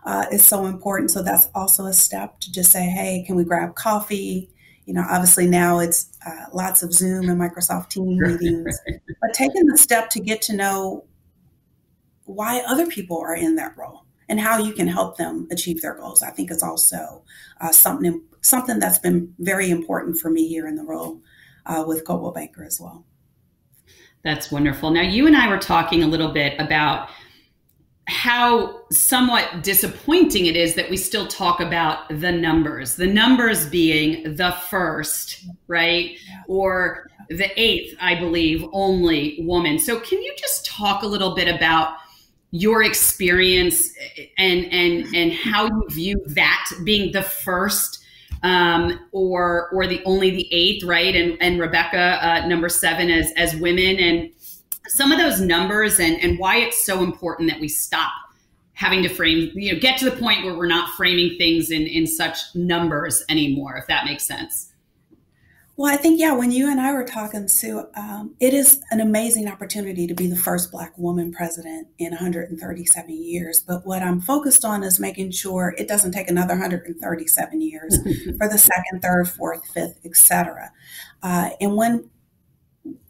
uh, 0.07 0.25
is 0.33 0.47
so 0.47 0.65
important. 0.65 1.11
So, 1.11 1.23
that's 1.23 1.49
also 1.55 1.85
a 1.85 1.93
step 1.93 2.41
to 2.41 2.51
just 2.51 2.73
say, 2.73 2.85
hey, 2.85 3.23
can 3.27 3.37
we 3.37 3.45
grab 3.45 3.75
coffee? 3.75 4.49
You 4.91 4.95
know, 4.95 5.07
obviously 5.09 5.47
now 5.47 5.79
it's 5.79 6.11
uh, 6.27 6.47
lots 6.53 6.83
of 6.83 6.93
Zoom 6.93 7.29
and 7.29 7.41
Microsoft 7.41 7.91
Team 7.91 8.19
meetings, 8.19 8.77
but 9.21 9.33
taking 9.33 9.65
the 9.67 9.79
step 9.79 10.11
to 10.11 10.19
get 10.19 10.43
to 10.43 10.53
know 10.53 11.05
why 12.25 12.61
other 12.67 12.89
people 12.89 13.17
are 13.17 13.37
in 13.37 13.55
that 13.55 13.79
role 13.79 14.03
and 14.29 14.41
how 14.41 14.59
you 14.59 14.73
can 14.73 14.89
help 14.89 15.17
them 15.17 15.47
achieve 15.53 15.81
their 15.81 15.95
goals. 15.95 16.23
I 16.23 16.31
think 16.31 16.51
is 16.51 16.65
also 16.65 17.23
uh, 17.61 17.71
something 17.71 18.21
something 18.41 18.81
that's 18.81 18.99
been 18.99 19.33
very 19.39 19.71
important 19.71 20.17
for 20.17 20.29
me 20.29 20.49
here 20.49 20.67
in 20.67 20.75
the 20.75 20.83
role 20.83 21.21
uh, 21.67 21.85
with 21.87 22.05
Coldwell 22.05 22.33
Banker 22.33 22.65
as 22.65 22.81
well. 22.81 23.05
That's 24.25 24.51
wonderful. 24.51 24.91
Now, 24.91 25.03
you 25.03 25.29
and 25.29 25.37
I 25.37 25.47
were 25.47 25.59
talking 25.59 26.03
a 26.03 26.09
little 26.09 26.33
bit 26.33 26.59
about 26.59 27.11
how 28.11 28.83
somewhat 28.91 29.63
disappointing 29.63 30.47
it 30.47 30.57
is 30.57 30.75
that 30.75 30.91
we 30.91 30.97
still 30.97 31.27
talk 31.29 31.61
about 31.61 32.09
the 32.09 32.33
numbers, 32.33 32.97
the 32.97 33.07
numbers 33.07 33.67
being 33.67 34.35
the 34.35 34.51
first, 34.69 35.45
right? 35.69 36.19
Or 36.49 37.09
the 37.29 37.49
eighth, 37.57 37.97
I 38.01 38.17
believe, 38.17 38.67
only 38.73 39.39
woman. 39.43 39.79
So, 39.79 40.01
can 40.01 40.21
you 40.21 40.35
just 40.37 40.67
talk 40.67 41.03
a 41.03 41.07
little 41.07 41.35
bit 41.35 41.49
about? 41.49 41.97
your 42.53 42.83
experience 42.83 43.95
and 44.37 44.65
and 44.73 45.07
and 45.15 45.33
how 45.33 45.67
you 45.67 45.87
view 45.89 46.21
that 46.27 46.69
being 46.83 47.13
the 47.13 47.23
first 47.23 48.01
um, 48.43 48.99
or 49.13 49.69
or 49.71 49.87
the 49.87 50.03
only 50.05 50.31
the 50.31 50.53
eighth, 50.53 50.85
right? 50.85 51.15
And 51.15 51.37
and 51.41 51.61
Rebecca 51.61 52.19
uh, 52.23 52.47
number 52.47 52.69
seven 52.69 53.11
as 53.11 53.33
as 53.37 53.55
women 53.57 53.97
and 53.99 54.31
some 54.89 55.13
of 55.13 55.19
those 55.19 55.41
numbers 55.41 56.01
and, 56.01 56.21
and 56.21 56.39
why 56.39 56.57
it's 56.59 56.85
so 56.85 57.03
important 57.03 57.51
that 57.51 57.61
we 57.61 57.69
stop 57.69 58.13
having 58.73 59.03
to 59.03 59.09
frame, 59.09 59.51
you 59.55 59.73
know, 59.73 59.79
get 59.79 59.99
to 59.99 60.07
the 60.07 60.17
point 60.17 60.45
where 60.45 60.55
we're 60.55 60.67
not 60.67 60.95
framing 60.97 61.37
things 61.37 61.71
in, 61.71 61.83
in 61.83 62.07
such 62.07 62.39
numbers 62.55 63.23
anymore, 63.29 63.77
if 63.77 63.87
that 63.87 64.07
makes 64.07 64.25
sense. 64.25 64.71
Well, 65.81 65.91
I 65.91 65.97
think, 65.97 66.21
yeah, 66.21 66.33
when 66.33 66.51
you 66.51 66.71
and 66.71 66.79
I 66.79 66.93
were 66.93 67.05
talking, 67.05 67.49
Sue, 67.49 67.87
um, 67.95 68.35
it 68.39 68.53
is 68.53 68.83
an 68.91 69.01
amazing 69.01 69.49
opportunity 69.49 70.07
to 70.07 70.13
be 70.13 70.27
the 70.27 70.37
first 70.37 70.71
Black 70.71 70.93
woman 70.99 71.33
president 71.33 71.89
in 71.97 72.11
137 72.11 73.11
years. 73.11 73.61
But 73.61 73.87
what 73.87 74.03
I'm 74.03 74.21
focused 74.21 74.63
on 74.63 74.83
is 74.83 75.01
making 75.01 75.31
sure 75.31 75.75
it 75.79 75.89
doesn't 75.89 76.13
take 76.13 76.29
another 76.29 76.53
137 76.53 77.63
years 77.63 77.97
for 78.39 78.47
the 78.47 78.59
second, 78.59 79.01
third, 79.01 79.27
fourth, 79.31 79.67
fifth, 79.73 79.99
etc. 80.05 80.71
Uh, 81.23 81.49
and 81.63 81.77
when 81.77 82.11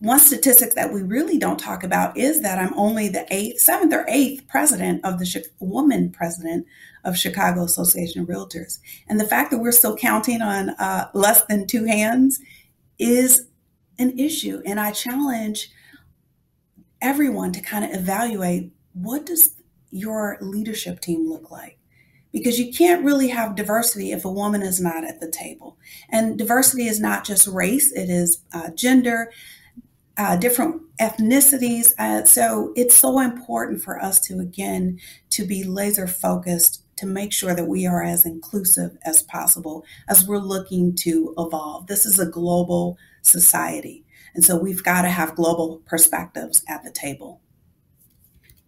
one 0.00 0.18
statistic 0.18 0.74
that 0.74 0.92
we 0.92 1.02
really 1.02 1.38
don't 1.38 1.58
talk 1.58 1.84
about 1.84 2.16
is 2.16 2.40
that 2.42 2.58
I'm 2.58 2.74
only 2.74 3.08
the 3.08 3.26
eighth, 3.32 3.60
seventh 3.60 3.92
or 3.92 4.04
eighth 4.08 4.46
president 4.48 5.04
of 5.04 5.18
the 5.18 5.44
woman 5.60 6.10
president 6.10 6.66
of 7.04 7.16
Chicago 7.16 7.62
Association 7.62 8.20
of 8.20 8.28
Realtors. 8.28 8.78
And 9.08 9.20
the 9.20 9.26
fact 9.26 9.50
that 9.50 9.58
we're 9.58 9.72
still 9.72 9.96
counting 9.96 10.42
on 10.42 10.70
uh, 10.70 11.08
less 11.14 11.44
than 11.46 11.66
two 11.66 11.84
hands 11.84 12.40
is 12.98 13.46
an 13.98 14.18
issue. 14.18 14.62
And 14.66 14.80
I 14.80 14.90
challenge 14.90 15.70
everyone 17.00 17.52
to 17.52 17.60
kind 17.60 17.84
of 17.84 17.92
evaluate 17.92 18.72
what 18.92 19.24
does 19.24 19.54
your 19.90 20.36
leadership 20.40 21.00
team 21.00 21.28
look 21.28 21.50
like? 21.50 21.80
because 22.32 22.58
you 22.58 22.72
can't 22.72 23.04
really 23.04 23.28
have 23.28 23.56
diversity 23.56 24.12
if 24.12 24.24
a 24.24 24.30
woman 24.30 24.62
is 24.62 24.80
not 24.80 25.04
at 25.04 25.20
the 25.20 25.30
table. 25.30 25.76
And 26.08 26.38
diversity 26.38 26.86
is 26.86 27.00
not 27.00 27.24
just 27.24 27.48
race, 27.48 27.92
it 27.92 28.08
is 28.08 28.42
uh, 28.52 28.70
gender, 28.70 29.32
uh, 30.16 30.36
different 30.36 30.82
ethnicities. 31.00 31.92
Uh, 31.98 32.24
so 32.24 32.72
it's 32.76 32.94
so 32.94 33.20
important 33.20 33.82
for 33.82 34.02
us 34.02 34.20
to, 34.20 34.38
again, 34.38 34.98
to 35.30 35.44
be 35.44 35.64
laser 35.64 36.06
focused 36.06 36.84
to 36.96 37.06
make 37.06 37.32
sure 37.32 37.54
that 37.54 37.66
we 37.66 37.86
are 37.86 38.04
as 38.04 38.26
inclusive 38.26 38.98
as 39.06 39.22
possible 39.22 39.84
as 40.08 40.26
we're 40.26 40.36
looking 40.36 40.94
to 40.94 41.34
evolve. 41.38 41.86
This 41.86 42.04
is 42.04 42.18
a 42.18 42.26
global 42.26 42.98
society. 43.22 44.04
And 44.34 44.44
so 44.44 44.56
we've 44.56 44.84
got 44.84 45.02
to 45.02 45.08
have 45.08 45.34
global 45.34 45.80
perspectives 45.86 46.62
at 46.68 46.84
the 46.84 46.90
table. 46.90 47.40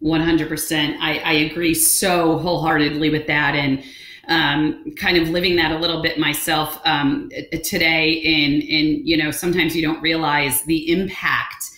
100%. 0.03 0.97
I, 0.99 1.19
I 1.19 1.33
agree 1.33 1.73
so 1.73 2.37
wholeheartedly 2.39 3.09
with 3.09 3.27
that. 3.27 3.55
And 3.55 3.83
um, 4.27 4.83
kind 4.95 5.17
of 5.17 5.29
living 5.29 5.55
that 5.57 5.71
a 5.71 5.77
little 5.77 6.01
bit 6.01 6.17
myself 6.17 6.79
um, 6.85 7.29
today. 7.63 8.11
In 8.11 8.61
in 8.61 9.05
you 9.05 9.17
know 9.17 9.31
sometimes 9.31 9.75
you 9.75 9.81
don't 9.81 10.01
realize 10.01 10.61
the 10.63 10.91
impact 10.91 11.71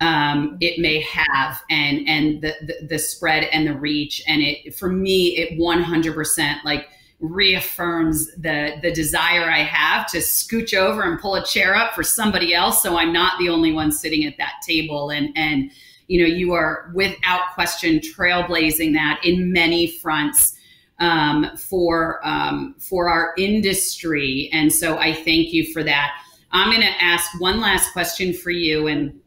um, 0.00 0.56
it 0.60 0.78
may 0.78 1.00
have 1.00 1.62
and 1.70 2.08
and 2.08 2.40
the, 2.42 2.54
the, 2.62 2.86
the 2.86 2.98
spread 2.98 3.44
and 3.52 3.66
the 3.66 3.74
reach. 3.74 4.22
And 4.26 4.42
it 4.42 4.74
for 4.74 4.88
me 4.88 5.36
it 5.36 5.58
one 5.58 5.82
hundred 5.82 6.14
percent 6.14 6.64
like 6.64 6.88
reaffirms 7.20 8.26
the 8.36 8.78
the 8.80 8.90
desire 8.92 9.50
I 9.50 9.62
have 9.62 10.06
to 10.12 10.18
scooch 10.18 10.72
over 10.72 11.02
and 11.02 11.20
pull 11.20 11.34
a 11.34 11.44
chair 11.44 11.74
up 11.74 11.94
for 11.94 12.02
somebody 12.02 12.54
else, 12.54 12.82
so 12.82 12.96
I'm 12.96 13.12
not 13.12 13.38
the 13.38 13.50
only 13.50 13.72
one 13.72 13.92
sitting 13.92 14.24
at 14.24 14.38
that 14.38 14.54
table. 14.66 15.10
And 15.10 15.30
and 15.36 15.70
you 16.08 16.22
know 16.22 16.34
you 16.34 16.52
are 16.54 16.90
without 16.94 17.52
question 17.52 18.00
trailblazing 18.00 18.94
that 18.94 19.20
in 19.22 19.52
many 19.52 19.86
fronts 19.86 20.56
um, 21.00 21.50
for 21.56 22.20
um, 22.26 22.76
for 22.78 23.08
our 23.08 23.34
industry. 23.36 24.48
And 24.52 24.72
so 24.72 24.98
I 24.98 25.14
thank 25.14 25.52
you 25.52 25.72
for 25.72 25.82
that. 25.82 26.12
I'm 26.52 26.70
going 26.70 26.82
to 26.82 27.02
ask 27.02 27.40
one 27.40 27.60
last 27.60 27.92
question 27.92 28.32
for 28.32 28.50
you, 28.50 28.86
and 28.86 29.20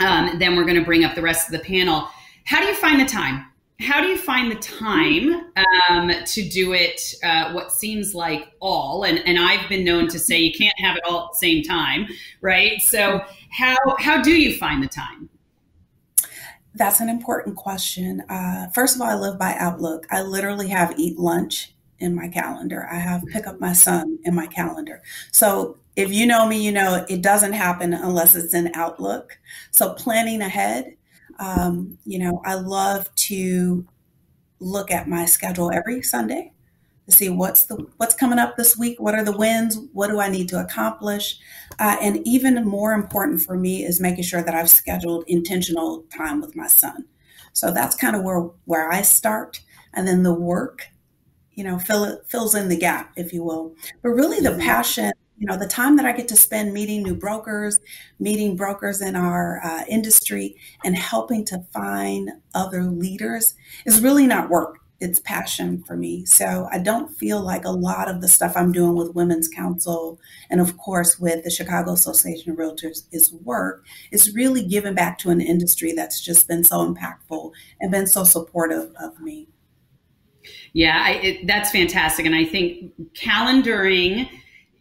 um, 0.00 0.38
then 0.38 0.56
we're 0.56 0.64
going 0.64 0.78
to 0.78 0.84
bring 0.84 1.04
up 1.04 1.14
the 1.14 1.22
rest 1.22 1.48
of 1.48 1.52
the 1.52 1.64
panel. 1.64 2.08
How 2.44 2.60
do 2.60 2.66
you 2.66 2.74
find 2.74 3.00
the 3.00 3.06
time? 3.06 3.46
How 3.80 4.02
do 4.02 4.08
you 4.08 4.18
find 4.18 4.50
the 4.50 4.56
time 4.56 5.46
um, 5.88 6.12
to 6.26 6.48
do 6.48 6.74
it? 6.74 7.00
Uh, 7.24 7.52
what 7.52 7.72
seems 7.72 8.14
like 8.14 8.48
all, 8.60 9.04
and, 9.04 9.20
and 9.26 9.38
I've 9.38 9.66
been 9.70 9.84
known 9.84 10.06
to 10.08 10.18
say 10.18 10.38
you 10.38 10.52
can't 10.52 10.78
have 10.78 10.96
it 10.96 11.02
all 11.04 11.24
at 11.24 11.32
the 11.32 11.38
same 11.38 11.62
time, 11.62 12.06
right? 12.42 12.80
So 12.82 13.22
how 13.50 13.76
how 13.98 14.20
do 14.20 14.32
you 14.32 14.56
find 14.58 14.82
the 14.82 14.88
time? 14.88 15.29
That's 16.74 17.00
an 17.00 17.08
important 17.08 17.56
question. 17.56 18.20
Uh, 18.28 18.68
first 18.70 18.94
of 18.94 19.02
all, 19.02 19.08
I 19.08 19.14
live 19.14 19.38
by 19.38 19.56
Outlook. 19.58 20.06
I 20.10 20.22
literally 20.22 20.68
have 20.68 20.98
eat 20.98 21.18
lunch 21.18 21.74
in 21.98 22.14
my 22.14 22.28
calendar. 22.28 22.86
I 22.90 22.96
have 22.96 23.24
pick 23.26 23.46
up 23.46 23.60
my 23.60 23.72
son 23.72 24.18
in 24.24 24.34
my 24.34 24.46
calendar. 24.46 25.02
So 25.32 25.78
if 25.96 26.12
you 26.12 26.26
know 26.26 26.46
me, 26.46 26.62
you 26.64 26.72
know 26.72 27.04
it 27.08 27.22
doesn't 27.22 27.52
happen 27.52 27.92
unless 27.92 28.34
it's 28.34 28.54
in 28.54 28.70
Outlook. 28.74 29.38
So 29.70 29.94
planning 29.94 30.40
ahead, 30.40 30.96
um, 31.38 31.98
you 32.04 32.18
know, 32.18 32.40
I 32.44 32.54
love 32.54 33.12
to 33.14 33.86
look 34.60 34.90
at 34.90 35.08
my 35.08 35.24
schedule 35.26 35.70
every 35.72 36.02
Sunday 36.02 36.52
to 37.10 37.16
see 37.16 37.28
what's 37.28 37.64
the 37.64 37.76
what's 37.96 38.14
coming 38.14 38.38
up 38.38 38.56
this 38.56 38.76
week 38.76 39.00
what 39.00 39.14
are 39.14 39.24
the 39.24 39.36
wins 39.36 39.78
what 39.92 40.08
do 40.08 40.20
i 40.20 40.28
need 40.28 40.48
to 40.48 40.60
accomplish? 40.60 41.38
Uh, 41.78 41.96
and 42.00 42.20
even 42.26 42.64
more 42.66 42.92
important 42.92 43.40
for 43.40 43.56
me 43.56 43.84
is 43.84 44.00
making 44.00 44.24
sure 44.24 44.42
that 44.42 44.54
i've 44.54 44.70
scheduled 44.70 45.24
intentional 45.26 46.04
time 46.16 46.40
with 46.40 46.56
my 46.56 46.66
son. 46.66 47.04
So 47.52 47.72
that's 47.72 47.96
kind 47.96 48.16
of 48.16 48.22
where 48.22 48.40
where 48.64 48.90
i 48.90 49.02
start. 49.02 49.60
And 49.92 50.06
then 50.06 50.22
the 50.22 50.34
work 50.34 50.88
you 51.52 51.64
know 51.64 51.78
fill, 51.78 52.20
fills 52.28 52.54
in 52.54 52.68
the 52.68 52.76
gap 52.76 53.12
if 53.16 53.32
you 53.32 53.42
will. 53.42 53.74
But 54.02 54.10
really 54.10 54.40
the 54.40 54.50
mm-hmm. 54.50 54.60
passion 54.60 55.12
you 55.40 55.46
know 55.46 55.56
the 55.56 55.66
time 55.66 55.96
that 55.96 56.04
i 56.04 56.12
get 56.12 56.28
to 56.28 56.36
spend 56.36 56.74
meeting 56.74 57.02
new 57.02 57.14
brokers 57.14 57.80
meeting 58.18 58.56
brokers 58.56 59.00
in 59.00 59.16
our 59.16 59.60
uh, 59.64 59.82
industry 59.88 60.54
and 60.84 60.94
helping 60.94 61.46
to 61.46 61.64
find 61.72 62.30
other 62.54 62.82
leaders 62.82 63.54
is 63.86 64.02
really 64.02 64.26
not 64.26 64.50
work 64.50 64.79
it's 65.00 65.18
passion 65.20 65.82
for 65.82 65.96
me. 65.96 66.24
So 66.26 66.68
I 66.70 66.78
don't 66.78 67.08
feel 67.16 67.40
like 67.40 67.64
a 67.64 67.70
lot 67.70 68.08
of 68.08 68.20
the 68.20 68.28
stuff 68.28 68.52
I'm 68.54 68.70
doing 68.70 68.94
with 68.94 69.14
Women's 69.14 69.48
Council 69.48 70.20
and 70.50 70.60
of 70.60 70.76
course 70.76 71.18
with 71.18 71.42
the 71.42 71.50
Chicago 71.50 71.92
Association 71.92 72.52
of 72.52 72.58
Realtors 72.58 73.04
is 73.10 73.32
work. 73.32 73.84
It's 74.12 74.34
really 74.34 74.62
giving 74.62 74.94
back 74.94 75.18
to 75.20 75.30
an 75.30 75.40
industry 75.40 75.92
that's 75.92 76.20
just 76.20 76.46
been 76.46 76.64
so 76.64 76.78
impactful 76.86 77.52
and 77.80 77.90
been 77.90 78.06
so 78.06 78.24
supportive 78.24 78.92
of 79.00 79.18
me. 79.20 79.48
Yeah, 80.72 81.02
I, 81.02 81.10
it, 81.12 81.46
that's 81.46 81.70
fantastic. 81.70 82.26
And 82.26 82.34
I 82.34 82.44
think 82.44 82.92
calendaring 83.14 84.28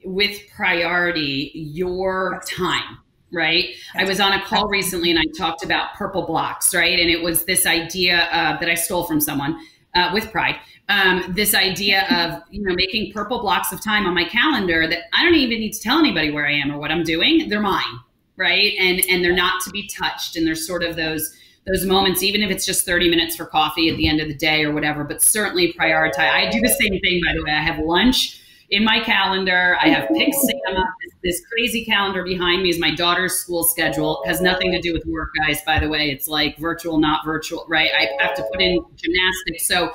with 0.04 0.40
priority 0.56 1.52
your 1.54 2.42
time 2.46 3.00
right? 3.32 3.76
I 3.96 4.06
was 4.06 4.20
on 4.20 4.34
a 4.34 4.44
call 4.44 4.68
recently 4.68 5.12
and 5.12 5.20
I 5.20 5.24
talked 5.38 5.64
about 5.64 5.94
purple 5.94 6.26
blocks, 6.26 6.74
right? 6.74 7.00
And 7.00 7.10
it 7.10 7.22
was 7.22 7.46
this 7.46 7.66
idea 7.68 8.28
uh, 8.32 8.60
that 8.60 8.70
I 8.70 8.74
stole 8.74 9.04
from 9.04 9.22
someone 9.22 9.60
uh, 9.96 10.12
with 10.14 10.32
pride 10.32 10.56
um, 10.90 11.24
this 11.30 11.54
idea 11.54 12.06
of 12.10 12.42
you 12.50 12.62
know 12.64 12.74
making 12.74 13.14
purple 13.14 13.40
blocks 13.40 13.72
of 13.72 13.82
time 13.82 14.06
on 14.06 14.14
my 14.14 14.26
calendar 14.26 14.88
that 14.88 15.04
I 15.14 15.24
don't 15.24 15.36
even 15.36 15.60
need 15.60 15.74
to 15.74 15.80
tell 15.80 16.00
anybody 16.00 16.32
where 16.32 16.48
I 16.48 16.54
am 16.54 16.72
or 16.72 16.80
what 16.80 16.92
I'm 16.92 17.04
doing. 17.04 17.48
They're 17.48 17.62
mine, 17.62 18.00
right? 18.36 18.74
And 18.80 19.02
and 19.08 19.24
they're 19.24 19.36
not 19.36 19.62
to 19.66 19.70
be 19.70 19.88
touched. 19.88 20.36
And 20.36 20.46
there's 20.46 20.66
sort 20.66 20.84
of 20.84 20.96
those 20.96 21.32
those 21.68 21.86
moments, 21.86 22.24
even 22.24 22.42
if 22.42 22.50
it's 22.50 22.66
just 22.66 22.86
30 22.86 23.10
minutes 23.10 23.36
for 23.36 23.46
coffee 23.46 23.90
at 23.90 23.98
the 23.98 24.08
end 24.08 24.20
of 24.20 24.28
the 24.28 24.34
day 24.34 24.64
or 24.64 24.74
whatever. 24.74 25.04
But 25.04 25.22
certainly 25.22 25.74
prioritize. 25.74 26.32
I 26.32 26.50
do 26.50 26.60
the 26.60 26.70
same 26.70 27.00
thing, 27.02 27.22
by 27.24 27.34
the 27.36 27.44
way. 27.44 27.52
I 27.52 27.62
have 27.62 27.78
lunch 27.78 28.42
in 28.72 28.84
my 28.84 29.00
calendar. 29.00 29.78
I 29.82 29.90
have 29.90 30.08
Pick 30.10 30.34
Sam. 30.34 30.84
This, 31.24 31.42
crazy 31.52 31.84
calendar 31.86 32.24
behind 32.24 32.64
me 32.64 32.70
is 32.70 32.80
my 32.80 32.94
daughter's 32.94 33.34
school 33.34 33.64
schedule. 33.64 34.22
It 34.24 34.30
has 34.30 34.42
nothing 34.42 34.72
to 34.72 34.80
do 34.80 34.94
with 34.94 35.06
work, 35.06 35.30
guys. 35.38 35.62
By 35.66 35.80
the 35.80 35.90
way, 35.90 36.10
it's 36.12 36.28
like 36.28 36.58
virtual, 36.58 37.00
not 37.00 37.26
virtual, 37.26 37.66
right? 37.68 37.90
I 37.94 38.10
have 38.24 38.36
to 38.36 38.44
put 38.52 38.62
in 38.62 38.80
gymnastics. 38.96 39.68
So 39.68 39.94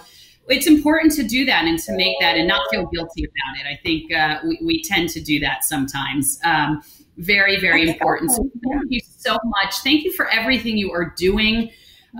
it's 0.49 0.67
important 0.67 1.13
to 1.15 1.23
do 1.23 1.45
that 1.47 1.65
and 1.65 1.79
to 1.81 1.97
make 1.97 2.17
that 2.21 2.37
and 2.37 2.47
not 2.47 2.69
feel 2.71 2.87
guilty 2.87 3.25
about 3.25 3.65
it. 3.65 3.67
I 3.67 3.81
think 3.83 4.13
uh, 4.13 4.41
we, 4.47 4.59
we 4.63 4.83
tend 4.83 5.09
to 5.11 5.21
do 5.21 5.41
that 5.41 5.65
sometimes. 5.65 6.39
Um, 6.45 6.83
very, 7.17 7.61
very 7.61 7.89
important. 7.89 8.33
So 8.33 8.51
thank 8.69 8.85
you 8.89 9.01
so 9.17 9.39
much. 9.45 9.77
Thank 9.79 10.05
you 10.05 10.13
for 10.13 10.29
everything 10.29 10.77
you 10.77 10.93
are 10.93 11.15
doing 11.17 11.71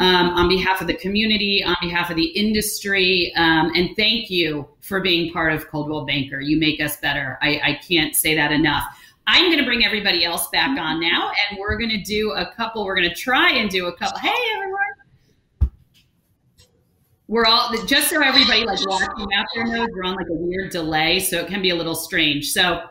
um, 0.01 0.31
on 0.31 0.49
behalf 0.49 0.81
of 0.81 0.87
the 0.87 0.95
community, 0.95 1.63
on 1.65 1.77
behalf 1.81 2.11
of 2.11 2.17
the 2.17 2.27
industry, 2.27 3.33
um, 3.37 3.73
and 3.75 3.91
thank 3.97 4.31
you 4.31 4.69
for 4.85 5.01
being 5.01 5.33
part 5.33 5.53
of 5.53 5.69
Coldwell 5.69 6.05
Banker. 6.05 6.41
You 6.41 6.59
make 6.59 6.81
us 6.81 6.99
better. 6.99 7.39
I, 7.43 7.61
I 7.65 7.81
can't 7.87 8.15
say 8.15 8.35
that 8.35 8.53
enough. 8.53 8.85
I'm 9.27 9.47
going 9.47 9.59
to 9.59 9.65
bring 9.65 9.85
everybody 9.85 10.25
else 10.25 10.49
back 10.49 10.79
on 10.79 11.01
now, 11.01 11.31
and 11.49 11.59
we're 11.59 11.79
going 11.79 11.91
to 11.91 12.03
do 12.03 12.33
a 12.33 12.53
couple. 12.55 12.85
We're 12.85 12.97
going 12.97 13.09
to 13.09 13.15
try 13.15 13.53
and 13.53 13.71
do 13.71 13.87
a 13.87 13.97
couple. 13.97 14.19
Hey, 14.19 14.35
everyone 14.55 14.81
we're 17.27 17.47
all 17.47 17.75
just 17.87 18.11
so 18.11 18.23
everybody 18.23 18.65
like 18.65 18.87
watching 18.87 19.33
out 19.35 19.47
there 19.55 19.65
knows 19.65 19.89
we're 19.93 20.05
on 20.05 20.15
like 20.15 20.29
a 20.29 20.35
weird 20.35 20.71
delay, 20.71 21.21
so 21.21 21.41
it 21.41 21.49
can 21.49 21.63
be 21.63 21.71
a 21.71 21.75
little 21.75 21.95
strange. 21.95 22.51
So 22.51 22.83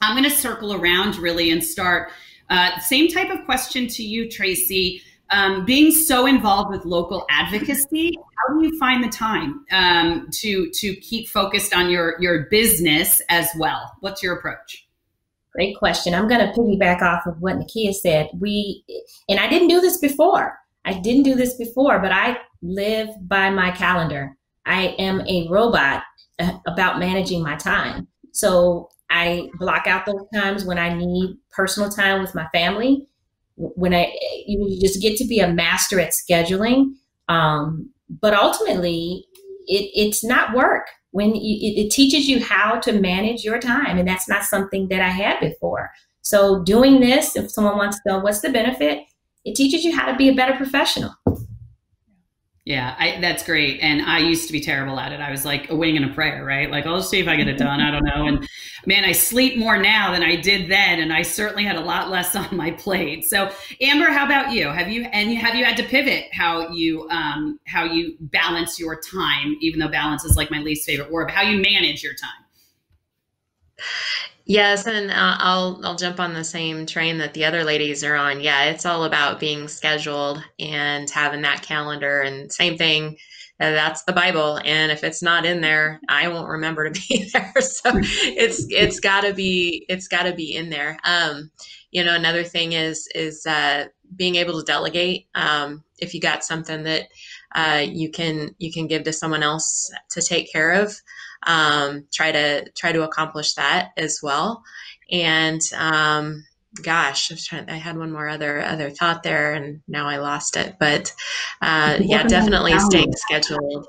I'm 0.00 0.16
going 0.16 0.28
to 0.28 0.34
circle 0.34 0.72
around 0.72 1.16
really 1.16 1.50
and 1.50 1.62
start. 1.62 2.10
Uh, 2.48 2.78
same 2.80 3.08
type 3.08 3.30
of 3.30 3.44
question 3.44 3.86
to 3.88 4.02
you, 4.02 4.30
Tracy. 4.30 5.02
Um, 5.30 5.64
being 5.64 5.90
so 5.90 6.26
involved 6.26 6.70
with 6.70 6.84
local 6.84 7.26
advocacy, 7.30 8.16
how 8.16 8.54
do 8.54 8.64
you 8.64 8.78
find 8.78 9.02
the 9.02 9.08
time 9.08 9.64
um, 9.72 10.28
to 10.34 10.70
to 10.70 10.94
keep 10.96 11.28
focused 11.28 11.74
on 11.74 11.90
your 11.90 12.16
your 12.20 12.46
business 12.50 13.20
as 13.28 13.48
well? 13.58 13.92
What's 14.00 14.22
your 14.22 14.36
approach? 14.36 14.86
Great 15.52 15.76
question. 15.78 16.14
I'm 16.14 16.28
going 16.28 16.46
to 16.46 16.52
piggyback 16.52 17.00
off 17.00 17.26
of 17.26 17.40
what 17.40 17.56
Nykea 17.56 17.94
said. 17.94 18.28
We 18.38 18.84
and 19.28 19.40
I 19.40 19.48
didn't 19.48 19.68
do 19.68 19.80
this 19.80 19.98
before. 19.98 20.58
I 20.84 20.92
didn't 20.92 21.24
do 21.24 21.34
this 21.34 21.54
before, 21.54 21.98
but 21.98 22.12
I 22.12 22.38
live 22.62 23.08
by 23.22 23.50
my 23.50 23.70
calendar. 23.72 24.36
I 24.66 24.94
am 24.98 25.22
a 25.22 25.48
robot 25.48 26.02
uh, 26.38 26.58
about 26.66 26.98
managing 26.98 27.42
my 27.42 27.56
time. 27.56 28.06
So 28.32 28.90
I 29.10 29.48
block 29.54 29.86
out 29.86 30.04
those 30.06 30.26
times 30.34 30.64
when 30.64 30.78
I 30.78 30.94
need 30.94 31.38
personal 31.50 31.90
time 31.90 32.20
with 32.20 32.34
my 32.34 32.46
family. 32.52 33.06
When 33.56 33.94
I, 33.94 34.14
you 34.46 34.78
just 34.80 35.00
get 35.00 35.16
to 35.18 35.26
be 35.26 35.40
a 35.40 35.52
master 35.52 35.98
at 35.98 36.12
scheduling. 36.12 36.92
Um, 37.28 37.90
but 38.20 38.34
ultimately, 38.34 39.24
it, 39.66 39.90
it's 39.94 40.24
not 40.24 40.54
work. 40.54 40.86
When 41.10 41.34
you, 41.34 41.56
it, 41.72 41.86
it 41.86 41.90
teaches 41.90 42.28
you 42.28 42.44
how 42.44 42.78
to 42.80 42.92
manage 42.92 43.42
your 43.42 43.58
time, 43.58 43.98
and 43.98 44.06
that's 44.06 44.28
not 44.28 44.44
something 44.44 44.88
that 44.88 45.00
I 45.00 45.08
had 45.08 45.40
before. 45.40 45.90
So 46.22 46.62
doing 46.64 47.00
this, 47.00 47.36
if 47.36 47.50
someone 47.50 47.78
wants 47.78 47.96
to 47.96 48.02
know 48.06 48.18
what's 48.18 48.40
the 48.40 48.50
benefit, 48.50 49.04
it 49.44 49.54
teaches 49.54 49.84
you 49.84 49.96
how 49.96 50.10
to 50.10 50.16
be 50.16 50.28
a 50.28 50.34
better 50.34 50.54
professional. 50.56 51.14
Yeah, 52.66 52.96
I, 52.98 53.20
that's 53.20 53.44
great. 53.44 53.78
And 53.80 54.02
I 54.02 54.18
used 54.18 54.48
to 54.48 54.52
be 54.52 54.60
terrible 54.60 54.98
at 54.98 55.12
it. 55.12 55.20
I 55.20 55.30
was 55.30 55.44
like 55.44 55.70
a 55.70 55.76
wing 55.76 55.96
and 55.96 56.04
a 56.04 56.12
prayer, 56.12 56.44
right? 56.44 56.68
Like, 56.68 56.84
I'll 56.84 57.00
see 57.00 57.20
if 57.20 57.28
I 57.28 57.36
get 57.36 57.46
it 57.46 57.58
done. 57.58 57.80
I 57.80 57.92
don't 57.92 58.02
know. 58.02 58.26
And 58.26 58.48
man, 58.86 59.04
I 59.04 59.12
sleep 59.12 59.56
more 59.56 59.78
now 59.78 60.10
than 60.10 60.24
I 60.24 60.34
did 60.34 60.68
then, 60.68 60.98
and 60.98 61.12
I 61.12 61.22
certainly 61.22 61.62
had 61.62 61.76
a 61.76 61.80
lot 61.80 62.10
less 62.10 62.34
on 62.36 62.56
my 62.56 62.72
plate. 62.72 63.24
So, 63.24 63.52
Amber, 63.80 64.06
how 64.06 64.26
about 64.26 64.50
you? 64.50 64.66
Have 64.66 64.88
you 64.88 65.04
and 65.04 65.38
have 65.38 65.54
you 65.54 65.64
had 65.64 65.76
to 65.76 65.84
pivot 65.84 66.24
how 66.32 66.70
you 66.70 67.08
um, 67.08 67.60
how 67.68 67.84
you 67.84 68.16
balance 68.18 68.80
your 68.80 69.00
time, 69.00 69.56
even 69.60 69.78
though 69.78 69.88
balance 69.88 70.24
is 70.24 70.36
like 70.36 70.50
my 70.50 70.58
least 70.58 70.84
favorite 70.84 71.08
word, 71.12 71.28
but 71.28 71.34
how 71.36 71.42
you 71.42 71.62
manage 71.62 72.02
your 72.02 72.14
time? 72.14 72.30
Yes, 74.48 74.86
and 74.86 75.10
uh, 75.10 75.36
I'll 75.38 75.80
I'll 75.84 75.96
jump 75.96 76.20
on 76.20 76.32
the 76.32 76.44
same 76.44 76.86
train 76.86 77.18
that 77.18 77.34
the 77.34 77.44
other 77.44 77.64
ladies 77.64 78.04
are 78.04 78.14
on. 78.14 78.40
Yeah, 78.40 78.64
it's 78.66 78.86
all 78.86 79.02
about 79.04 79.40
being 79.40 79.66
scheduled 79.66 80.40
and 80.60 81.10
having 81.10 81.42
that 81.42 81.62
calendar. 81.62 82.20
And 82.20 82.52
same 82.52 82.78
thing, 82.78 83.16
uh, 83.58 83.72
that's 83.72 84.04
the 84.04 84.12
Bible. 84.12 84.60
And 84.64 84.92
if 84.92 85.02
it's 85.02 85.20
not 85.20 85.44
in 85.44 85.62
there, 85.62 86.00
I 86.08 86.28
won't 86.28 86.48
remember 86.48 86.88
to 86.88 87.00
be 87.08 87.28
there. 87.32 87.52
So 87.60 87.90
it's 87.94 88.64
it's 88.70 89.00
got 89.00 89.22
to 89.22 89.34
be 89.34 89.84
it's 89.88 90.06
got 90.06 90.22
to 90.24 90.32
be 90.32 90.54
in 90.54 90.70
there. 90.70 90.96
Um, 91.02 91.50
you 91.90 92.04
know, 92.04 92.14
another 92.14 92.44
thing 92.44 92.72
is 92.72 93.08
is 93.16 93.44
uh, 93.46 93.86
being 94.14 94.36
able 94.36 94.60
to 94.60 94.64
delegate. 94.64 95.26
Um, 95.34 95.82
if 95.98 96.14
you 96.14 96.20
got 96.20 96.44
something 96.44 96.84
that 96.84 97.08
uh, 97.56 97.84
you 97.84 98.10
can 98.12 98.54
you 98.58 98.72
can 98.72 98.86
give 98.86 99.02
to 99.04 99.12
someone 99.12 99.42
else 99.42 99.90
to 100.10 100.22
take 100.22 100.52
care 100.52 100.70
of 100.72 100.94
um, 101.46 102.06
try 102.12 102.32
to 102.32 102.68
try 102.72 102.92
to 102.92 103.02
accomplish 103.02 103.54
that 103.54 103.90
as 103.96 104.20
well. 104.22 104.62
And 105.10 105.60
um, 105.76 106.44
gosh, 106.82 107.32
I, 107.32 107.36
trying, 107.36 107.70
I 107.70 107.76
had 107.76 107.96
one 107.96 108.12
more 108.12 108.28
other 108.28 108.60
other 108.60 108.90
thought 108.90 109.22
there, 109.22 109.54
and 109.54 109.80
now 109.88 110.08
I 110.08 110.18
lost 110.18 110.56
it. 110.56 110.76
But 110.78 111.12
uh, 111.62 111.98
yeah, 112.00 112.24
definitely 112.24 112.78
staying 112.78 113.12
scheduled. 113.12 113.86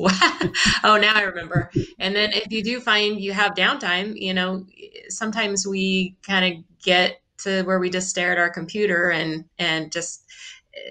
oh, 0.00 0.98
now 1.00 1.14
I 1.14 1.22
remember. 1.22 1.70
And 1.98 2.16
then 2.16 2.32
if 2.32 2.50
you 2.50 2.62
do 2.62 2.80
find 2.80 3.20
you 3.20 3.32
have 3.32 3.52
downtime, 3.52 4.14
you 4.16 4.32
know, 4.32 4.64
sometimes 5.08 5.66
we 5.66 6.16
kind 6.26 6.54
of 6.54 6.64
get 6.82 7.20
to 7.42 7.62
where 7.62 7.78
we 7.78 7.90
just 7.90 8.08
stare 8.08 8.32
at 8.32 8.38
our 8.38 8.50
computer 8.50 9.10
and 9.10 9.44
and 9.58 9.92
just 9.92 10.24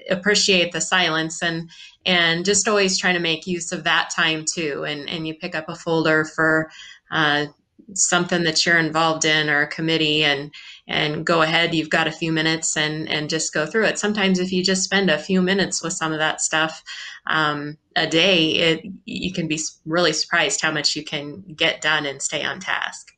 appreciate 0.10 0.72
the 0.72 0.82
silence 0.82 1.41
and 1.41 1.70
and 2.10 2.43
just 2.43 2.68
always 2.68 2.97
trying 2.97 3.14
to 3.14 3.20
make 3.20 3.45
use 3.45 3.72
of 3.72 3.84
that 3.84 4.10
time 4.10 4.43
too. 4.43 4.84
And 4.84 5.07
and 5.07 5.28
you 5.28 5.36
pick 5.36 5.53
up 5.53 5.70
a 5.70 5.76
folder 5.76 6.26
for 6.26 6.72
uh, 7.12 7.45
something 7.93 8.43
that 8.43 8.66
you're 8.66 8.80
involved 8.80 9.26
in 9.26 9.47
or 9.47 9.62
a 9.62 9.68
committee 9.68 10.24
and 10.24 10.51
and 10.88 11.24
go 11.24 11.43
ahead. 11.43 11.76
You've 11.76 11.91
got 11.91 12.07
a 12.07 12.12
few 12.12 12.32
minutes 12.32 12.76
and 12.76 13.07
and 13.07 13.30
just 13.30 13.53
go 13.53 13.68
through 13.68 13.86
it. 13.86 13.99
Sometimes 13.99 14.39
if 14.39 14.51
you 14.51 14.64
just 14.64 14.84
spend 14.84 15.12
a 15.12 15.20
few 15.20 15.39
minutes 15.39 15.84
with 15.84 15.93
some 15.93 16.12
of 16.12 16.18
that 16.18 16.41
stuff 16.41 16.82
um, 17.28 17.78
a 17.95 18.07
day 18.07 18.53
it 18.55 18.86
you 19.05 19.32
can 19.32 19.47
be 19.47 19.60
really 19.86 20.14
surprised 20.14 20.62
how 20.62 20.72
much 20.72 20.95
you 20.95 21.03
can 21.03 21.43
get 21.55 21.80
done 21.80 22.07
and 22.07 22.24
stay 22.24 22.43
on 22.43 22.60
task. 22.60 23.12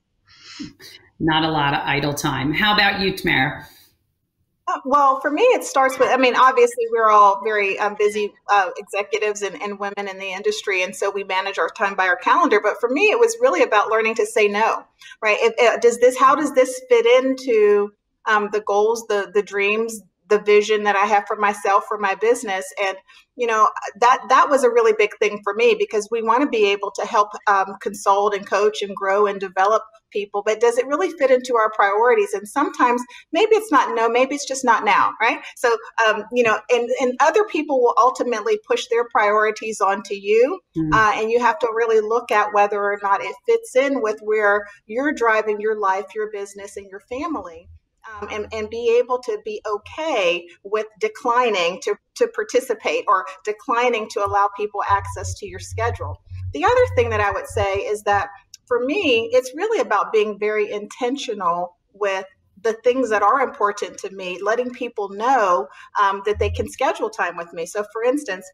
Not 1.17 1.43
a 1.43 1.49
lot 1.49 1.73
of 1.73 1.79
idle 1.85 2.13
time. 2.13 2.51
How 2.51 2.73
about 2.73 2.99
you 2.99 3.15
tamara 3.15 3.65
well, 4.85 5.19
for 5.19 5.31
me, 5.31 5.43
it 5.43 5.63
starts 5.63 5.97
with, 5.99 6.09
I 6.09 6.17
mean, 6.17 6.35
obviously, 6.35 6.85
we're 6.91 7.09
all 7.09 7.41
very 7.43 7.77
um, 7.79 7.95
busy 7.97 8.33
uh, 8.49 8.69
executives 8.77 9.41
and, 9.41 9.61
and, 9.61 9.79
women 9.79 10.07
in 10.07 10.17
the 10.17 10.31
industry. 10.31 10.83
And 10.83 10.95
so 10.95 11.09
we 11.09 11.23
manage 11.23 11.57
our 11.57 11.69
time 11.69 11.95
by 11.95 12.07
our 12.07 12.15
calendar. 12.15 12.59
But 12.61 12.79
for 12.79 12.89
me, 12.89 13.09
it 13.09 13.19
was 13.19 13.37
really 13.41 13.63
about 13.63 13.89
learning 13.89 14.15
to 14.15 14.25
say 14.25 14.47
no, 14.47 14.83
right? 15.21 15.37
If, 15.39 15.53
uh, 15.59 15.79
does 15.79 15.99
this, 15.99 16.17
how 16.17 16.35
does 16.35 16.53
this 16.53 16.81
fit 16.89 17.05
into 17.05 17.91
um, 18.29 18.49
the 18.51 18.61
goals, 18.61 19.05
the, 19.07 19.31
the 19.33 19.43
dreams, 19.43 20.01
the 20.31 20.39
vision 20.39 20.83
that 20.83 20.95
I 20.95 21.05
have 21.05 21.25
for 21.27 21.35
myself, 21.35 21.83
for 21.87 21.99
my 21.99 22.15
business? 22.15 22.65
And 22.83 22.97
you 23.41 23.47
know 23.47 23.69
that 23.99 24.19
that 24.29 24.49
was 24.49 24.63
a 24.63 24.69
really 24.69 24.93
big 24.97 25.09
thing 25.19 25.39
for 25.43 25.53
me 25.55 25.75
because 25.77 26.07
we 26.11 26.21
want 26.21 26.41
to 26.41 26.47
be 26.47 26.71
able 26.71 26.91
to 26.91 27.05
help 27.05 27.29
um, 27.47 27.75
consult 27.81 28.35
and 28.35 28.47
coach 28.47 28.81
and 28.81 28.95
grow 28.95 29.25
and 29.25 29.39
develop 29.39 29.81
people 30.11 30.43
but 30.45 30.59
does 30.59 30.77
it 30.77 30.85
really 30.85 31.09
fit 31.17 31.31
into 31.31 31.55
our 31.55 31.71
priorities 31.71 32.33
and 32.33 32.47
sometimes 32.47 33.01
maybe 33.31 33.55
it's 33.55 33.71
not 33.71 33.95
no 33.95 34.09
maybe 34.09 34.35
it's 34.35 34.47
just 34.47 34.65
not 34.65 34.83
now 34.83 35.11
right 35.21 35.39
so 35.55 35.75
um, 36.07 36.23
you 36.33 36.43
know 36.43 36.59
and 36.69 36.89
and 36.99 37.13
other 37.21 37.45
people 37.45 37.81
will 37.81 37.95
ultimately 37.97 38.59
push 38.67 38.85
their 38.87 39.07
priorities 39.09 39.79
onto 39.79 40.13
you 40.13 40.59
mm-hmm. 40.77 40.93
uh, 40.93 41.13
and 41.15 41.31
you 41.31 41.39
have 41.39 41.57
to 41.57 41.67
really 41.73 42.01
look 42.01 42.31
at 42.31 42.53
whether 42.53 42.79
or 42.79 42.99
not 43.01 43.23
it 43.23 43.35
fits 43.47 43.75
in 43.75 44.01
with 44.01 44.19
where 44.21 44.67
you're 44.85 45.13
driving 45.13 45.61
your 45.61 45.79
life 45.79 46.05
your 46.13 46.29
business 46.31 46.75
and 46.75 46.87
your 46.89 46.99
family 46.99 47.69
um, 48.09 48.27
and, 48.31 48.47
and 48.53 48.69
be 48.69 48.97
able 48.99 49.19
to 49.19 49.39
be 49.43 49.61
okay 49.67 50.47
with 50.63 50.87
declining 50.99 51.79
to, 51.83 51.95
to 52.15 52.27
participate 52.29 53.03
or 53.07 53.25
declining 53.43 54.07
to 54.09 54.25
allow 54.25 54.49
people 54.57 54.81
access 54.89 55.33
to 55.35 55.47
your 55.47 55.59
schedule. 55.59 56.21
The 56.53 56.65
other 56.65 56.85
thing 56.95 57.09
that 57.11 57.21
I 57.21 57.31
would 57.31 57.47
say 57.47 57.75
is 57.75 58.03
that 58.03 58.29
for 58.67 58.83
me, 58.85 59.29
it's 59.33 59.53
really 59.55 59.81
about 59.81 60.13
being 60.13 60.39
very 60.39 60.71
intentional 60.71 61.77
with 61.93 62.25
the 62.63 62.73
things 62.83 63.09
that 63.09 63.23
are 63.23 63.41
important 63.41 63.97
to 63.97 64.09
me, 64.11 64.39
letting 64.41 64.71
people 64.71 65.09
know 65.09 65.67
um, 66.01 66.21
that 66.25 66.39
they 66.39 66.49
can 66.49 66.69
schedule 66.69 67.09
time 67.09 67.35
with 67.35 67.51
me. 67.53 67.65
So, 67.65 67.83
for 67.91 68.03
instance, 68.03 68.49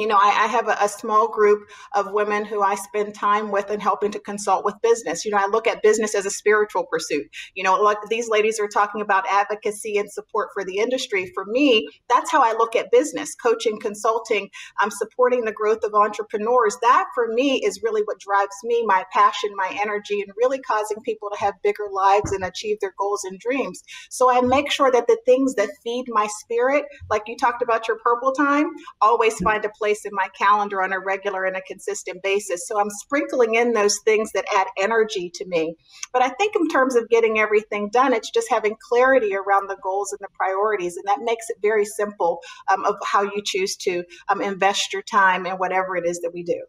you 0.00 0.06
know, 0.06 0.16
I, 0.16 0.44
I 0.44 0.46
have 0.46 0.68
a, 0.68 0.76
a, 0.80 0.88
small 0.88 1.28
group 1.28 1.68
of 1.94 2.12
women 2.12 2.44
who 2.44 2.62
I 2.62 2.74
spend 2.74 3.14
time 3.14 3.50
with 3.50 3.70
and 3.70 3.80
helping 3.80 4.10
to 4.12 4.18
consult 4.18 4.64
with 4.64 4.74
business. 4.82 5.24
You 5.24 5.30
know, 5.30 5.38
I 5.38 5.46
look 5.46 5.66
at 5.66 5.82
business 5.82 6.14
as 6.14 6.26
a 6.26 6.30
spiritual 6.30 6.86
pursuit. 6.86 7.26
You 7.54 7.62
know, 7.62 7.76
like 7.76 7.98
these 8.08 8.28
ladies 8.28 8.58
are 8.58 8.68
talking 8.68 9.00
about 9.00 9.24
advocacy 9.30 9.96
and 9.96 10.10
support 10.10 10.48
for 10.52 10.64
the 10.64 10.78
industry. 10.78 11.30
For 11.34 11.44
me, 11.44 11.88
that's 12.08 12.30
how 12.30 12.42
I 12.42 12.52
look 12.52 12.74
at 12.74 12.90
business, 12.90 13.34
coaching, 13.34 13.78
consulting, 13.80 14.48
I'm 14.78 14.90
supporting 14.90 15.44
the 15.44 15.52
growth 15.52 15.84
of 15.84 15.94
entrepreneurs. 15.94 16.76
That 16.82 17.06
for 17.14 17.28
me 17.28 17.60
is 17.64 17.82
really 17.82 18.02
what 18.02 18.20
drives 18.20 18.56
me, 18.64 18.84
my 18.86 19.04
passion, 19.12 19.50
my 19.54 19.76
energy, 19.80 20.20
and 20.20 20.32
really 20.36 20.58
causing 20.60 21.00
people 21.02 21.30
to 21.30 21.38
have 21.38 21.54
bigger 21.62 21.88
lives 21.90 22.32
and 22.32 22.44
achieve 22.44 22.78
their 22.80 22.94
goals 22.98 23.24
and 23.24 23.38
dreams. 23.38 23.82
So 24.10 24.30
I 24.30 24.40
make 24.40 24.70
sure 24.70 24.90
that 24.90 25.06
the 25.06 25.18
things 25.24 25.54
that 25.54 25.70
feed 25.82 26.06
my 26.08 26.26
spirit, 26.40 26.84
like 27.10 27.22
you 27.26 27.36
talked 27.36 27.62
about 27.62 27.88
your 27.88 27.98
purple 27.98 28.32
time, 28.32 28.70
always 29.00 29.38
find 29.38 29.64
a 29.64 29.70
place 29.70 29.87
in 30.04 30.12
my 30.12 30.28
calendar 30.38 30.82
on 30.82 30.92
a 30.92 31.00
regular 31.00 31.44
and 31.44 31.56
a 31.56 31.62
consistent 31.62 32.22
basis. 32.22 32.66
So 32.66 32.80
I'm 32.80 32.90
sprinkling 32.90 33.54
in 33.54 33.72
those 33.72 33.98
things 34.04 34.32
that 34.32 34.44
add 34.56 34.66
energy 34.78 35.30
to 35.34 35.46
me. 35.46 35.74
But 36.12 36.22
I 36.22 36.28
think 36.30 36.54
in 36.56 36.68
terms 36.68 36.96
of 36.96 37.08
getting 37.08 37.38
everything 37.38 37.90
done, 37.92 38.12
it's 38.12 38.30
just 38.30 38.48
having 38.50 38.76
clarity 38.88 39.34
around 39.34 39.68
the 39.68 39.78
goals 39.82 40.12
and 40.12 40.20
the 40.20 40.28
priorities. 40.34 40.96
And 40.96 41.04
that 41.06 41.20
makes 41.22 41.48
it 41.48 41.56
very 41.62 41.84
simple 41.84 42.40
um, 42.70 42.84
of 42.84 42.96
how 43.04 43.22
you 43.22 43.42
choose 43.44 43.76
to 43.76 44.04
um, 44.28 44.40
invest 44.40 44.92
your 44.92 45.02
time 45.02 45.46
in 45.46 45.54
whatever 45.54 45.96
it 45.96 46.06
is 46.06 46.20
that 46.20 46.32
we 46.32 46.42
do. 46.42 46.60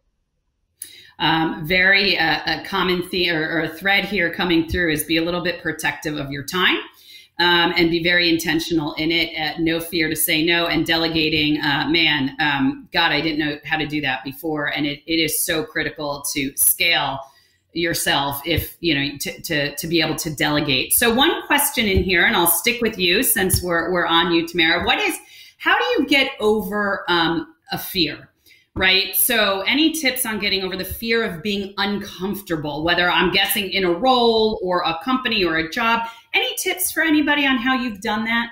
Um, 1.18 1.66
very 1.66 2.16
uh, 2.16 2.40
a 2.46 2.64
common 2.64 3.06
theme 3.10 3.34
or, 3.34 3.46
or, 3.46 3.60
a 3.60 3.68
thread 3.68 4.06
here 4.06 4.32
coming 4.32 4.70
through 4.70 4.90
is 4.90 5.04
be 5.04 5.18
a 5.18 5.22
little 5.22 5.42
bit 5.42 5.60
protective 5.60 6.16
of 6.16 6.30
your 6.30 6.44
time 6.44 6.78
um, 7.40 7.72
and 7.76 7.90
be 7.90 8.02
very 8.02 8.28
intentional 8.28 8.92
in 8.94 9.10
it. 9.10 9.36
Uh, 9.36 9.58
no 9.58 9.80
fear 9.80 10.08
to 10.08 10.14
say 10.14 10.44
no 10.44 10.66
and 10.66 10.86
delegating. 10.86 11.60
Uh, 11.60 11.88
man, 11.88 12.36
um, 12.38 12.88
God, 12.92 13.12
I 13.12 13.20
didn't 13.20 13.38
know 13.38 13.58
how 13.64 13.78
to 13.78 13.86
do 13.86 14.00
that 14.02 14.22
before, 14.22 14.66
and 14.66 14.86
it, 14.86 15.00
it 15.06 15.16
is 15.16 15.44
so 15.44 15.64
critical 15.64 16.22
to 16.34 16.54
scale 16.56 17.18
yourself 17.72 18.42
if 18.44 18.76
you 18.80 18.94
know 18.94 19.16
to, 19.18 19.40
to, 19.42 19.76
to 19.76 19.86
be 19.86 20.00
able 20.00 20.16
to 20.16 20.34
delegate 20.34 20.92
so 20.92 21.14
one 21.14 21.30
question 21.46 21.86
in 21.86 22.02
here 22.02 22.24
and 22.24 22.34
i'll 22.34 22.48
stick 22.48 22.82
with 22.82 22.98
you 22.98 23.22
since 23.22 23.62
we're, 23.62 23.92
we're 23.92 24.06
on 24.06 24.32
you 24.32 24.44
tamara 24.44 24.84
what 24.84 24.98
is 24.98 25.16
how 25.58 25.78
do 25.78 25.84
you 25.84 26.08
get 26.08 26.32
over 26.40 27.04
um, 27.06 27.54
a 27.70 27.78
fear 27.78 28.28
right? 28.76 29.14
So, 29.16 29.62
any 29.62 29.92
tips 29.92 30.24
on 30.24 30.38
getting 30.38 30.62
over 30.62 30.76
the 30.76 30.84
fear 30.84 31.24
of 31.24 31.42
being 31.42 31.74
uncomfortable, 31.76 32.84
whether 32.84 33.10
I'm 33.10 33.30
guessing 33.30 33.70
in 33.70 33.84
a 33.84 33.92
role 33.92 34.58
or 34.62 34.82
a 34.82 34.98
company 35.04 35.44
or 35.44 35.58
a 35.58 35.70
job? 35.70 36.08
Any 36.32 36.54
tips 36.56 36.92
for 36.92 37.02
anybody 37.02 37.46
on 37.46 37.58
how 37.58 37.74
you've 37.74 38.00
done 38.00 38.24
that? 38.24 38.50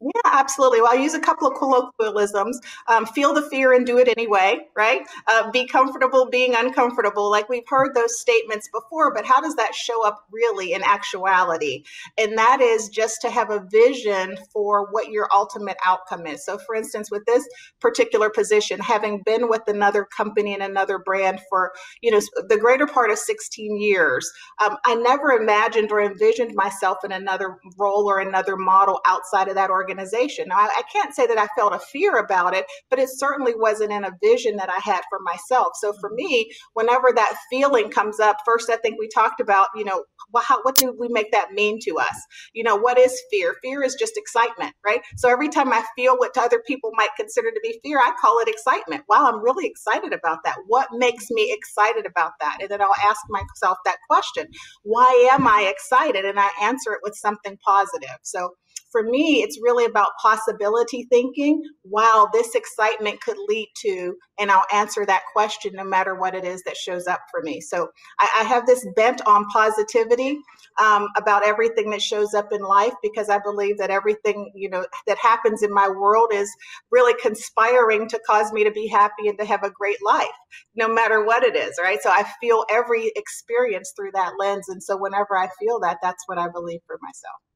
Yeah, 0.00 0.10
absolutely. 0.26 0.80
Well, 0.80 0.92
I'll 0.92 0.98
use 1.02 1.14
a 1.14 1.20
couple 1.20 1.48
of 1.48 1.58
colloquialisms. 1.58 2.60
Um, 2.86 3.04
feel 3.04 3.34
the 3.34 3.42
fear 3.42 3.72
and 3.72 3.84
do 3.84 3.98
it 3.98 4.06
anyway, 4.06 4.60
right? 4.76 5.00
Uh, 5.26 5.50
be 5.50 5.66
comfortable 5.66 6.28
being 6.30 6.54
uncomfortable. 6.54 7.28
Like 7.28 7.48
we've 7.48 7.66
heard 7.66 7.94
those 7.96 8.20
statements 8.20 8.68
before, 8.72 9.12
but 9.12 9.26
how 9.26 9.40
does 9.40 9.56
that 9.56 9.74
show 9.74 10.06
up 10.06 10.24
really 10.30 10.72
in 10.72 10.84
actuality? 10.84 11.82
And 12.16 12.38
that 12.38 12.60
is 12.60 12.88
just 12.90 13.20
to 13.22 13.30
have 13.30 13.50
a 13.50 13.66
vision 13.72 14.38
for 14.52 14.86
what 14.92 15.10
your 15.10 15.28
ultimate 15.34 15.76
outcome 15.84 16.28
is. 16.28 16.44
So, 16.44 16.58
for 16.58 16.76
instance, 16.76 17.10
with 17.10 17.24
this 17.26 17.44
particular 17.80 18.30
position, 18.30 18.78
having 18.78 19.22
been 19.26 19.48
with 19.48 19.62
another 19.66 20.04
company 20.04 20.54
and 20.54 20.62
another 20.62 20.98
brand 21.00 21.40
for, 21.50 21.72
you 22.02 22.12
know, 22.12 22.20
the 22.48 22.56
greater 22.56 22.86
part 22.86 23.10
of 23.10 23.18
16 23.18 23.80
years, 23.80 24.30
um, 24.64 24.76
I 24.84 24.94
never 24.94 25.32
imagined 25.32 25.90
or 25.90 26.00
envisioned 26.00 26.54
myself 26.54 26.98
in 27.04 27.10
another 27.10 27.56
role 27.76 28.08
or 28.08 28.20
another 28.20 28.56
model 28.56 29.00
outside 29.04 29.48
of 29.48 29.56
that 29.56 29.70
organization 29.70 29.87
organization. 29.88 30.48
Now, 30.48 30.58
I, 30.58 30.68
I 30.78 30.82
can't 30.92 31.14
say 31.14 31.26
that 31.26 31.38
I 31.38 31.48
felt 31.58 31.72
a 31.72 31.78
fear 31.78 32.18
about 32.18 32.54
it, 32.54 32.66
but 32.90 32.98
it 32.98 33.08
certainly 33.10 33.54
wasn't 33.56 33.92
in 33.92 34.04
a 34.04 34.12
vision 34.22 34.56
that 34.56 34.68
I 34.68 34.80
had 34.82 35.00
for 35.08 35.18
myself. 35.20 35.72
So 35.80 35.92
for 36.00 36.10
me, 36.10 36.50
whenever 36.74 37.12
that 37.14 37.38
feeling 37.50 37.90
comes 37.90 38.20
up, 38.20 38.36
first, 38.44 38.70
I 38.70 38.76
think 38.76 38.98
we 38.98 39.08
talked 39.08 39.40
about, 39.40 39.68
you 39.74 39.84
know, 39.84 40.04
well, 40.32 40.44
how, 40.46 40.60
what 40.62 40.74
do 40.74 40.94
we 40.98 41.08
make 41.08 41.32
that 41.32 41.52
mean 41.52 41.78
to 41.84 41.98
us? 41.98 42.26
You 42.52 42.62
know, 42.62 42.76
what 42.76 42.98
is 42.98 43.18
fear? 43.30 43.56
Fear 43.62 43.82
is 43.82 43.94
just 43.94 44.16
excitement, 44.16 44.74
right? 44.84 45.00
So 45.16 45.30
every 45.30 45.48
time 45.48 45.72
I 45.72 45.82
feel 45.96 46.16
what 46.18 46.36
other 46.36 46.62
people 46.66 46.90
might 46.94 47.08
consider 47.16 47.50
to 47.50 47.60
be 47.62 47.80
fear, 47.82 47.98
I 47.98 48.12
call 48.20 48.38
it 48.40 48.48
excitement. 48.48 49.04
Wow, 49.08 49.30
I'm 49.32 49.42
really 49.42 49.66
excited 49.66 50.12
about 50.12 50.40
that. 50.44 50.56
What 50.66 50.88
makes 50.92 51.30
me 51.30 51.50
excited 51.52 52.04
about 52.04 52.32
that? 52.40 52.58
And 52.60 52.68
then 52.68 52.82
I'll 52.82 53.08
ask 53.08 53.20
myself 53.30 53.78
that 53.84 53.96
question 54.08 54.46
Why 54.82 55.30
am 55.32 55.46
I 55.46 55.72
excited? 55.74 56.24
And 56.24 56.38
I 56.38 56.50
answer 56.62 56.92
it 56.92 57.00
with 57.02 57.14
something 57.14 57.56
positive. 57.64 58.18
So 58.22 58.50
for 58.90 59.02
me, 59.02 59.42
it's 59.42 59.60
really 59.62 59.84
about 59.84 60.12
possibility 60.20 61.06
thinking. 61.10 61.62
Wow, 61.84 62.28
this 62.32 62.54
excitement 62.54 63.20
could 63.20 63.36
lead 63.48 63.68
to, 63.82 64.14
and 64.38 64.50
I'll 64.50 64.64
answer 64.72 65.04
that 65.04 65.22
question 65.32 65.72
no 65.74 65.84
matter 65.84 66.14
what 66.14 66.34
it 66.34 66.44
is 66.44 66.62
that 66.62 66.76
shows 66.76 67.06
up 67.06 67.20
for 67.30 67.42
me. 67.42 67.60
So 67.60 67.88
I, 68.18 68.28
I 68.38 68.44
have 68.44 68.66
this 68.66 68.86
bent 68.96 69.20
on 69.26 69.46
positivity 69.52 70.38
um, 70.82 71.08
about 71.16 71.44
everything 71.46 71.90
that 71.90 72.00
shows 72.00 72.34
up 72.34 72.52
in 72.52 72.62
life 72.62 72.94
because 73.02 73.28
I 73.28 73.38
believe 73.38 73.78
that 73.78 73.90
everything 73.90 74.50
you 74.54 74.70
know 74.70 74.86
that 75.06 75.18
happens 75.18 75.62
in 75.62 75.72
my 75.72 75.88
world 75.88 76.30
is 76.32 76.50
really 76.90 77.14
conspiring 77.20 78.08
to 78.08 78.20
cause 78.26 78.52
me 78.52 78.64
to 78.64 78.70
be 78.70 78.86
happy 78.86 79.28
and 79.28 79.38
to 79.38 79.44
have 79.44 79.64
a 79.64 79.70
great 79.70 79.98
life, 80.04 80.26
no 80.74 80.88
matter 80.88 81.24
what 81.24 81.44
it 81.44 81.56
is. 81.56 81.78
Right. 81.80 82.00
So 82.00 82.10
I 82.10 82.24
feel 82.40 82.64
every 82.70 83.12
experience 83.16 83.92
through 83.94 84.12
that 84.14 84.32
lens, 84.38 84.68
and 84.68 84.82
so 84.82 84.96
whenever 84.96 85.36
I 85.36 85.48
feel 85.60 85.80
that, 85.80 85.98
that's 86.02 86.24
what 86.26 86.38
I 86.38 86.48
believe 86.48 86.80
for 86.86 86.98
myself. 87.02 87.47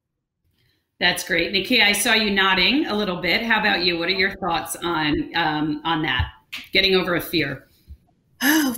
That's 1.02 1.24
great, 1.24 1.50
Nikki. 1.50 1.82
I 1.82 1.90
saw 1.90 2.14
you 2.14 2.30
nodding 2.30 2.86
a 2.86 2.94
little 2.94 3.20
bit. 3.20 3.42
How 3.42 3.58
about 3.58 3.84
you? 3.84 3.98
What 3.98 4.06
are 4.06 4.12
your 4.12 4.36
thoughts 4.36 4.76
on 4.76 5.32
um, 5.34 5.80
on 5.84 6.00
that? 6.02 6.30
Getting 6.72 6.94
over 6.94 7.16
a 7.16 7.20
fear. 7.20 7.66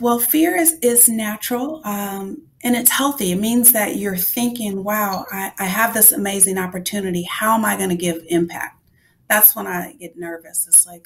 Well, 0.01 0.19
fear 0.19 0.57
is 0.57 0.79
is 0.81 1.07
natural. 1.07 1.83
Um, 1.85 2.43
and 2.63 2.75
it's 2.77 2.91
healthy. 2.91 3.33
It 3.33 3.37
means 3.41 3.73
that 3.73 3.97
you're 3.97 4.17
thinking, 4.17 4.85
wow, 4.85 5.27
I, 5.31 5.53
I 5.59 5.67
have 5.67 5.93
this 5.93 6.13
amazing 6.13 6.57
opportunity. 6.57 7.25
How 7.25 7.57
am 7.57 7.65
I 7.67 7.77
going 7.77 7.91
to 7.91 7.95
give 7.95 8.25
impact? 8.29 8.81
That's 9.29 9.55
when 9.55 9.67
I 9.67 9.93
get 10.01 10.17
nervous. 10.17 10.67
It's 10.67 10.87
like, 10.87 11.05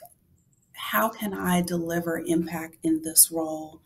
how 0.72 1.08
can 1.08 1.34
I 1.34 1.62
deliver 1.62 2.22
impact 2.26 2.76
in 2.84 3.02
this 3.02 3.32
role? 3.32 3.80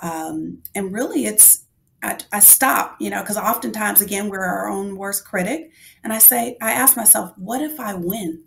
Um, 0.00 0.62
and 0.74 0.92
really, 0.92 1.24
it's 1.24 1.63
I, 2.04 2.18
I 2.32 2.40
stop, 2.40 2.96
you 3.00 3.10
know, 3.10 3.22
because 3.22 3.38
oftentimes, 3.38 4.00
again, 4.00 4.28
we're 4.28 4.44
our 4.44 4.68
own 4.68 4.96
worst 4.96 5.24
critic. 5.24 5.72
And 6.02 6.12
I 6.12 6.18
say, 6.18 6.56
I 6.60 6.72
ask 6.72 6.96
myself, 6.96 7.32
what 7.36 7.62
if 7.62 7.80
I 7.80 7.94
win? 7.94 8.44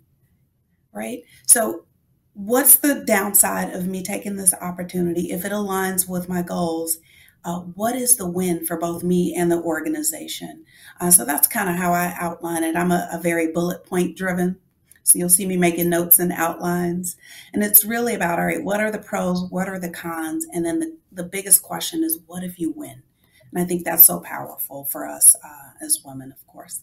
Right? 0.92 1.22
So, 1.46 1.84
what's 2.34 2.76
the 2.76 3.02
downside 3.04 3.74
of 3.74 3.88
me 3.88 4.02
taking 4.02 4.36
this 4.36 4.54
opportunity 4.60 5.32
if 5.32 5.44
it 5.44 5.52
aligns 5.52 6.08
with 6.08 6.28
my 6.28 6.42
goals? 6.42 6.98
Uh, 7.44 7.60
what 7.60 7.96
is 7.96 8.16
the 8.16 8.28
win 8.28 8.64
for 8.64 8.76
both 8.76 9.02
me 9.02 9.34
and 9.34 9.50
the 9.50 9.60
organization? 9.62 10.64
Uh, 11.00 11.10
so 11.10 11.24
that's 11.24 11.48
kind 11.48 11.68
of 11.68 11.76
how 11.76 11.92
I 11.92 12.14
outline 12.18 12.62
it. 12.62 12.76
I'm 12.76 12.92
a, 12.92 13.08
a 13.12 13.20
very 13.20 13.50
bullet 13.52 13.84
point 13.84 14.16
driven. 14.16 14.58
So 15.02 15.18
you'll 15.18 15.30
see 15.30 15.46
me 15.46 15.56
making 15.56 15.88
notes 15.88 16.18
and 16.18 16.32
outlines. 16.32 17.16
And 17.52 17.64
it's 17.64 17.84
really 17.84 18.14
about 18.14 18.38
all 18.38 18.46
right, 18.46 18.62
what 18.62 18.80
are 18.80 18.90
the 18.90 18.98
pros? 18.98 19.48
What 19.50 19.68
are 19.68 19.78
the 19.78 19.88
cons? 19.88 20.46
And 20.52 20.66
then 20.66 20.80
the, 20.80 20.96
the 21.10 21.22
biggest 21.24 21.62
question 21.62 22.04
is, 22.04 22.18
what 22.26 22.44
if 22.44 22.58
you 22.58 22.72
win? 22.72 23.02
And 23.52 23.62
I 23.62 23.66
think 23.66 23.84
that's 23.84 24.04
so 24.04 24.20
powerful 24.20 24.84
for 24.84 25.06
us 25.06 25.34
uh, 25.36 25.84
as 25.84 26.00
women, 26.04 26.32
of 26.32 26.46
course. 26.46 26.82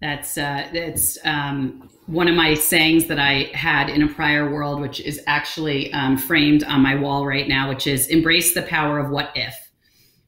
That's 0.00 0.36
uh, 0.36 0.68
it's 0.72 1.16
um, 1.24 1.88
one 2.06 2.26
of 2.26 2.34
my 2.34 2.54
sayings 2.54 3.06
that 3.06 3.20
I 3.20 3.50
had 3.54 3.88
in 3.88 4.02
a 4.02 4.08
prior 4.08 4.50
world, 4.50 4.80
which 4.80 5.00
is 5.00 5.20
actually 5.28 5.92
um, 5.92 6.18
framed 6.18 6.64
on 6.64 6.82
my 6.82 6.96
wall 6.96 7.24
right 7.24 7.46
now, 7.46 7.68
which 7.68 7.86
is 7.86 8.08
embrace 8.08 8.52
the 8.52 8.62
power 8.62 8.98
of 8.98 9.10
what 9.10 9.30
if, 9.36 9.54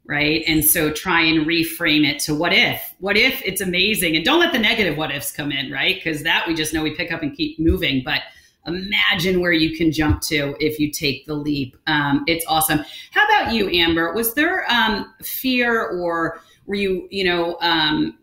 right? 0.06 0.44
And 0.46 0.64
so 0.64 0.92
try 0.92 1.22
and 1.22 1.44
reframe 1.44 2.06
it 2.08 2.20
to 2.20 2.36
what 2.36 2.52
if? 2.52 2.94
What 3.00 3.16
if 3.16 3.42
it's 3.44 3.60
amazing? 3.60 4.14
And 4.14 4.24
don't 4.24 4.38
let 4.38 4.52
the 4.52 4.60
negative 4.60 4.96
what 4.96 5.10
ifs 5.12 5.32
come 5.32 5.50
in, 5.50 5.72
right? 5.72 5.96
Because 5.96 6.22
that 6.22 6.46
we 6.46 6.54
just 6.54 6.72
know 6.72 6.82
we 6.84 6.94
pick 6.94 7.10
up 7.10 7.22
and 7.22 7.36
keep 7.36 7.58
moving. 7.58 8.02
But 8.04 8.20
imagine 8.66 9.40
where 9.40 9.52
you 9.52 9.76
can 9.76 9.92
jump 9.92 10.20
to 10.22 10.56
if 10.60 10.78
you 10.78 10.90
take 10.90 11.26
the 11.26 11.34
leap. 11.34 11.76
Um, 11.86 12.24
it's 12.26 12.44
awesome. 12.46 12.84
How 13.10 13.24
about 13.26 13.52
you, 13.52 13.68
Amber? 13.68 14.12
Was 14.12 14.34
there 14.34 14.70
um, 14.70 15.12
fear 15.22 15.86
or 15.88 16.40
were 16.66 16.74
you, 16.74 17.08
you 17.10 17.24
know, 17.24 17.58
um, 17.60 18.18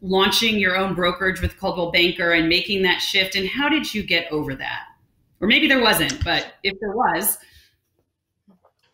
launching 0.00 0.58
your 0.58 0.76
own 0.76 0.94
brokerage 0.94 1.40
with 1.40 1.58
Coldwell 1.58 1.90
Banker 1.90 2.32
and 2.32 2.48
making 2.48 2.82
that 2.82 2.98
shift? 2.98 3.34
And 3.34 3.48
how 3.48 3.68
did 3.68 3.94
you 3.94 4.02
get 4.02 4.30
over 4.32 4.54
that? 4.54 4.82
Or 5.40 5.48
maybe 5.48 5.66
there 5.66 5.80
wasn't, 5.80 6.24
but 6.24 6.54
if 6.62 6.78
there 6.80 6.92
was, 6.92 7.38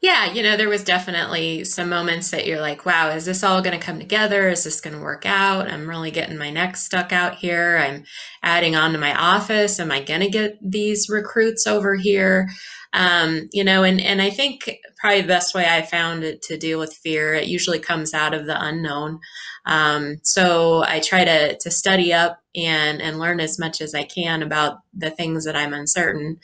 yeah, 0.00 0.32
you 0.32 0.44
know, 0.44 0.56
there 0.56 0.68
was 0.68 0.84
definitely 0.84 1.64
some 1.64 1.88
moments 1.88 2.30
that 2.30 2.46
you're 2.46 2.60
like, 2.60 2.86
wow, 2.86 3.10
is 3.10 3.24
this 3.24 3.42
all 3.42 3.60
going 3.60 3.78
to 3.78 3.84
come 3.84 3.98
together? 3.98 4.48
Is 4.48 4.62
this 4.62 4.80
going 4.80 4.94
to 4.94 5.02
work 5.02 5.26
out? 5.26 5.68
I'm 5.68 5.88
really 5.88 6.12
getting 6.12 6.38
my 6.38 6.50
neck 6.50 6.76
stuck 6.76 7.12
out 7.12 7.34
here. 7.34 7.78
I'm 7.82 8.04
adding 8.44 8.76
on 8.76 8.92
to 8.92 8.98
my 8.98 9.12
office. 9.18 9.80
Am 9.80 9.90
I 9.90 10.00
going 10.00 10.20
to 10.20 10.30
get 10.30 10.56
these 10.62 11.08
recruits 11.08 11.66
over 11.66 11.96
here? 11.96 12.48
Um, 12.92 13.48
you 13.52 13.64
know, 13.64 13.82
and, 13.84 14.00
and 14.00 14.22
I 14.22 14.30
think 14.30 14.78
probably 14.96 15.20
the 15.20 15.28
best 15.28 15.54
way 15.54 15.66
I 15.66 15.82
found 15.82 16.24
it 16.24 16.42
to 16.42 16.56
deal 16.56 16.78
with 16.78 16.94
fear, 16.94 17.34
it 17.34 17.46
usually 17.46 17.78
comes 17.78 18.14
out 18.14 18.34
of 18.34 18.46
the 18.46 18.60
unknown. 18.60 19.20
Um, 19.66 20.18
so 20.22 20.82
I 20.84 21.00
try 21.00 21.24
to, 21.24 21.58
to 21.58 21.70
study 21.70 22.12
up 22.12 22.40
and, 22.56 23.02
and 23.02 23.18
learn 23.18 23.40
as 23.40 23.58
much 23.58 23.80
as 23.80 23.94
I 23.94 24.04
can 24.04 24.42
about 24.42 24.78
the 24.94 25.10
things 25.10 25.44
that 25.44 25.56
I'm 25.56 25.74
uncertain 25.74 26.40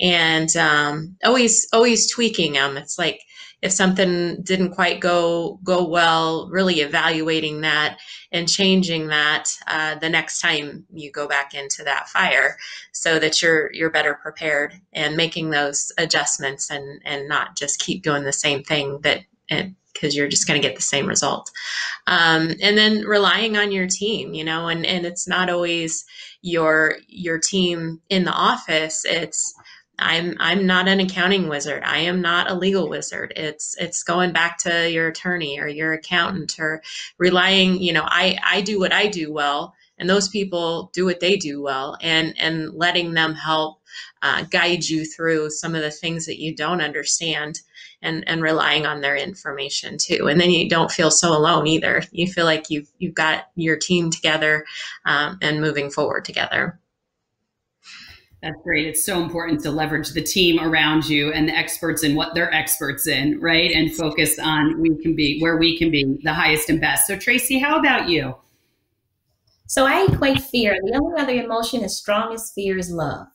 and 0.00 0.56
um, 0.56 1.16
always, 1.24 1.66
always 1.72 2.10
tweaking 2.10 2.52
them. 2.52 2.76
It's 2.76 2.98
like, 2.98 3.20
if 3.62 3.72
something 3.72 4.40
didn't 4.42 4.70
quite 4.70 5.00
go 5.00 5.58
go 5.64 5.86
well 5.86 6.48
really 6.50 6.80
evaluating 6.80 7.60
that 7.62 7.98
and 8.30 8.48
changing 8.48 9.08
that 9.08 9.46
uh, 9.66 9.96
the 9.96 10.08
next 10.08 10.40
time 10.40 10.84
you 10.92 11.10
go 11.10 11.26
back 11.26 11.54
into 11.54 11.82
that 11.82 12.08
fire 12.08 12.56
so 12.92 13.18
that 13.18 13.42
you're 13.42 13.72
you're 13.72 13.90
better 13.90 14.14
prepared 14.14 14.74
and 14.92 15.16
making 15.16 15.50
those 15.50 15.92
adjustments 15.98 16.70
and 16.70 17.00
and 17.04 17.28
not 17.28 17.56
just 17.56 17.80
keep 17.80 18.02
doing 18.02 18.24
the 18.24 18.32
same 18.32 18.62
thing 18.62 19.00
that 19.02 19.22
it, 19.48 19.72
because 19.92 20.14
you're 20.14 20.28
just 20.28 20.46
going 20.46 20.60
to 20.60 20.66
get 20.68 20.76
the 20.76 20.82
same 20.82 21.06
result. 21.06 21.50
Um, 22.06 22.54
and 22.62 22.78
then 22.78 23.00
relying 23.00 23.56
on 23.56 23.72
your 23.72 23.88
team 23.88 24.34
you 24.34 24.44
know 24.44 24.68
and 24.68 24.86
and 24.86 25.04
it's 25.04 25.26
not 25.26 25.50
always 25.50 26.04
your 26.42 26.98
your 27.08 27.38
team 27.38 28.00
in 28.08 28.24
the 28.24 28.32
office. 28.32 29.04
It's 29.04 29.54
I'm 29.98 30.36
I'm 30.38 30.66
not 30.66 30.88
an 30.88 31.00
accounting 31.00 31.48
wizard. 31.48 31.82
I 31.84 31.98
am 31.98 32.20
not 32.20 32.50
a 32.50 32.54
legal 32.54 32.88
wizard. 32.88 33.32
It's 33.36 33.76
it's 33.78 34.02
going 34.02 34.32
back 34.32 34.58
to 34.58 34.90
your 34.90 35.08
attorney 35.08 35.58
or 35.58 35.68
your 35.68 35.92
accountant 35.92 36.58
or 36.58 36.82
relying, 37.18 37.80
you 37.80 37.92
know, 37.92 38.04
I 38.06 38.38
I 38.44 38.60
do 38.60 38.78
what 38.78 38.92
I 38.92 39.08
do 39.08 39.32
well 39.32 39.74
and 39.98 40.08
those 40.08 40.28
people 40.28 40.90
do 40.92 41.04
what 41.04 41.20
they 41.20 41.36
do 41.36 41.60
well 41.60 41.96
and 42.00 42.34
and 42.38 42.72
letting 42.74 43.12
them 43.12 43.34
help 43.34 43.80
uh, 44.22 44.42
guide 44.50 44.84
you 44.84 45.04
through 45.04 45.50
some 45.50 45.74
of 45.74 45.82
the 45.82 45.90
things 45.90 46.26
that 46.26 46.40
you 46.40 46.54
don't 46.54 46.80
understand 46.80 47.60
and 48.02 48.26
and 48.28 48.42
relying 48.42 48.86
on 48.86 49.00
their 49.00 49.16
information 49.16 49.96
too 49.98 50.28
and 50.28 50.40
then 50.40 50.50
you 50.50 50.68
don't 50.68 50.92
feel 50.92 51.10
so 51.10 51.36
alone 51.36 51.66
either 51.66 52.02
you 52.12 52.26
feel 52.26 52.44
like 52.44 52.70
you've 52.70 52.88
you've 52.98 53.14
got 53.14 53.48
your 53.56 53.76
team 53.76 54.10
together 54.10 54.64
um, 55.04 55.38
and 55.42 55.60
moving 55.60 55.90
forward 55.90 56.24
together 56.24 56.78
that's 58.42 58.56
great. 58.62 58.86
It's 58.86 59.04
so 59.04 59.20
important 59.20 59.60
to 59.62 59.70
leverage 59.70 60.10
the 60.10 60.22
team 60.22 60.60
around 60.60 61.08
you 61.08 61.32
and 61.32 61.48
the 61.48 61.56
experts 61.56 62.04
in 62.04 62.14
what 62.14 62.34
they're 62.34 62.52
experts 62.54 63.08
in, 63.08 63.40
right? 63.40 63.72
And 63.72 63.94
focus 63.94 64.38
on 64.38 64.80
we 64.80 64.96
can 65.02 65.16
be 65.16 65.40
where 65.40 65.56
we 65.56 65.76
can 65.76 65.90
be 65.90 66.18
the 66.22 66.32
highest 66.32 66.70
and 66.70 66.80
best. 66.80 67.08
So, 67.08 67.16
Tracy, 67.16 67.58
how 67.58 67.78
about 67.78 68.08
you? 68.08 68.36
So, 69.66 69.86
I 69.86 70.06
equate 70.08 70.40
fear. 70.40 70.76
The 70.84 71.00
only 71.02 71.20
other 71.20 71.32
emotion 71.32 71.82
as 71.82 71.98
strong 71.98 72.32
as 72.32 72.52
fear 72.54 72.78
is 72.78 72.92
love. 72.92 73.26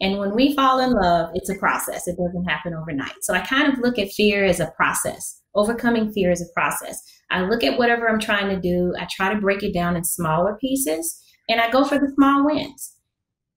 And 0.00 0.18
when 0.18 0.34
we 0.34 0.56
fall 0.56 0.80
in 0.80 0.92
love, 0.92 1.30
it's 1.34 1.50
a 1.50 1.54
process. 1.56 2.08
It 2.08 2.16
doesn't 2.16 2.46
happen 2.46 2.74
overnight. 2.74 3.22
So, 3.22 3.34
I 3.34 3.40
kind 3.40 3.70
of 3.70 3.80
look 3.80 3.98
at 3.98 4.12
fear 4.12 4.46
as 4.46 4.60
a 4.60 4.72
process. 4.76 5.42
Overcoming 5.54 6.10
fear 6.10 6.30
is 6.30 6.40
a 6.40 6.50
process. 6.54 7.02
I 7.30 7.42
look 7.42 7.62
at 7.62 7.78
whatever 7.78 8.08
I'm 8.08 8.18
trying 8.18 8.48
to 8.48 8.58
do, 8.58 8.94
I 8.98 9.06
try 9.10 9.32
to 9.32 9.40
break 9.40 9.62
it 9.62 9.74
down 9.74 9.94
in 9.94 10.04
smaller 10.04 10.56
pieces, 10.58 11.22
and 11.50 11.60
I 11.60 11.70
go 11.70 11.84
for 11.84 11.98
the 11.98 12.10
small 12.14 12.46
wins 12.46 12.94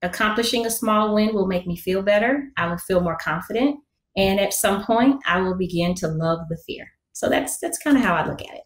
accomplishing 0.06 0.66
a 0.66 0.72
small 0.72 1.14
win 1.14 1.34
will 1.34 1.48
make 1.48 1.68
me 1.68 1.76
feel 1.76 2.02
better. 2.02 2.50
I 2.58 2.68
will 2.68 2.78
feel 2.78 3.02
more 3.02 3.18
confident. 3.18 3.80
And 4.16 4.40
at 4.40 4.54
some 4.54 4.84
point, 4.84 5.22
I 5.28 5.42
will 5.42 5.56
begin 5.56 5.94
to 5.96 6.08
love 6.08 6.40
the 6.50 6.58
fear. 6.66 6.92
So 7.12 7.30
that's 7.30 7.58
that's 7.60 7.78
kind 7.78 7.98
of 7.98 8.04
how 8.04 8.16
I 8.16 8.28
look 8.28 8.42
at 8.42 8.56
it. 8.56 8.62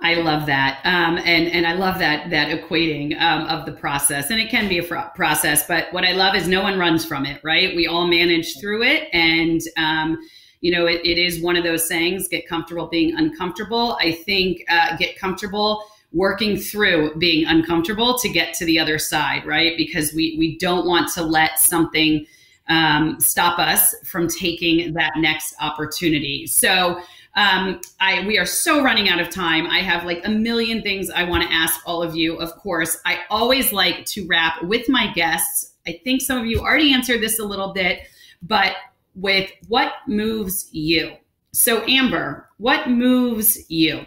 I 0.00 0.16
love 0.16 0.46
that, 0.46 0.80
um, 0.84 1.16
and 1.16 1.48
and 1.48 1.66
I 1.66 1.72
love 1.72 1.98
that 1.98 2.28
that 2.28 2.48
equating 2.48 3.18
um, 3.20 3.46
of 3.46 3.64
the 3.64 3.72
process, 3.72 4.28
and 4.30 4.38
it 4.38 4.50
can 4.50 4.68
be 4.68 4.78
a 4.78 4.82
fr- 4.82 4.98
process. 5.14 5.66
But 5.66 5.90
what 5.92 6.04
I 6.04 6.12
love 6.12 6.34
is 6.34 6.46
no 6.46 6.62
one 6.62 6.78
runs 6.78 7.06
from 7.06 7.24
it, 7.24 7.40
right? 7.42 7.74
We 7.74 7.86
all 7.86 8.06
manage 8.06 8.60
through 8.60 8.82
it, 8.82 9.08
and 9.14 9.62
um, 9.78 10.18
you 10.60 10.72
know 10.72 10.86
it, 10.86 11.00
it 11.04 11.16
is 11.16 11.40
one 11.40 11.56
of 11.56 11.64
those 11.64 11.88
sayings: 11.88 12.28
get 12.28 12.46
comfortable 12.46 12.88
being 12.88 13.16
uncomfortable. 13.16 13.96
I 13.98 14.12
think 14.12 14.62
uh, 14.68 14.94
get 14.98 15.18
comfortable 15.18 15.82
working 16.14 16.56
through 16.56 17.14
being 17.16 17.46
uncomfortable 17.46 18.16
to 18.18 18.28
get 18.28 18.54
to 18.54 18.64
the 18.64 18.78
other 18.78 18.98
side, 18.98 19.44
right? 19.44 19.76
Because 19.76 20.14
we 20.14 20.36
we 20.38 20.56
don't 20.58 20.86
want 20.86 21.12
to 21.14 21.22
let 21.22 21.58
something 21.58 22.26
um, 22.68 23.20
stop 23.20 23.58
us 23.58 23.94
from 24.04 24.28
taking 24.28 24.94
that 24.94 25.12
next 25.16 25.54
opportunity. 25.60 26.46
So 26.46 27.00
um, 27.36 27.80
I 28.00 28.24
we 28.26 28.38
are 28.38 28.46
so 28.46 28.82
running 28.82 29.08
out 29.08 29.20
of 29.20 29.28
time. 29.28 29.66
I 29.66 29.80
have 29.80 30.04
like 30.04 30.24
a 30.24 30.30
million 30.30 30.82
things 30.82 31.10
I 31.10 31.24
want 31.24 31.42
to 31.42 31.52
ask 31.52 31.80
all 31.84 32.02
of 32.02 32.16
you. 32.16 32.36
Of 32.36 32.54
course, 32.56 32.96
I 33.04 33.18
always 33.28 33.72
like 33.72 34.06
to 34.06 34.26
wrap 34.26 34.62
with 34.62 34.88
my 34.88 35.12
guests. 35.12 35.72
I 35.86 36.00
think 36.04 36.22
some 36.22 36.38
of 36.38 36.46
you 36.46 36.60
already 36.60 36.92
answered 36.92 37.20
this 37.20 37.38
a 37.40 37.44
little 37.44 37.72
bit, 37.74 38.00
but 38.40 38.76
with 39.14 39.50
what 39.68 39.92
moves 40.06 40.68
you. 40.72 41.16
So 41.52 41.82
Amber, 41.86 42.48
what 42.58 42.88
moves 42.88 43.70
you? 43.70 44.06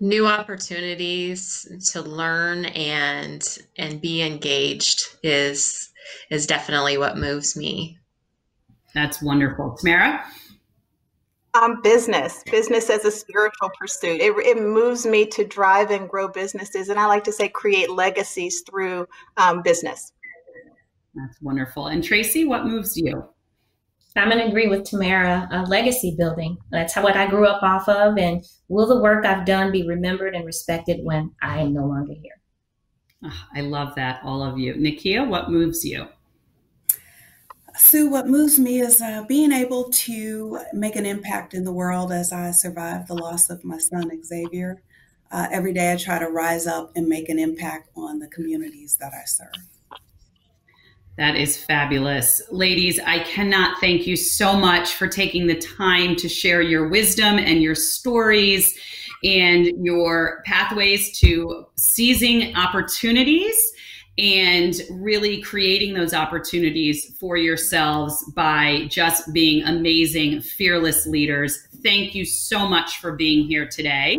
New 0.00 0.26
opportunities 0.26 1.68
to 1.92 2.00
learn 2.00 2.64
and 2.66 3.58
and 3.76 4.00
be 4.00 4.22
engaged 4.22 5.16
is 5.22 5.92
is 6.30 6.46
definitely 6.46 6.98
what 6.98 7.18
moves 7.18 7.56
me. 7.56 7.98
That's 8.94 9.22
wonderful. 9.22 9.76
Tamara? 9.78 10.24
Um, 11.52 11.82
business 11.82 12.42
business 12.50 12.88
as 12.90 13.04
a 13.04 13.10
spiritual 13.10 13.70
pursuit. 13.78 14.20
It, 14.20 14.32
it 14.46 14.62
moves 14.62 15.04
me 15.04 15.26
to 15.26 15.44
drive 15.44 15.90
and 15.90 16.08
grow 16.08 16.28
businesses 16.28 16.88
and 16.88 16.98
i 16.98 17.06
like 17.06 17.24
to 17.24 17.32
say 17.32 17.48
create 17.48 17.90
legacies 17.90 18.62
through 18.68 19.06
um, 19.36 19.62
business. 19.62 20.12
That's 21.14 21.42
wonderful. 21.42 21.88
And 21.88 22.04
tracy 22.04 22.44
what 22.44 22.66
moves 22.66 22.96
you 22.96 23.28
I'm 24.16 24.28
going 24.28 24.42
to 24.42 24.48
agree 24.48 24.66
with 24.66 24.84
Tamara. 24.84 25.48
Uh, 25.52 25.62
legacy 25.62 26.14
building. 26.18 26.58
That's 26.70 26.94
how, 26.94 27.02
what 27.02 27.16
I 27.16 27.28
grew 27.28 27.46
up 27.46 27.62
off 27.62 27.88
of. 27.88 28.18
And 28.18 28.44
will 28.68 28.86
the 28.86 29.00
work 29.00 29.24
I've 29.24 29.46
done 29.46 29.70
be 29.70 29.86
remembered 29.86 30.34
and 30.34 30.44
respected 30.44 31.04
when 31.04 31.32
I 31.42 31.60
am 31.60 31.72
no 31.72 31.86
longer 31.86 32.14
here? 32.14 32.40
Oh, 33.22 33.44
I 33.54 33.60
love 33.60 33.94
that, 33.96 34.20
all 34.24 34.42
of 34.42 34.58
you. 34.58 34.74
Nykea, 34.74 35.28
what 35.28 35.50
moves 35.50 35.84
you? 35.84 36.08
Sue, 37.76 38.10
what 38.10 38.26
moves 38.26 38.58
me 38.58 38.80
is 38.80 39.00
uh, 39.00 39.24
being 39.28 39.52
able 39.52 39.90
to 39.90 40.58
make 40.72 40.96
an 40.96 41.06
impact 41.06 41.54
in 41.54 41.64
the 41.64 41.72
world 41.72 42.12
as 42.12 42.32
I 42.32 42.50
survive 42.50 43.06
the 43.06 43.14
loss 43.14 43.48
of 43.48 43.64
my 43.64 43.78
son, 43.78 44.10
Xavier. 44.24 44.82
Uh, 45.30 45.46
every 45.52 45.72
day 45.72 45.92
I 45.92 45.96
try 45.96 46.18
to 46.18 46.28
rise 46.28 46.66
up 46.66 46.90
and 46.96 47.08
make 47.08 47.28
an 47.28 47.38
impact 47.38 47.90
on 47.96 48.18
the 48.18 48.26
communities 48.26 48.96
that 49.00 49.12
I 49.14 49.24
serve. 49.24 49.48
That 51.16 51.36
is 51.36 51.62
fabulous. 51.62 52.40
Ladies, 52.50 52.98
I 53.00 53.18
cannot 53.20 53.78
thank 53.80 54.06
you 54.06 54.16
so 54.16 54.56
much 54.56 54.94
for 54.94 55.06
taking 55.06 55.46
the 55.46 55.58
time 55.58 56.16
to 56.16 56.28
share 56.28 56.62
your 56.62 56.88
wisdom 56.88 57.38
and 57.38 57.62
your 57.62 57.74
stories 57.74 58.78
and 59.22 59.66
your 59.84 60.42
pathways 60.46 61.18
to 61.18 61.66
seizing 61.76 62.56
opportunities 62.56 63.72
and 64.16 64.74
really 64.90 65.40
creating 65.42 65.94
those 65.94 66.14
opportunities 66.14 67.16
for 67.18 67.36
yourselves 67.36 68.24
by 68.34 68.86
just 68.88 69.32
being 69.32 69.64
amazing, 69.64 70.40
fearless 70.40 71.06
leaders. 71.06 71.66
Thank 71.82 72.14
you 72.14 72.24
so 72.24 72.66
much 72.68 72.98
for 72.98 73.12
being 73.12 73.46
here 73.46 73.66
today. 73.66 74.18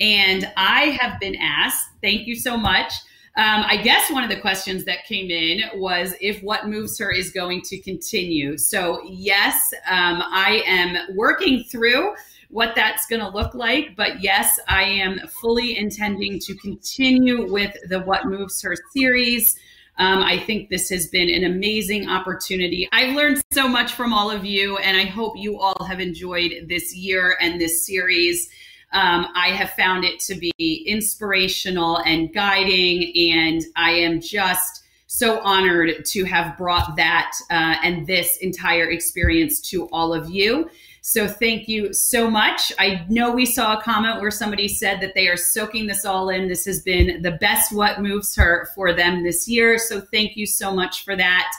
And 0.00 0.50
I 0.56 0.98
have 1.00 1.20
been 1.20 1.36
asked, 1.36 1.86
thank 2.02 2.26
you 2.26 2.34
so 2.34 2.56
much 2.56 2.92
um, 3.36 3.64
I 3.66 3.78
guess 3.78 4.12
one 4.12 4.22
of 4.22 4.30
the 4.30 4.40
questions 4.40 4.84
that 4.84 5.04
came 5.06 5.28
in 5.28 5.80
was 5.80 6.14
if 6.20 6.40
what 6.42 6.68
moves 6.68 6.96
her 6.98 7.10
is 7.10 7.30
going 7.30 7.62
to 7.62 7.80
continue. 7.80 8.56
So, 8.56 9.00
yes, 9.04 9.74
um, 9.88 10.22
I 10.24 10.62
am 10.66 11.16
working 11.16 11.64
through 11.64 12.14
what 12.50 12.76
that's 12.76 13.06
going 13.06 13.20
to 13.20 13.28
look 13.28 13.52
like. 13.54 13.96
But 13.96 14.22
yes, 14.22 14.60
I 14.68 14.84
am 14.84 15.18
fully 15.26 15.76
intending 15.76 16.38
to 16.40 16.54
continue 16.54 17.50
with 17.52 17.76
the 17.88 18.02
What 18.02 18.26
Moves 18.26 18.62
Her 18.62 18.76
series. 18.92 19.56
Um, 19.98 20.22
I 20.22 20.38
think 20.38 20.70
this 20.70 20.88
has 20.90 21.08
been 21.08 21.28
an 21.28 21.42
amazing 21.42 22.08
opportunity. 22.08 22.88
I've 22.92 23.16
learned 23.16 23.42
so 23.50 23.66
much 23.66 23.92
from 23.92 24.12
all 24.12 24.30
of 24.30 24.44
you, 24.44 24.76
and 24.78 24.96
I 24.96 25.04
hope 25.04 25.34
you 25.36 25.58
all 25.58 25.84
have 25.84 25.98
enjoyed 25.98 26.66
this 26.68 26.94
year 26.94 27.36
and 27.40 27.60
this 27.60 27.84
series. 27.84 28.48
Um, 28.94 29.26
I 29.34 29.48
have 29.48 29.70
found 29.70 30.04
it 30.04 30.20
to 30.20 30.34
be 30.36 30.84
inspirational 30.86 31.98
and 31.98 32.32
guiding, 32.32 33.12
and 33.32 33.62
I 33.76 33.90
am 33.90 34.20
just 34.20 34.84
so 35.06 35.40
honored 35.40 36.04
to 36.04 36.24
have 36.24 36.56
brought 36.56 36.96
that 36.96 37.32
uh, 37.50 37.76
and 37.82 38.06
this 38.06 38.38
entire 38.38 38.90
experience 38.90 39.60
to 39.60 39.86
all 39.90 40.14
of 40.14 40.30
you. 40.30 40.70
So 41.02 41.28
thank 41.28 41.68
you 41.68 41.92
so 41.92 42.30
much. 42.30 42.72
I 42.78 43.04
know 43.10 43.30
we 43.30 43.44
saw 43.44 43.76
a 43.78 43.82
comment 43.82 44.22
where 44.22 44.30
somebody 44.30 44.68
said 44.68 45.00
that 45.02 45.14
they 45.14 45.28
are 45.28 45.36
soaking 45.36 45.86
this 45.86 46.06
all 46.06 46.30
in. 46.30 46.48
This 46.48 46.64
has 46.64 46.80
been 46.80 47.20
the 47.20 47.32
best 47.32 47.72
what 47.72 48.00
moves 48.00 48.34
her 48.36 48.70
for 48.74 48.94
them 48.94 49.22
this 49.22 49.46
year. 49.46 49.76
So 49.76 50.00
thank 50.00 50.34
you 50.34 50.46
so 50.46 50.74
much 50.74 51.04
for 51.04 51.14
that. 51.14 51.52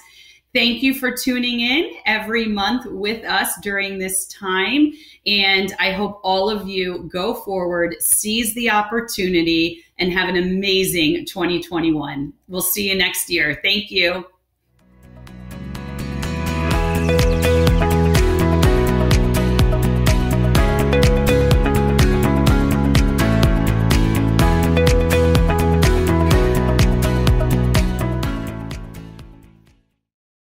Thank 0.56 0.82
you 0.82 0.94
for 0.94 1.12
tuning 1.12 1.60
in 1.60 1.98
every 2.06 2.46
month 2.46 2.86
with 2.86 3.26
us 3.26 3.60
during 3.62 4.00
this 4.00 4.26
time. 4.28 4.94
And 5.28 5.76
I 5.80 5.92
hope 5.92 6.22
all 6.24 6.50
of 6.50 6.66
you 6.66 7.10
go 7.12 7.34
forward, 7.34 7.98
seize 8.00 8.54
the 8.54 8.70
opportunity, 8.70 9.84
and 10.00 10.14
have 10.14 10.30
an 10.30 10.38
amazing 10.38 11.26
2021. 11.26 12.32
We'll 12.48 12.62
see 12.62 12.90
you 12.90 12.96
next 12.98 13.30
year. 13.30 13.60
Thank 13.66 13.92
you. 13.92 14.28